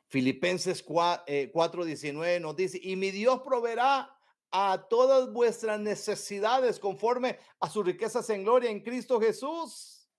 Filipenses 0.08 0.86
4:19 0.86 2.36
eh, 2.36 2.40
nos 2.40 2.56
dice, 2.56 2.80
y 2.82 2.96
mi 2.96 3.12
Dios 3.12 3.42
proveerá 3.44 4.16
a 4.52 4.86
todas 4.90 5.32
vuestras 5.32 5.80
necesidades 5.80 6.80
conforme 6.80 7.40
a 7.60 7.70
sus 7.70 7.86
riquezas 7.86 8.30
en 8.30 8.44
gloria 8.44 8.70
en 8.70 8.82
Cristo 8.82 9.20
Jesús. 9.20 10.10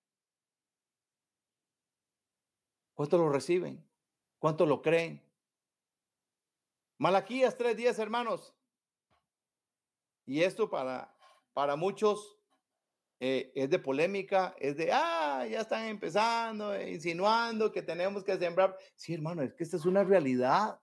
¿Cuántos 2.94 3.20
lo 3.20 3.28
reciben? 3.28 3.86
¿Cuántos 4.38 4.66
lo 4.68 4.80
creen? 4.80 5.22
Malaquías 6.98 7.56
3:10, 7.58 7.98
hermanos. 7.98 8.54
Y 10.24 10.42
esto 10.42 10.70
para, 10.70 11.14
para 11.52 11.76
muchos 11.76 12.38
eh, 13.18 13.52
es 13.54 13.68
de 13.70 13.78
polémica, 13.78 14.54
es 14.58 14.76
de, 14.76 14.90
ah, 14.92 15.46
ya 15.46 15.60
están 15.60 15.86
empezando, 15.86 16.74
eh, 16.74 16.92
insinuando 16.92 17.72
que 17.72 17.82
tenemos 17.82 18.24
que 18.24 18.38
sembrar. 18.38 18.76
Sí, 18.94 19.14
hermano, 19.14 19.42
es 19.42 19.52
que 19.54 19.64
esta 19.64 19.76
es 19.76 19.84
una 19.84 20.04
realidad. 20.04 20.80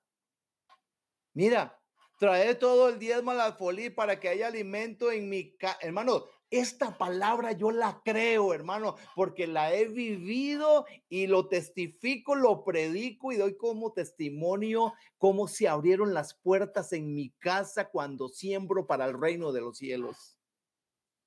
Mira, 1.34 1.79
trae 2.20 2.54
todo 2.54 2.90
el 2.90 3.00
diezmo 3.00 3.32
a 3.32 3.34
la 3.34 3.58
para 3.96 4.20
que 4.20 4.28
haya 4.28 4.48
alimento 4.48 5.10
en 5.10 5.30
mi 5.30 5.56
casa. 5.56 5.80
Hermano, 5.82 6.26
esta 6.52 6.98
palabra 6.98 7.54
yo 7.54 7.72
la 7.72 8.02
creo, 8.04 8.54
hermano, 8.54 8.96
porque 9.16 9.48
la 9.48 9.74
he 9.74 9.86
vivido 9.86 10.86
y 11.08 11.28
lo 11.28 11.48
testifico, 11.48 12.36
lo 12.36 12.64
predico 12.66 13.32
y 13.32 13.38
doy 13.38 13.56
como 13.56 13.94
testimonio 13.94 14.94
cómo 15.18 15.48
se 15.48 15.70
abrieron 15.70 16.14
las 16.14 16.34
puertas 16.34 16.92
en 16.92 17.14
mi 17.14 17.30
casa 17.40 17.90
cuando 17.90 18.28
siembro 18.28 18.86
para 18.86 19.06
el 19.06 19.20
reino 19.20 19.54
de 19.54 19.62
los 19.62 19.78
cielos. 19.78 20.38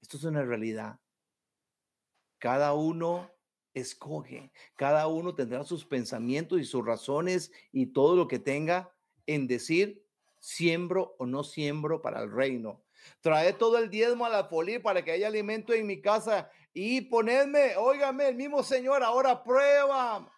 Esto 0.02 0.18
es 0.18 0.24
una 0.24 0.44
realidad. 0.44 1.00
Cada 2.38 2.74
uno 2.74 3.30
escoge, 3.72 4.52
cada 4.76 5.06
uno 5.06 5.34
tendrá 5.34 5.64
sus 5.64 5.86
pensamientos 5.86 6.60
y 6.60 6.64
sus 6.64 6.84
razones 6.84 7.50
y 7.70 7.86
todo 7.86 8.14
lo 8.14 8.28
que 8.28 8.38
tenga 8.38 8.94
en 9.26 9.46
decir, 9.46 10.01
siembro 10.42 11.14
o 11.18 11.26
no 11.26 11.44
siembro 11.44 12.02
para 12.02 12.20
el 12.20 12.30
reino. 12.30 12.82
Trae 13.20 13.52
todo 13.52 13.78
el 13.78 13.90
diezmo 13.90 14.26
a 14.26 14.28
la 14.28 14.44
folia 14.44 14.82
para 14.82 15.04
que 15.04 15.12
haya 15.12 15.28
alimento 15.28 15.72
en 15.72 15.86
mi 15.86 16.02
casa 16.02 16.50
y 16.74 17.02
ponedme, 17.02 17.76
óigame, 17.76 18.28
el 18.28 18.34
mismo 18.34 18.62
Señor 18.62 19.04
ahora 19.04 19.44
prueba 19.44 20.28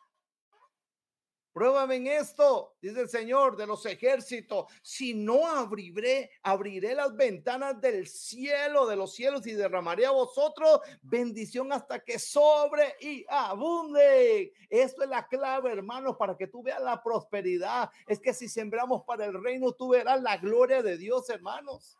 Pruébame 1.54 1.94
en 1.94 2.08
esto, 2.08 2.74
dice 2.82 3.02
el 3.02 3.08
Señor 3.08 3.56
de 3.56 3.64
los 3.64 3.86
ejércitos. 3.86 4.66
Si 4.82 5.14
no 5.14 5.46
abriré, 5.46 6.32
abriré 6.42 6.96
las 6.96 7.14
ventanas 7.14 7.80
del 7.80 8.08
cielo, 8.08 8.88
de 8.88 8.96
los 8.96 9.14
cielos 9.14 9.46
y 9.46 9.52
derramaré 9.52 10.04
a 10.04 10.10
vosotros 10.10 10.80
bendición 11.00 11.72
hasta 11.72 12.00
que 12.00 12.18
sobre 12.18 12.96
y 13.00 13.24
abunde. 13.28 14.52
Esto 14.68 15.04
es 15.04 15.08
la 15.08 15.28
clave, 15.28 15.70
hermanos, 15.70 16.16
para 16.18 16.36
que 16.36 16.48
tú 16.48 16.60
veas 16.60 16.82
la 16.82 17.00
prosperidad. 17.00 17.88
Es 18.08 18.18
que 18.18 18.34
si 18.34 18.48
sembramos 18.48 19.04
para 19.04 19.24
el 19.24 19.40
reino, 19.40 19.70
tú 19.70 19.90
verás 19.90 20.20
la 20.20 20.36
gloria 20.38 20.82
de 20.82 20.98
Dios, 20.98 21.30
hermanos. 21.30 21.96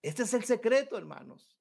Este 0.00 0.22
es 0.22 0.32
el 0.32 0.44
secreto, 0.44 0.96
hermanos. 0.96 1.55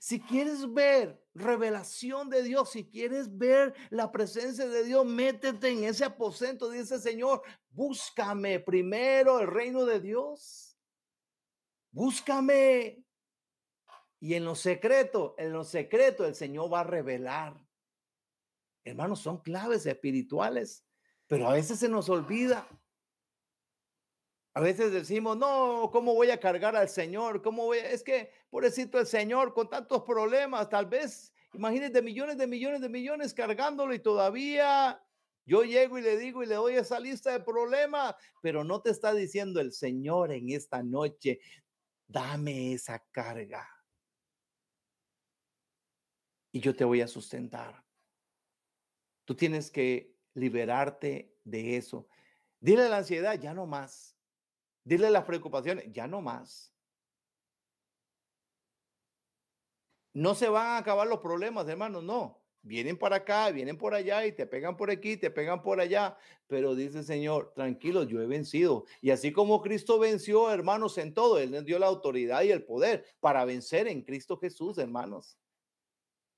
Si 0.00 0.20
quieres 0.20 0.72
ver 0.72 1.22
revelación 1.34 2.28
de 2.30 2.42
Dios, 2.42 2.70
si 2.70 2.88
quieres 2.88 3.36
ver 3.36 3.74
la 3.90 4.10
presencia 4.12 4.66
de 4.66 4.84
Dios, 4.84 5.04
métete 5.06 5.70
en 5.70 5.84
ese 5.84 6.04
aposento, 6.04 6.70
dice 6.70 6.98
Señor, 6.98 7.42
búscame 7.70 8.60
primero 8.60 9.40
el 9.40 9.46
reino 9.46 9.84
de 9.84 10.00
Dios. 10.00 10.76
Búscame. 11.90 13.04
Y 14.20 14.34
en 14.34 14.44
lo 14.44 14.54
secreto, 14.54 15.34
en 15.38 15.52
lo 15.52 15.64
secreto 15.64 16.24
el 16.24 16.34
Señor 16.34 16.72
va 16.72 16.80
a 16.80 16.84
revelar. 16.84 17.56
Hermanos, 18.84 19.20
son 19.20 19.42
claves 19.42 19.86
espirituales, 19.86 20.84
pero 21.26 21.48
a 21.48 21.52
veces 21.52 21.78
se 21.78 21.88
nos 21.88 22.08
olvida. 22.08 22.68
A 24.58 24.60
veces 24.60 24.90
decimos, 24.90 25.36
no, 25.36 25.88
¿cómo 25.92 26.14
voy 26.14 26.32
a 26.32 26.40
cargar 26.40 26.74
al 26.74 26.88
Señor? 26.88 27.42
¿Cómo 27.42 27.66
voy? 27.66 27.78
Es 27.78 28.02
que, 28.02 28.32
pobrecito 28.50 28.98
el 28.98 29.06
Señor, 29.06 29.54
con 29.54 29.70
tantos 29.70 30.02
problemas, 30.02 30.68
tal 30.68 30.86
vez, 30.86 31.32
imagínate 31.54 32.02
millones 32.02 32.38
de 32.38 32.48
millones 32.48 32.80
de 32.80 32.88
millones 32.88 33.32
cargándolo 33.34 33.94
y 33.94 34.00
todavía 34.00 35.00
yo 35.46 35.62
llego 35.62 35.96
y 35.96 36.02
le 36.02 36.18
digo 36.18 36.42
y 36.42 36.46
le 36.46 36.56
doy 36.56 36.74
esa 36.74 36.98
lista 36.98 37.30
de 37.30 37.38
problemas, 37.38 38.16
pero 38.42 38.64
no 38.64 38.82
te 38.82 38.90
está 38.90 39.14
diciendo 39.14 39.60
el 39.60 39.72
Señor 39.72 40.32
en 40.32 40.50
esta 40.50 40.82
noche, 40.82 41.38
dame 42.08 42.72
esa 42.72 42.98
carga. 43.12 43.64
Y 46.50 46.58
yo 46.58 46.74
te 46.74 46.82
voy 46.84 47.00
a 47.00 47.06
sustentar. 47.06 47.84
Tú 49.24 49.36
tienes 49.36 49.70
que 49.70 50.16
liberarte 50.34 51.38
de 51.44 51.76
eso. 51.76 52.08
Dile 52.58 52.86
a 52.86 52.88
la 52.88 52.96
ansiedad, 52.96 53.38
ya 53.38 53.54
no 53.54 53.64
más. 53.64 54.17
Dile 54.88 55.10
las 55.10 55.26
preocupaciones, 55.26 55.84
ya 55.92 56.06
no 56.06 56.22
más. 56.22 56.72
No 60.14 60.34
se 60.34 60.48
van 60.48 60.64
a 60.64 60.78
acabar 60.78 61.06
los 61.06 61.18
problemas, 61.18 61.68
hermanos, 61.68 62.02
no. 62.02 62.42
Vienen 62.62 62.96
para 62.96 63.16
acá, 63.16 63.50
vienen 63.50 63.76
por 63.76 63.92
allá 63.92 64.24
y 64.24 64.32
te 64.32 64.46
pegan 64.46 64.78
por 64.78 64.90
aquí, 64.90 65.18
te 65.18 65.30
pegan 65.30 65.60
por 65.60 65.78
allá. 65.78 66.16
Pero 66.46 66.74
dice 66.74 67.00
el 67.00 67.04
Señor, 67.04 67.52
tranquilo, 67.54 68.04
yo 68.04 68.22
he 68.22 68.26
vencido. 68.26 68.86
Y 69.02 69.10
así 69.10 69.30
como 69.30 69.60
Cristo 69.60 69.98
venció, 69.98 70.50
hermanos, 70.50 70.96
en 70.96 71.12
todo, 71.12 71.38
Él 71.38 71.50
nos 71.50 71.66
dio 71.66 71.78
la 71.78 71.86
autoridad 71.86 72.40
y 72.44 72.50
el 72.50 72.64
poder 72.64 73.04
para 73.20 73.44
vencer 73.44 73.88
en 73.88 74.00
Cristo 74.00 74.38
Jesús, 74.38 74.78
hermanos. 74.78 75.38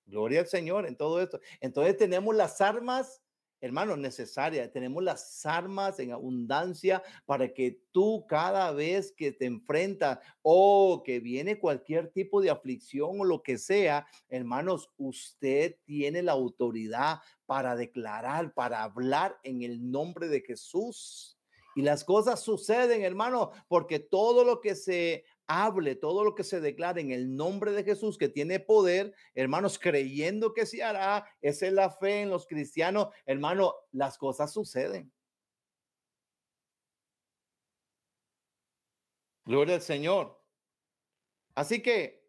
Gloria 0.07 0.41
al 0.41 0.49
Señor 0.49 0.89
en 0.89 0.97
todo 0.97 1.23
esto. 1.23 1.39
Entonces 1.61 1.97
tenemos 1.97 2.35
las 2.35 2.61
armas 2.61 3.23
hermanos, 3.61 3.99
necesaria. 3.99 4.71
Tenemos 4.71 5.03
las 5.03 5.45
armas 5.45 5.99
en 5.99 6.13
abundancia 6.13 7.03
para 7.27 7.53
que 7.53 7.83
tú 7.93 8.25
cada 8.27 8.73
vez 8.73 9.13
que 9.13 9.33
te 9.33 9.47
enfrentas 9.47 10.19
o 10.43 11.03
que 11.05 11.21
viene 11.21 11.59
cualquier 11.59 12.11
tipo 12.13 12.41
de 12.41 12.51
aflicción 12.51 13.21
o 13.21 13.25
lo 13.25 13.43
que 13.43 13.59
sea, 13.59 14.07
hermanos, 14.29 14.91
usted 14.97 15.77
tiene 15.85 16.23
la 16.23 16.33
autoridad 16.33 17.21
para 17.47 17.77
declarar, 17.77 18.55
para 18.55 18.83
hablar 18.83 19.39
en 19.43 19.63
el 19.63 19.91
nombre 19.91 20.29
de 20.29 20.41
Jesús. 20.41 21.37
Y 21.77 21.83
las 21.83 22.05
cosas 22.05 22.41
suceden, 22.41 23.03
hermano, 23.03 23.53
porque 23.69 24.01
todo 24.01 24.45
lo 24.45 24.61
que 24.61 24.75
se 24.75 25.25
hable 25.51 25.97
todo 25.97 26.23
lo 26.23 26.37
que 26.37 26.45
se 26.45 26.61
declara 26.61 27.01
en 27.01 27.11
el 27.11 27.35
nombre 27.35 27.73
de 27.73 27.83
Jesús 27.83 28.17
que 28.17 28.29
tiene 28.29 28.61
poder, 28.61 29.13
hermanos, 29.35 29.81
creyendo 29.81 30.55
que 30.55 30.65
se 30.65 30.81
hará, 30.81 31.27
esa 31.41 31.67
es 31.67 31.73
la 31.73 31.91
fe 31.91 32.21
en 32.21 32.31
los 32.31 32.47
cristianos, 32.47 33.09
hermano, 33.27 33.75
las 33.91 34.17
cosas 34.17 34.53
suceden. 34.53 35.13
Gloria 39.45 39.75
al 39.75 39.83
Señor. 39.83 40.41
Así 41.57 41.83
que, 41.83 42.25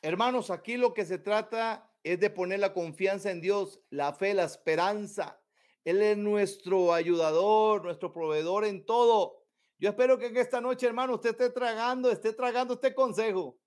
hermanos, 0.00 0.50
aquí 0.50 0.76
lo 0.76 0.94
que 0.94 1.04
se 1.04 1.18
trata 1.18 1.92
es 2.04 2.20
de 2.20 2.30
poner 2.30 2.60
la 2.60 2.72
confianza 2.72 3.32
en 3.32 3.40
Dios, 3.40 3.80
la 3.90 4.12
fe, 4.12 4.32
la 4.32 4.44
esperanza. 4.44 5.42
Él 5.84 6.02
es 6.02 6.16
nuestro 6.16 6.94
ayudador, 6.94 7.82
nuestro 7.82 8.12
proveedor 8.12 8.64
en 8.64 8.86
todo. 8.86 9.37
Yo 9.78 9.90
espero 9.90 10.18
que 10.18 10.26
en 10.26 10.36
esta 10.36 10.60
noche, 10.60 10.86
hermano, 10.86 11.14
usted 11.14 11.30
esté 11.30 11.50
tragando, 11.50 12.10
esté 12.10 12.32
tragando 12.32 12.74
este 12.74 12.94
consejo, 12.94 13.58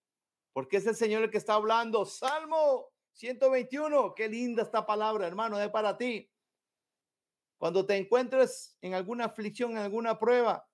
porque 0.51 0.77
es 0.77 0.85
el 0.85 0.95
Señor 0.95 1.23
el 1.23 1.31
que 1.31 1.37
está 1.37 1.53
hablando. 1.53 2.05
Salmo 2.05 2.89
121, 3.13 4.13
qué 4.13 4.27
linda 4.27 4.63
esta 4.63 4.85
palabra, 4.85 5.25
hermano, 5.25 5.59
es 5.59 5.69
para 5.69 5.97
ti. 5.97 6.29
Cuando 7.57 7.85
te 7.85 7.95
encuentres 7.95 8.77
en 8.81 8.93
alguna 8.93 9.25
aflicción, 9.25 9.71
en 9.71 9.77
alguna 9.77 10.19
prueba, 10.19 10.67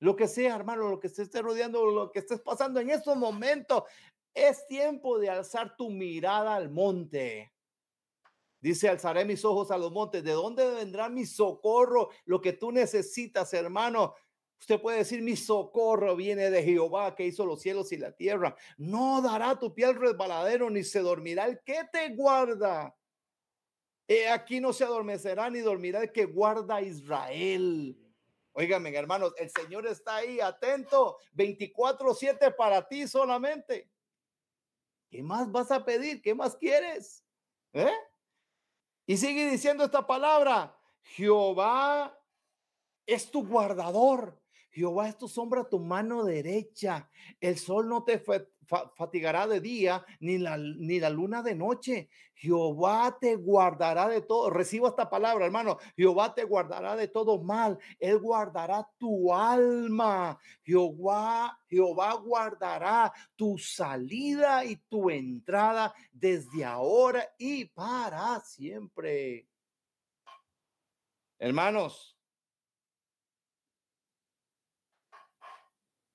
lo 0.00 0.14
que 0.14 0.28
sea, 0.28 0.56
hermano, 0.56 0.88
lo 0.90 1.00
que 1.00 1.08
se 1.08 1.22
esté 1.22 1.40
rodeando, 1.40 1.86
lo 1.86 2.10
que 2.10 2.18
estés 2.18 2.40
pasando 2.40 2.80
en 2.80 2.90
estos 2.90 3.16
momentos, 3.16 3.84
es 4.34 4.66
tiempo 4.66 5.18
de 5.18 5.30
alzar 5.30 5.76
tu 5.76 5.88
mirada 5.88 6.54
al 6.54 6.70
monte. 6.70 7.52
Dice, 8.60 8.88
alzaré 8.88 9.24
mis 9.24 9.44
ojos 9.44 9.70
a 9.70 9.78
los 9.78 9.90
montes. 9.90 10.22
¿De 10.22 10.32
dónde 10.32 10.68
vendrá 10.74 11.08
mi 11.08 11.26
socorro? 11.26 12.10
Lo 12.24 12.40
que 12.40 12.52
tú 12.52 12.70
necesitas, 12.72 13.52
hermano. 13.54 14.14
Usted 14.62 14.80
puede 14.80 14.98
decir, 14.98 15.20
mi 15.22 15.34
socorro 15.34 16.14
viene 16.14 16.48
de 16.48 16.62
Jehová 16.62 17.16
que 17.16 17.26
hizo 17.26 17.44
los 17.44 17.60
cielos 17.60 17.90
y 17.90 17.96
la 17.96 18.12
tierra. 18.12 18.54
No 18.76 19.20
dará 19.20 19.58
tu 19.58 19.74
piel 19.74 19.96
resbaladero 19.96 20.70
ni 20.70 20.84
se 20.84 21.00
dormirá 21.00 21.46
el 21.46 21.60
que 21.64 21.80
te 21.92 22.10
guarda. 22.10 22.96
He 24.06 24.28
aquí 24.28 24.60
no 24.60 24.72
se 24.72 24.84
adormecerá 24.84 25.50
ni 25.50 25.58
dormirá 25.58 26.02
el 26.02 26.12
que 26.12 26.26
guarda 26.26 26.80
Israel. 26.80 27.98
Óigame, 28.52 28.94
hermanos, 28.94 29.34
el 29.36 29.50
Señor 29.50 29.84
está 29.88 30.14
ahí 30.14 30.38
atento 30.38 31.16
24/7 31.32 32.52
para 32.52 32.86
ti 32.86 33.08
solamente. 33.08 33.90
¿Qué 35.10 35.24
más 35.24 35.50
vas 35.50 35.72
a 35.72 35.84
pedir? 35.84 36.22
¿Qué 36.22 36.36
más 36.36 36.54
quieres? 36.54 37.24
¿Eh? 37.72 37.96
Y 39.06 39.16
sigue 39.16 39.50
diciendo 39.50 39.82
esta 39.82 40.06
palabra, 40.06 40.78
Jehová 41.02 42.16
es 43.04 43.28
tu 43.28 43.44
guardador. 43.44 44.40
Jehová 44.72 45.08
es 45.08 45.18
tu 45.18 45.28
sombra, 45.28 45.68
tu 45.68 45.78
mano 45.78 46.24
derecha. 46.24 47.08
El 47.40 47.58
sol 47.58 47.88
no 47.88 48.04
te 48.04 48.22
fatigará 48.96 49.46
de 49.46 49.60
día, 49.60 50.04
ni 50.20 50.38
la, 50.38 50.56
ni 50.56 50.98
la 50.98 51.10
luna 51.10 51.42
de 51.42 51.54
noche. 51.54 52.08
Jehová 52.34 53.16
te 53.20 53.36
guardará 53.36 54.08
de 54.08 54.22
todo. 54.22 54.50
Recibo 54.50 54.88
esta 54.88 55.08
palabra, 55.08 55.44
hermano. 55.44 55.78
Jehová 55.94 56.34
te 56.34 56.44
guardará 56.44 56.96
de 56.96 57.06
todo 57.06 57.42
mal. 57.42 57.78
Él 58.00 58.18
guardará 58.18 58.88
tu 58.98 59.32
alma. 59.32 60.38
Jehová, 60.64 61.58
Jehová 61.68 62.14
guardará 62.14 63.12
tu 63.36 63.58
salida 63.58 64.64
y 64.64 64.76
tu 64.88 65.10
entrada 65.10 65.94
desde 66.10 66.64
ahora 66.64 67.28
y 67.38 67.66
para 67.66 68.40
siempre. 68.40 69.46
Hermanos, 71.38 72.11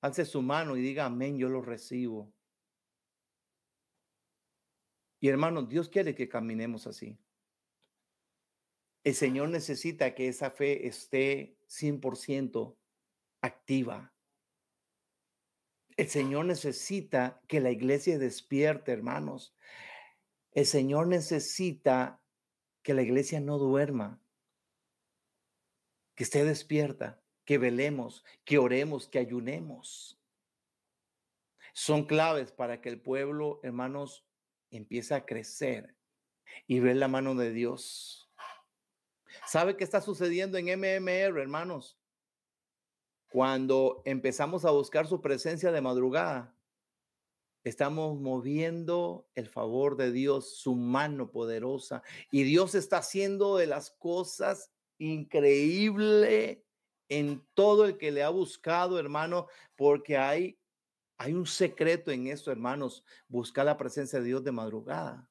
alce 0.00 0.24
su 0.24 0.42
mano 0.42 0.76
y 0.76 0.82
diga 0.82 1.06
amén, 1.06 1.38
yo 1.38 1.48
lo 1.48 1.62
recibo. 1.62 2.32
Y 5.20 5.28
hermanos, 5.28 5.68
Dios 5.68 5.88
quiere 5.88 6.14
que 6.14 6.28
caminemos 6.28 6.86
así. 6.86 7.18
El 9.04 9.14
Señor 9.14 9.48
necesita 9.48 10.14
que 10.14 10.28
esa 10.28 10.50
fe 10.50 10.86
esté 10.86 11.56
100% 11.68 12.76
activa. 13.40 14.14
El 15.96 16.08
Señor 16.08 16.46
necesita 16.46 17.42
que 17.48 17.60
la 17.60 17.70
iglesia 17.70 18.18
despierte, 18.18 18.92
hermanos. 18.92 19.56
El 20.52 20.66
Señor 20.66 21.08
necesita 21.08 22.22
que 22.82 22.94
la 22.94 23.02
iglesia 23.02 23.40
no 23.40 23.58
duerma, 23.58 24.22
que 26.14 26.24
esté 26.24 26.44
despierta, 26.44 27.22
que 27.48 27.56
velemos, 27.56 28.26
que 28.44 28.58
oremos, 28.58 29.08
que 29.08 29.18
ayunemos. 29.18 30.20
Son 31.72 32.04
claves 32.04 32.52
para 32.52 32.82
que 32.82 32.90
el 32.90 33.00
pueblo, 33.00 33.58
hermanos, 33.62 34.26
empieza 34.70 35.16
a 35.16 35.24
crecer 35.24 35.96
y 36.66 36.80
ver 36.80 36.96
la 36.96 37.08
mano 37.08 37.34
de 37.34 37.50
Dios. 37.50 38.30
¿Sabe 39.46 39.78
qué 39.78 39.84
está 39.84 40.02
sucediendo 40.02 40.58
en 40.58 40.66
MMR, 40.78 41.40
hermanos? 41.40 41.98
Cuando 43.30 44.02
empezamos 44.04 44.66
a 44.66 44.70
buscar 44.70 45.06
su 45.06 45.22
presencia 45.22 45.72
de 45.72 45.80
madrugada, 45.80 46.54
estamos 47.64 48.20
moviendo 48.20 49.26
el 49.34 49.48
favor 49.48 49.96
de 49.96 50.12
Dios, 50.12 50.58
su 50.58 50.74
mano 50.74 51.30
poderosa, 51.30 52.02
y 52.30 52.42
Dios 52.42 52.74
está 52.74 52.98
haciendo 52.98 53.56
de 53.56 53.68
las 53.68 53.90
cosas 53.90 54.70
increíble 54.98 56.67
en 57.08 57.46
todo 57.54 57.84
el 57.86 57.98
que 57.98 58.10
le 58.10 58.22
ha 58.22 58.28
buscado, 58.28 58.98
hermano, 58.98 59.46
porque 59.76 60.16
hay 60.16 60.58
hay 61.18 61.34
un 61.34 61.46
secreto 61.46 62.12
en 62.12 62.28
esto, 62.28 62.52
hermanos, 62.52 63.04
buscar 63.26 63.66
la 63.66 63.76
presencia 63.76 64.20
de 64.20 64.26
Dios 64.26 64.44
de 64.44 64.52
madrugada. 64.52 65.27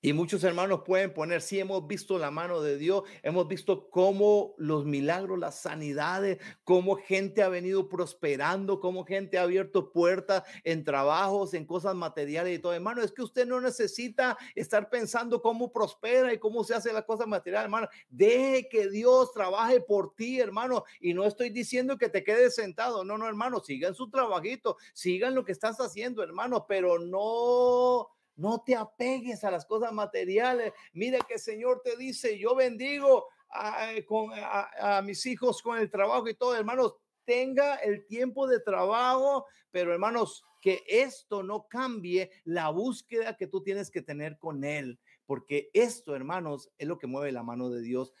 Y 0.00 0.12
muchos 0.12 0.44
hermanos 0.44 0.82
pueden 0.86 1.12
poner, 1.12 1.42
sí, 1.42 1.58
hemos 1.58 1.84
visto 1.88 2.18
la 2.18 2.30
mano 2.30 2.60
de 2.62 2.78
Dios, 2.78 3.02
hemos 3.24 3.48
visto 3.48 3.90
cómo 3.90 4.54
los 4.56 4.84
milagros, 4.84 5.40
las 5.40 5.60
sanidades, 5.60 6.38
cómo 6.62 6.94
gente 6.94 7.42
ha 7.42 7.48
venido 7.48 7.88
prosperando, 7.88 8.78
cómo 8.78 9.04
gente 9.04 9.38
ha 9.38 9.42
abierto 9.42 9.90
puertas 9.90 10.44
en 10.62 10.84
trabajos, 10.84 11.52
en 11.52 11.66
cosas 11.66 11.96
materiales 11.96 12.56
y 12.56 12.60
todo. 12.60 12.74
Hermano, 12.74 13.02
es 13.02 13.10
que 13.10 13.22
usted 13.22 13.44
no 13.44 13.60
necesita 13.60 14.38
estar 14.54 14.88
pensando 14.88 15.42
cómo 15.42 15.72
prospera 15.72 16.32
y 16.32 16.38
cómo 16.38 16.62
se 16.62 16.74
hace 16.74 16.92
la 16.92 17.02
cosa 17.02 17.26
material, 17.26 17.64
hermano. 17.64 17.88
Deje 18.08 18.68
que 18.68 18.88
Dios 18.88 19.32
trabaje 19.32 19.80
por 19.80 20.14
ti, 20.14 20.38
hermano. 20.38 20.84
Y 21.00 21.12
no 21.12 21.24
estoy 21.24 21.50
diciendo 21.50 21.98
que 21.98 22.08
te 22.08 22.22
quedes 22.22 22.54
sentado, 22.54 23.04
no, 23.04 23.18
no, 23.18 23.26
hermano, 23.26 23.58
sigan 23.58 23.96
su 23.96 24.08
trabajito, 24.08 24.76
sigan 24.92 25.34
lo 25.34 25.44
que 25.44 25.50
estás 25.50 25.80
haciendo, 25.80 26.22
hermano, 26.22 26.66
pero 26.68 27.00
no 27.00 28.10
no 28.38 28.62
te 28.62 28.76
apegues 28.76 29.42
a 29.44 29.50
las 29.50 29.66
cosas 29.66 29.92
materiales. 29.92 30.72
Mira 30.92 31.18
que 31.26 31.34
el 31.34 31.40
Señor 31.40 31.82
te 31.82 31.96
dice, 31.96 32.38
yo 32.38 32.54
bendigo 32.54 33.26
a, 33.50 33.90
con, 34.06 34.30
a, 34.32 35.02
mis 35.02 35.26
hijos 35.26 35.60
con 35.60 35.76
el 35.78 35.90
trabajo 35.90 36.28
y 36.28 36.34
todo, 36.34 36.56
hermanos. 36.56 36.94
Tenga 37.24 37.74
el 37.76 38.06
tiempo 38.06 38.46
de 38.46 38.60
trabajo, 38.60 39.44
pero 39.70 39.92
hermanos, 39.92 40.44
que 40.62 40.82
esto 40.88 41.42
no 41.42 41.66
cambie 41.68 42.30
la 42.44 42.70
búsqueda 42.70 43.36
que 43.36 43.48
tú 43.48 43.62
tienes 43.62 43.90
que 43.90 44.02
tener 44.02 44.38
con 44.38 44.64
Él, 44.64 44.98
porque 45.26 45.68
esto, 45.74 46.14
hermanos, 46.16 46.70
es 46.78 46.88
lo 46.88 46.98
que 46.98 47.06
mueve 47.06 47.32
la 47.32 47.42
mano 47.42 47.68
de 47.68 47.82
Dios, 47.82 48.14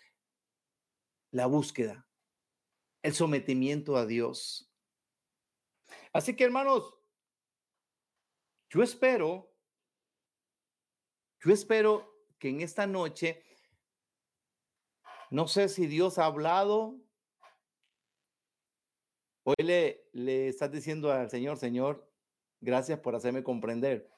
la 1.30 1.46
búsqueda, 1.46 2.06
el 3.02 3.14
sometimiento 3.14 3.96
a 3.96 4.04
Dios. 4.04 4.70
Así 6.12 6.34
que, 6.36 6.44
hermanos, 6.44 6.94
yo 8.68 8.82
espero 8.82 9.50
yo 11.40 11.52
espero 11.52 12.18
que 12.38 12.48
en 12.48 12.60
esta 12.60 12.86
noche, 12.86 13.42
no 15.30 15.46
sé 15.48 15.68
si 15.68 15.86
Dios 15.86 16.18
ha 16.18 16.26
hablado. 16.26 16.96
Hoy 19.44 19.56
le, 19.58 20.48
estás 20.48 20.70
diciendo 20.70 21.12
al 21.12 21.30
Señor, 21.30 21.56
Señor, 21.56 22.10
gracias 22.60 22.98
por 23.00 23.14
hacerme 23.14 23.42
comprender 23.42 24.10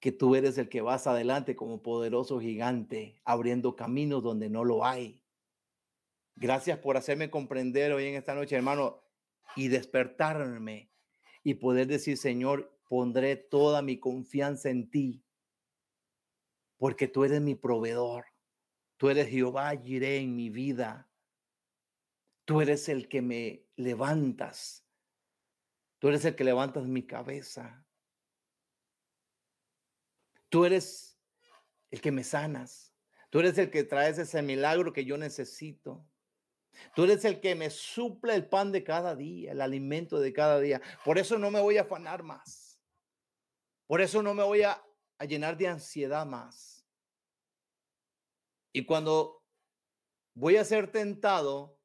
que 0.00 0.12
tú 0.12 0.36
eres 0.36 0.56
el 0.58 0.68
que 0.68 0.80
vas 0.80 1.06
adelante 1.06 1.56
como 1.56 1.82
poderoso 1.82 2.38
gigante, 2.40 3.20
abriendo 3.24 3.74
caminos 3.74 4.22
donde 4.22 4.48
no 4.48 4.64
lo 4.64 4.84
hay. 4.84 5.24
Gracias 6.36 6.78
por 6.78 6.96
hacerme 6.96 7.30
comprender 7.30 7.92
hoy 7.92 8.06
en 8.06 8.14
esta 8.14 8.34
noche, 8.34 8.54
hermano, 8.54 9.02
y 9.56 9.68
despertarme 9.68 10.92
y 11.42 11.54
poder 11.54 11.88
decir, 11.88 12.16
Señor, 12.16 12.78
pondré 12.88 13.34
toda 13.34 13.82
mi 13.82 13.98
confianza 13.98 14.70
en 14.70 14.88
ti 14.88 15.24
porque 16.78 17.08
tú 17.08 17.24
eres 17.24 17.40
mi 17.40 17.54
proveedor. 17.54 18.26
Tú 18.96 19.10
eres 19.10 19.28
Jehová, 19.28 19.74
iré 19.74 20.18
en 20.18 20.34
mi 20.34 20.48
vida. 20.48 21.08
Tú 22.44 22.60
eres 22.60 22.88
el 22.88 23.08
que 23.08 23.20
me 23.20 23.66
levantas. 23.76 24.86
Tú 25.98 26.08
eres 26.08 26.24
el 26.24 26.34
que 26.34 26.44
levantas 26.44 26.86
mi 26.86 27.06
cabeza. 27.06 27.84
Tú 30.48 30.64
eres 30.64 31.20
el 31.90 32.00
que 32.00 32.12
me 32.12 32.24
sanas. 32.24 32.94
Tú 33.30 33.40
eres 33.40 33.58
el 33.58 33.70
que 33.70 33.84
traes 33.84 34.18
ese 34.18 34.40
milagro 34.40 34.92
que 34.92 35.04
yo 35.04 35.18
necesito. 35.18 36.08
Tú 36.94 37.04
eres 37.04 37.24
el 37.24 37.40
que 37.40 37.54
me 37.54 37.70
suple 37.70 38.34
el 38.34 38.48
pan 38.48 38.72
de 38.72 38.84
cada 38.84 39.14
día, 39.16 39.52
el 39.52 39.60
alimento 39.60 40.20
de 40.20 40.32
cada 40.32 40.60
día. 40.60 40.80
Por 41.04 41.18
eso 41.18 41.38
no 41.38 41.50
me 41.50 41.60
voy 41.60 41.76
a 41.76 41.82
afanar 41.82 42.22
más. 42.22 42.80
Por 43.86 44.00
eso 44.00 44.22
no 44.22 44.32
me 44.32 44.44
voy 44.44 44.62
a 44.62 44.82
a 45.18 45.24
llenar 45.24 45.56
de 45.56 45.68
ansiedad 45.68 46.24
más. 46.24 46.86
Y 48.72 48.84
cuando 48.84 49.42
voy 50.34 50.56
a 50.56 50.64
ser 50.64 50.90
tentado 50.90 51.78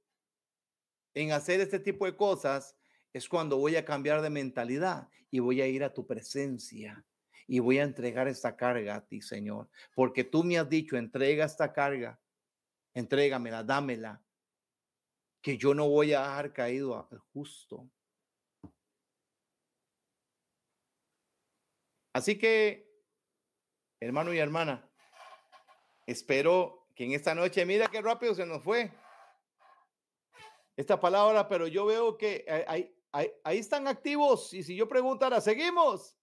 en 1.15 1.31
hacer 1.31 1.59
este 1.59 1.79
tipo 1.79 2.05
de 2.05 2.15
cosas, 2.15 2.77
es 3.11 3.27
cuando 3.27 3.57
voy 3.57 3.75
a 3.75 3.85
cambiar 3.85 4.21
de 4.21 4.29
mentalidad 4.29 5.09
y 5.31 5.39
voy 5.39 5.61
a 5.61 5.67
ir 5.67 5.83
a 5.83 5.93
tu 5.93 6.05
presencia 6.05 7.05
y 7.47 7.59
voy 7.59 7.79
a 7.79 7.83
entregar 7.83 8.27
esta 8.27 8.55
carga 8.55 8.95
a 8.95 9.05
ti, 9.05 9.21
Señor, 9.21 9.69
porque 9.95 10.23
tú 10.23 10.43
me 10.43 10.57
has 10.57 10.69
dicho, 10.69 10.97
entrega 10.97 11.45
esta 11.45 11.73
carga, 11.73 12.19
entrégamela, 12.93 13.63
dámela, 13.63 14.23
que 15.41 15.57
yo 15.57 15.73
no 15.73 15.89
voy 15.89 16.13
a 16.13 16.21
dejar 16.21 16.53
caído 16.53 16.95
al 16.95 17.19
justo. 17.19 17.89
Así 22.13 22.37
que 22.37 22.92
hermano 24.03 24.33
y 24.33 24.39
hermana, 24.39 24.89
espero 26.05 26.87
que 26.95 27.05
en 27.05 27.13
esta 27.13 27.33
noche, 27.33 27.65
mira 27.65 27.87
qué 27.87 28.01
rápido 28.01 28.35
se 28.35 28.45
nos 28.45 28.61
fue 28.61 28.91
esta 30.75 30.99
palabra, 30.99 31.47
pero 31.47 31.67
yo 31.67 31.85
veo 31.85 32.17
que 32.17 32.45
ahí, 32.67 32.93
ahí, 33.11 33.57
están 33.57 33.87
activos 33.87 34.53
y 34.53 34.63
si 34.63 34.75
yo 34.75 34.87
preguntara, 34.87 35.39
seguimos, 35.39 36.17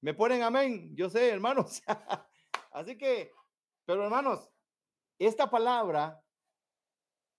me 0.00 0.14
ponen 0.14 0.42
amén, 0.42 0.94
yo 0.96 1.10
sé, 1.10 1.28
hermanos. 1.28 1.82
Así 2.70 2.96
que, 2.96 3.32
pero 3.84 4.04
hermanos, 4.04 4.50
esta 5.18 5.50
palabra, 5.50 6.22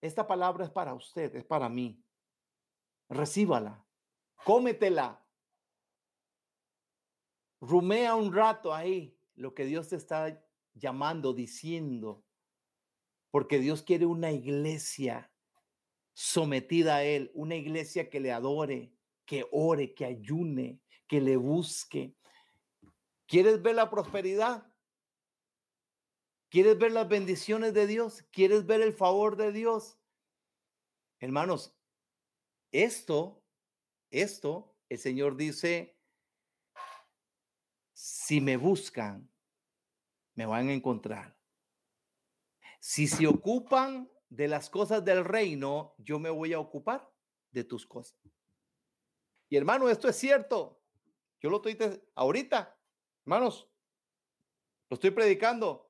esta 0.02 0.28
palabra 0.28 0.66
es 0.66 0.72
para 0.72 0.94
usted, 0.94 1.36
es 1.36 1.46
para 1.46 1.70
mí. 1.70 2.02
Recíbala, 3.10 3.86
cómetela, 4.44 5.26
rumea 7.62 8.16
un 8.16 8.34
rato 8.34 8.74
ahí 8.74 9.15
lo 9.36 9.54
que 9.54 9.66
Dios 9.66 9.90
te 9.90 9.96
está 9.96 10.44
llamando, 10.74 11.34
diciendo. 11.34 12.24
porque 13.32 13.60
Dios 13.60 13.84
quiere 13.84 14.06
una 14.06 14.32
iglesia 14.32 15.30
sometida 16.14 16.96
a 16.96 17.04
Él, 17.04 17.32
una 17.34 17.56
iglesia 17.56 18.10
que 18.10 18.22
le 18.22 18.32
adore, 18.32 18.94
que 19.26 19.46
ore, 19.52 19.94
que 19.94 20.06
ayune, 20.06 20.80
que 21.06 21.20
le 21.20 21.36
busque. 21.36 22.16
¿Quieres 23.28 23.62
ver 23.62 23.76
la 23.76 23.90
prosperidad? 23.90 24.72
¿Quieres 26.50 26.78
ver 26.78 26.94
las 26.94 27.10
bendiciones 27.10 27.74
de 27.74 27.88
Dios? 27.88 28.24
¿Quieres 28.32 28.66
ver 28.66 28.80
el 28.80 28.94
favor 28.94 29.36
de 29.36 29.52
Dios? 29.52 30.00
Hermanos, 31.20 31.76
esto, 32.72 33.44
esto, 34.12 34.78
el 34.88 34.98
Señor 34.98 35.36
dice, 35.36 35.95
si 37.96 38.42
me 38.42 38.58
buscan, 38.58 39.32
me 40.36 40.46
van 40.46 40.68
a 40.68 40.74
encontrar. 40.74 41.40
Si 42.82 43.08
se 43.08 43.26
ocupan 43.26 44.12
de 44.28 44.50
las 44.50 44.70
cosas 44.70 45.04
del 45.06 45.24
reino, 45.24 45.96
yo 45.98 46.20
me 46.20 46.30
voy 46.30 46.52
a 46.52 46.60
ocupar 46.60 47.10
de 47.52 47.64
tus 47.64 47.88
cosas. 47.88 48.20
Y 49.48 49.56
hermano, 49.56 49.90
esto 49.90 50.10
es 50.10 50.18
cierto. 50.18 50.84
Yo 51.40 51.50
lo 51.50 51.64
estoy 51.64 51.78
ahorita, 52.16 52.78
hermanos, 53.26 53.72
lo 54.90 54.96
estoy 54.96 55.12
predicando. 55.12 55.90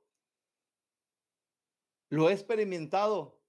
Lo 2.09 2.29
he 2.29 2.33
experimentado 2.33 3.41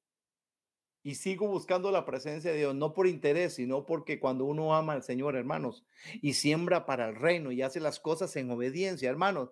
y 1.07 1.14
sigo 1.14 1.46
buscando 1.46 1.92
la 1.92 2.04
presencia 2.04 2.50
de 2.50 2.59
Dios, 2.59 2.74
no 2.74 2.92
por 2.92 3.07
interés, 3.07 3.54
sino 3.54 3.86
porque 3.86 4.18
cuando 4.18 4.44
uno 4.44 4.74
ama 4.74 4.92
al 4.92 5.04
Señor, 5.04 5.36
hermanos, 5.36 5.86
y 6.20 6.32
siembra 6.32 6.84
para 6.84 7.09
el 7.09 7.14
reino 7.14 7.52
y 7.52 7.62
hace 7.62 7.78
las 7.78 8.00
cosas 8.00 8.34
en 8.34 8.50
obediencia, 8.50 9.09
hermanos, 9.09 9.50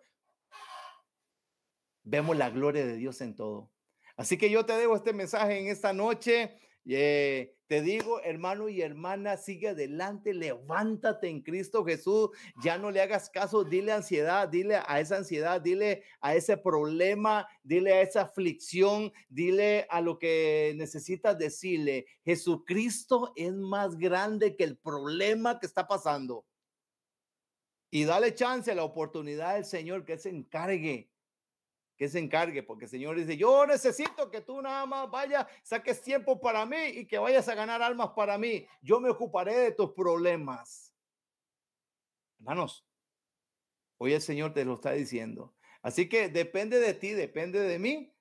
vemos 2.03 2.37
la 2.37 2.51
gloria 2.51 2.85
de 2.85 2.97
Dios 2.97 3.21
en 3.21 3.37
todo. 3.37 3.71
Así 4.17 4.37
que 4.37 4.51
yo 4.51 4.67
te 4.67 4.73
debo 4.73 4.97
este 4.97 5.13
mensaje 5.13 5.61
en 5.61 5.69
esta 5.69 5.93
noche. 5.93 6.59
Eh, 6.87 7.54
te 7.67 7.81
digo, 7.81 8.21
hermano 8.23 8.69
y 8.69 8.83
hermana, 8.83 9.37
sigue 9.37 9.69
adelante, 9.69 10.35
levántate 10.35 11.29
en 11.29 11.41
Cristo 11.41 11.85
Jesús, 11.85 12.31
ya 12.63 12.77
no 12.77 12.91
le 12.91 13.01
hagas 13.01 13.31
caso, 13.31 13.65
dile 13.65 13.93
ansiedad, 13.93 14.49
dile 14.49 14.81
a 14.87 15.01
esa 15.01 15.17
ansiedad, 15.17 15.61
dile 15.61 16.03
a 16.21 16.35
ese 16.35 16.59
problema, 16.59 17.49
dile 17.63 17.95
a 17.95 18.03
esa 18.03 18.23
aflicción, 18.23 19.13
dile 19.29 19.87
a 19.89 20.03
lo 20.03 20.19
que 20.19 20.75
necesitas 20.77 21.39
decirle. 21.39 22.07
Jesucristo 22.23 23.33
es 23.35 23.55
más 23.55 23.97
grande 23.97 24.57
que 24.57 24.65
el 24.65 24.77
problema 24.77 25.59
que 25.59 25.67
está 25.67 25.89
pasando. 25.89 26.45
Y 27.91 28.05
dale 28.05 28.35
chance 28.35 28.75
la 28.75 28.85
oportunidad 28.85 29.55
del 29.55 29.65
Señor 29.65 30.05
que 30.05 30.19
se 30.19 30.29
encargue 30.29 31.14
que 31.97 32.09
se 32.09 32.19
encargue, 32.19 32.63
porque 32.63 32.85
el 32.85 32.91
Señor 32.91 33.17
dice, 33.17 33.37
yo 33.37 33.67
necesito 33.67 34.31
que 34.31 34.41
tú 34.41 34.61
nada 34.61 34.85
más 34.87 35.11
vayas, 35.11 35.47
saques 35.63 36.03
tiempo 36.03 36.41
para 36.41 36.67
mí 36.67 36.87
y 36.87 37.07
que 37.07 37.19
vayas 37.19 37.49
a 37.49 37.55
ganar 37.55 37.83
almas 37.83 38.11
para 38.17 38.37
mí. 38.37 38.67
Yo 38.83 39.01
me 39.01 39.11
ocuparé 39.11 39.55
de 39.55 39.73
tus 39.73 39.93
problemas. 39.93 40.93
Hermanos, 42.39 42.87
hoy 43.99 44.13
el 44.13 44.21
Señor 44.21 44.53
te 44.53 44.65
lo 44.65 44.75
está 44.75 44.93
diciendo. 44.93 45.55
Así 45.83 46.09
que 46.09 46.29
depende 46.29 46.81
de 46.81 46.95
ti, 46.95 47.11
depende 47.11 47.61
de 47.61 47.79
mí, 47.79 48.13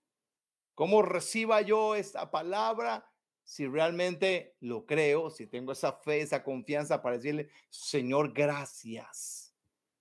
cómo 0.75 1.01
reciba 1.01 1.61
yo 1.61 1.95
esta 1.95 2.29
palabra, 2.29 3.09
si 3.43 3.67
realmente 3.67 4.55
lo 4.59 4.85
creo, 4.85 5.29
si 5.29 5.47
tengo 5.47 5.71
esa 5.71 5.93
fe, 5.93 6.21
esa 6.21 6.43
confianza 6.43 7.01
para 7.01 7.17
decirle, 7.17 7.49
Señor, 7.69 8.33
gracias. 8.33 9.55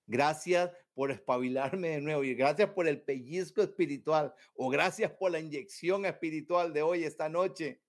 Gracias 0.05 0.71
por 0.93 1.11
espabilarme 1.11 1.89
de 1.89 2.01
nuevo 2.01 2.23
y 2.23 2.35
gracias 2.35 2.69
por 2.69 2.87
el 2.87 3.01
pellizco 3.01 3.61
espiritual 3.61 4.33
o 4.55 4.69
gracias 4.69 5.11
por 5.11 5.31
la 5.31 5.39
inyección 5.39 6.05
espiritual 6.05 6.73
de 6.73 6.81
hoy, 6.81 7.03
esta 7.03 7.29
noche. 7.29 7.81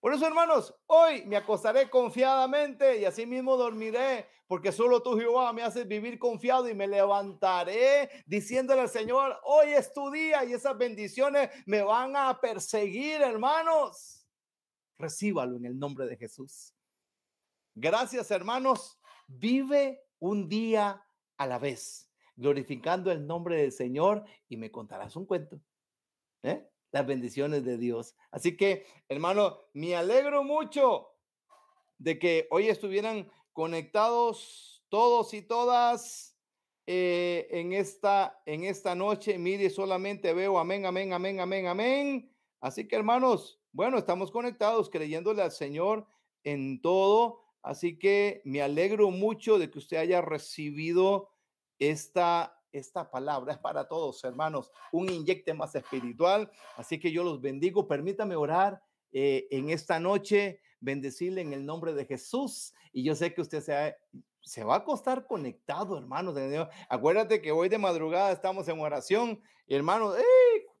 Por 0.00 0.14
eso, 0.14 0.26
hermanos, 0.26 0.74
hoy 0.86 1.24
me 1.26 1.36
acostaré 1.36 1.90
confiadamente 1.90 3.00
y 3.00 3.04
así 3.04 3.26
mismo 3.26 3.56
dormiré, 3.56 4.26
porque 4.46 4.70
solo 4.70 5.02
tú, 5.02 5.18
Jehová, 5.18 5.52
me 5.52 5.62
haces 5.62 5.88
vivir 5.88 6.20
confiado 6.20 6.68
y 6.68 6.74
me 6.74 6.86
levantaré 6.86 8.08
diciéndole 8.24 8.82
al 8.82 8.88
Señor, 8.88 9.36
hoy 9.42 9.70
es 9.70 9.92
tu 9.92 10.10
día 10.10 10.44
y 10.44 10.52
esas 10.52 10.78
bendiciones 10.78 11.50
me 11.66 11.82
van 11.82 12.14
a 12.14 12.40
perseguir, 12.40 13.20
hermanos. 13.20 14.24
Recíbalo 14.98 15.56
en 15.56 15.64
el 15.64 15.78
nombre 15.78 16.06
de 16.06 16.16
Jesús. 16.16 16.72
Gracias, 17.74 18.30
hermanos. 18.30 19.00
Vive 19.26 20.04
un 20.20 20.48
día 20.48 21.04
a 21.38 21.46
la 21.46 21.58
vez, 21.58 22.10
glorificando 22.36 23.10
el 23.10 23.26
nombre 23.26 23.56
del 23.56 23.72
Señor 23.72 24.24
y 24.48 24.56
me 24.56 24.70
contarás 24.70 25.16
un 25.16 25.24
cuento. 25.24 25.60
¿eh? 26.42 26.68
Las 26.90 27.06
bendiciones 27.06 27.64
de 27.64 27.78
Dios. 27.78 28.16
Así 28.30 28.56
que, 28.56 28.84
hermano, 29.08 29.58
me 29.72 29.96
alegro 29.96 30.44
mucho 30.44 31.14
de 31.96 32.18
que 32.18 32.46
hoy 32.50 32.68
estuvieran 32.68 33.30
conectados 33.52 34.84
todos 34.88 35.34
y 35.34 35.42
todas 35.42 36.36
eh, 36.86 37.48
en, 37.50 37.72
esta, 37.72 38.40
en 38.46 38.64
esta 38.64 38.94
noche. 38.94 39.38
Mire, 39.38 39.68
solamente 39.70 40.32
veo 40.32 40.58
amén, 40.58 40.86
amén, 40.86 41.12
amén, 41.12 41.40
amén, 41.40 41.66
amén. 41.66 42.32
Así 42.60 42.88
que, 42.88 42.96
hermanos, 42.96 43.60
bueno, 43.72 43.98
estamos 43.98 44.30
conectados 44.30 44.88
creyéndole 44.90 45.42
al 45.42 45.52
Señor 45.52 46.06
en 46.44 46.80
todo 46.80 47.47
Así 47.68 47.98
que 47.98 48.40
me 48.46 48.62
alegro 48.62 49.10
mucho 49.10 49.58
de 49.58 49.70
que 49.70 49.78
usted 49.78 49.98
haya 49.98 50.22
recibido 50.22 51.28
esta, 51.78 52.58
esta 52.72 53.10
palabra. 53.10 53.52
Es 53.52 53.58
para 53.62 53.86
todos, 53.86 54.24
hermanos, 54.24 54.72
un 54.90 55.10
inyecte 55.10 55.52
más 55.52 55.74
espiritual. 55.74 56.50
Así 56.76 56.98
que 56.98 57.12
yo 57.12 57.22
los 57.22 57.42
bendigo. 57.42 57.86
Permítame 57.86 58.36
orar 58.36 58.82
eh, 59.12 59.48
en 59.50 59.68
esta 59.68 60.00
noche, 60.00 60.62
bendecirle 60.80 61.42
en 61.42 61.52
el 61.52 61.66
nombre 61.66 61.92
de 61.92 62.06
Jesús. 62.06 62.72
Y 62.90 63.04
yo 63.04 63.14
sé 63.14 63.34
que 63.34 63.42
usted 63.42 63.60
se, 63.60 63.94
se 64.40 64.64
va 64.64 64.76
a 64.76 64.78
acostar 64.78 65.26
conectado, 65.26 65.98
hermanos. 65.98 66.38
Acuérdate 66.88 67.42
que 67.42 67.52
hoy 67.52 67.68
de 67.68 67.76
madrugada 67.76 68.32
estamos 68.32 68.66
en 68.68 68.80
oración. 68.80 69.42
Hermanos, 69.66 70.16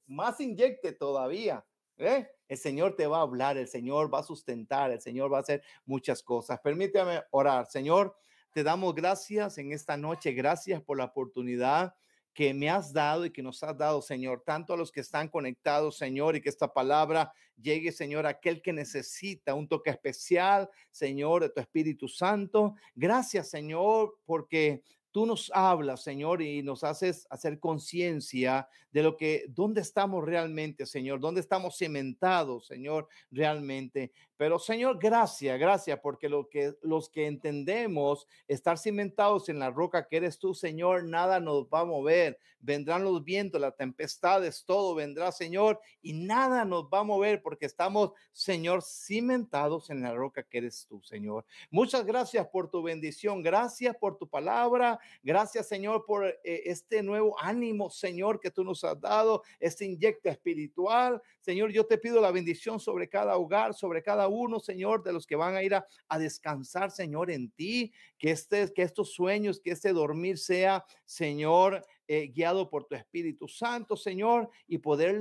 más 0.06 0.40
inyecte 0.40 0.92
todavía. 0.92 1.66
¿Eh? 1.98 2.28
El 2.48 2.56
Señor 2.56 2.96
te 2.96 3.06
va 3.06 3.18
a 3.18 3.22
hablar, 3.22 3.58
el 3.58 3.68
Señor 3.68 4.12
va 4.12 4.20
a 4.20 4.22
sustentar, 4.22 4.90
el 4.90 5.00
Señor 5.00 5.32
va 5.32 5.38
a 5.38 5.40
hacer 5.40 5.62
muchas 5.84 6.22
cosas. 6.22 6.58
Permítame 6.60 7.22
orar. 7.30 7.66
Señor, 7.66 8.16
te 8.52 8.62
damos 8.62 8.94
gracias 8.94 9.58
en 9.58 9.72
esta 9.72 9.96
noche. 9.96 10.32
Gracias 10.32 10.82
por 10.82 10.96
la 10.96 11.04
oportunidad 11.04 11.94
que 12.38 12.54
me 12.54 12.70
has 12.70 12.92
dado 12.92 13.26
y 13.26 13.30
que 13.30 13.42
nos 13.42 13.62
has 13.64 13.76
dado, 13.76 14.00
Señor, 14.00 14.44
tanto 14.46 14.72
a 14.72 14.76
los 14.76 14.92
que 14.92 15.00
están 15.00 15.26
conectados, 15.28 15.98
Señor, 15.98 16.36
y 16.36 16.40
que 16.40 16.48
esta 16.48 16.72
palabra 16.72 17.32
llegue, 17.60 17.90
Señor, 17.90 18.26
a 18.26 18.30
aquel 18.30 18.62
que 18.62 18.72
necesita 18.72 19.54
un 19.54 19.66
toque 19.66 19.90
especial, 19.90 20.70
Señor, 20.92 21.42
de 21.42 21.50
tu 21.50 21.60
Espíritu 21.60 22.06
Santo. 22.06 22.76
Gracias, 22.94 23.50
Señor, 23.50 24.18
porque 24.24 24.84
tú 25.10 25.26
nos 25.26 25.50
hablas, 25.54 26.02
Señor, 26.02 26.42
y 26.42 26.62
nos 26.62 26.84
haces 26.84 27.26
hacer 27.30 27.58
conciencia 27.58 28.68
de 28.90 29.02
lo 29.02 29.16
que, 29.16 29.44
dónde 29.48 29.80
estamos 29.80 30.24
realmente, 30.24 30.86
Señor, 30.86 31.20
dónde 31.20 31.40
estamos 31.40 31.76
cimentados, 31.76 32.66
Señor, 32.66 33.08
realmente. 33.30 34.12
Pero 34.38 34.60
Señor, 34.60 34.98
gracias, 35.00 35.58
gracias, 35.58 35.98
porque 36.00 36.28
lo 36.28 36.48
que, 36.48 36.72
los 36.82 37.08
que 37.10 37.26
entendemos 37.26 38.26
estar 38.46 38.78
cimentados 38.78 39.48
en 39.48 39.58
la 39.58 39.70
roca 39.70 40.06
que 40.06 40.18
eres 40.18 40.38
tú, 40.38 40.54
Señor, 40.54 41.04
nada 41.04 41.40
nos 41.40 41.64
va 41.64 41.80
a 41.80 41.84
mover. 41.84 42.38
Vendrán 42.60 43.02
los 43.02 43.24
vientos, 43.24 43.60
las 43.60 43.76
tempestades, 43.76 44.64
todo 44.64 44.94
vendrá, 44.94 45.32
Señor, 45.32 45.80
y 46.02 46.12
nada 46.12 46.64
nos 46.64 46.84
va 46.84 47.00
a 47.00 47.04
mover 47.04 47.42
porque 47.42 47.66
estamos, 47.66 48.12
Señor, 48.32 48.82
cimentados 48.82 49.90
en 49.90 50.02
la 50.02 50.14
roca 50.14 50.44
que 50.44 50.58
eres 50.58 50.86
tú, 50.88 51.02
Señor. 51.02 51.44
Muchas 51.70 52.06
gracias 52.06 52.46
por 52.48 52.70
tu 52.70 52.82
bendición, 52.82 53.42
gracias 53.42 53.96
por 53.96 54.18
tu 54.18 54.28
palabra, 54.28 54.97
gracias, 55.22 55.68
Señor, 55.68 56.04
por 56.06 56.26
eh, 56.26 56.36
este 56.44 57.02
nuevo 57.02 57.36
ánimo, 57.40 57.90
Señor, 57.90 58.40
que 58.40 58.50
tú 58.50 58.64
nos 58.64 58.84
has 58.84 59.00
dado, 59.00 59.42
este 59.60 59.84
inyecto 59.84 60.28
espiritual. 60.28 61.20
Señor, 61.40 61.70
yo 61.70 61.86
te 61.86 61.98
pido 61.98 62.20
la 62.20 62.30
bendición 62.30 62.80
sobre 62.80 63.08
cada 63.08 63.36
hogar, 63.36 63.74
sobre 63.74 64.02
cada 64.02 64.28
uno, 64.28 64.60
Señor, 64.60 65.02
de 65.02 65.12
los 65.12 65.26
que 65.26 65.36
van 65.36 65.54
a 65.54 65.62
ir 65.62 65.74
a, 65.74 65.86
descansar, 66.18 66.90
Señor, 66.90 67.30
en 67.30 67.50
ti, 67.50 67.92
que, 68.18 68.30
este, 68.30 68.72
que 68.72 68.82
estos 68.82 69.12
sueños, 69.12 69.60
que 69.60 69.70
este 69.70 69.92
dormir 69.92 70.38
sea, 70.38 70.84
Señor, 71.04 71.84
eh, 72.06 72.28
guiado 72.28 72.68
por 72.70 72.84
tu 72.84 72.94
Espíritu 72.94 73.46
Santo, 73.48 73.96
Señor, 73.96 74.48
y 74.66 74.78
poder 74.78 75.18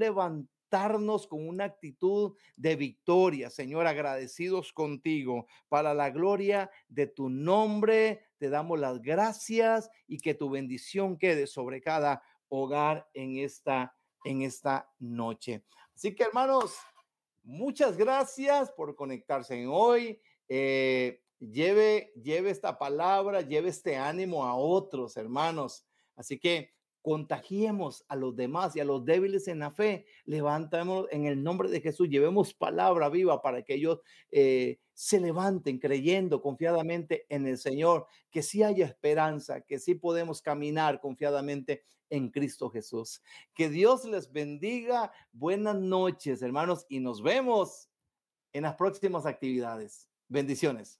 levantarnos 0.70 1.28
con 1.28 1.48
una 1.48 1.66
actitud 1.66 2.36
de 2.56 2.76
victoria, 2.76 3.50
Señor, 3.50 3.88
agradecidos 3.88 4.74
contigo 4.74 5.48
para 5.70 5.94
la 5.94 6.10
gloria 6.10 6.70
de 6.90 7.08
tu 7.08 7.30
nombre. 7.30 8.26
Te 8.38 8.50
damos 8.50 8.80
las 8.80 9.02
gracias 9.02 9.90
y 10.08 10.18
que 10.18 10.34
tu 10.34 10.50
bendición 10.50 11.18
quede 11.18 11.48
sobre 11.48 11.82
cada 11.82 12.22
hogar 12.50 13.08
en 13.14 13.38
esta 13.38 13.94
en 14.24 14.42
esta 14.42 14.92
noche. 15.00 15.64
Así 15.96 16.14
que 16.14 16.24
hermanos, 16.24 16.76
Muchas 17.50 17.96
gracias 17.96 18.72
por 18.72 18.94
conectarse 18.98 19.56
en 19.56 19.70
hoy. 19.72 20.20
Eh, 20.50 21.24
lleve, 21.40 22.12
lleve 22.22 22.50
esta 22.50 22.78
palabra, 22.78 23.40
lleve 23.40 23.70
este 23.70 23.96
ánimo 23.96 24.44
a 24.44 24.56
otros 24.56 25.16
hermanos. 25.16 25.86
Así 26.18 26.38
que 26.38 26.74
contagiemos 27.08 28.04
a 28.10 28.18
los 28.18 28.36
demás 28.36 28.76
y 28.76 28.82
a 28.82 28.84
los 28.84 29.06
débiles 29.06 29.48
en 29.48 29.60
la 29.60 29.72
fe, 29.72 30.06
levantamos 30.26 31.08
en 31.10 31.26
el 31.26 31.42
nombre 31.42 31.70
de 31.70 31.80
Jesús, 31.80 32.10
llevemos 32.10 32.54
palabra 32.54 33.08
viva 33.08 33.42
para 33.42 33.62
que 33.62 33.76
ellos 33.76 34.02
eh, 34.30 34.82
se 34.94 35.22
levanten 35.22 35.80
creyendo 35.80 36.42
confiadamente 36.42 37.26
en 37.30 37.48
el 37.48 37.58
Señor, 37.58 38.08
que 38.30 38.44
sí 38.44 38.62
haya 38.62 38.86
esperanza, 38.86 39.62
que 39.62 39.80
sí 39.80 39.96
podemos 39.96 40.42
caminar 40.42 41.00
confiadamente 41.00 41.86
en 42.10 42.30
Cristo 42.30 42.70
Jesús. 42.70 43.22
Que 43.54 43.70
Dios 43.70 44.04
les 44.04 44.30
bendiga. 44.30 45.14
Buenas 45.32 45.78
noches, 45.78 46.42
hermanos, 46.42 46.86
y 46.90 47.00
nos 47.00 47.24
vemos 47.24 47.90
en 48.52 48.64
las 48.64 48.76
próximas 48.76 49.26
actividades. 49.26 50.10
Bendiciones. 50.28 51.00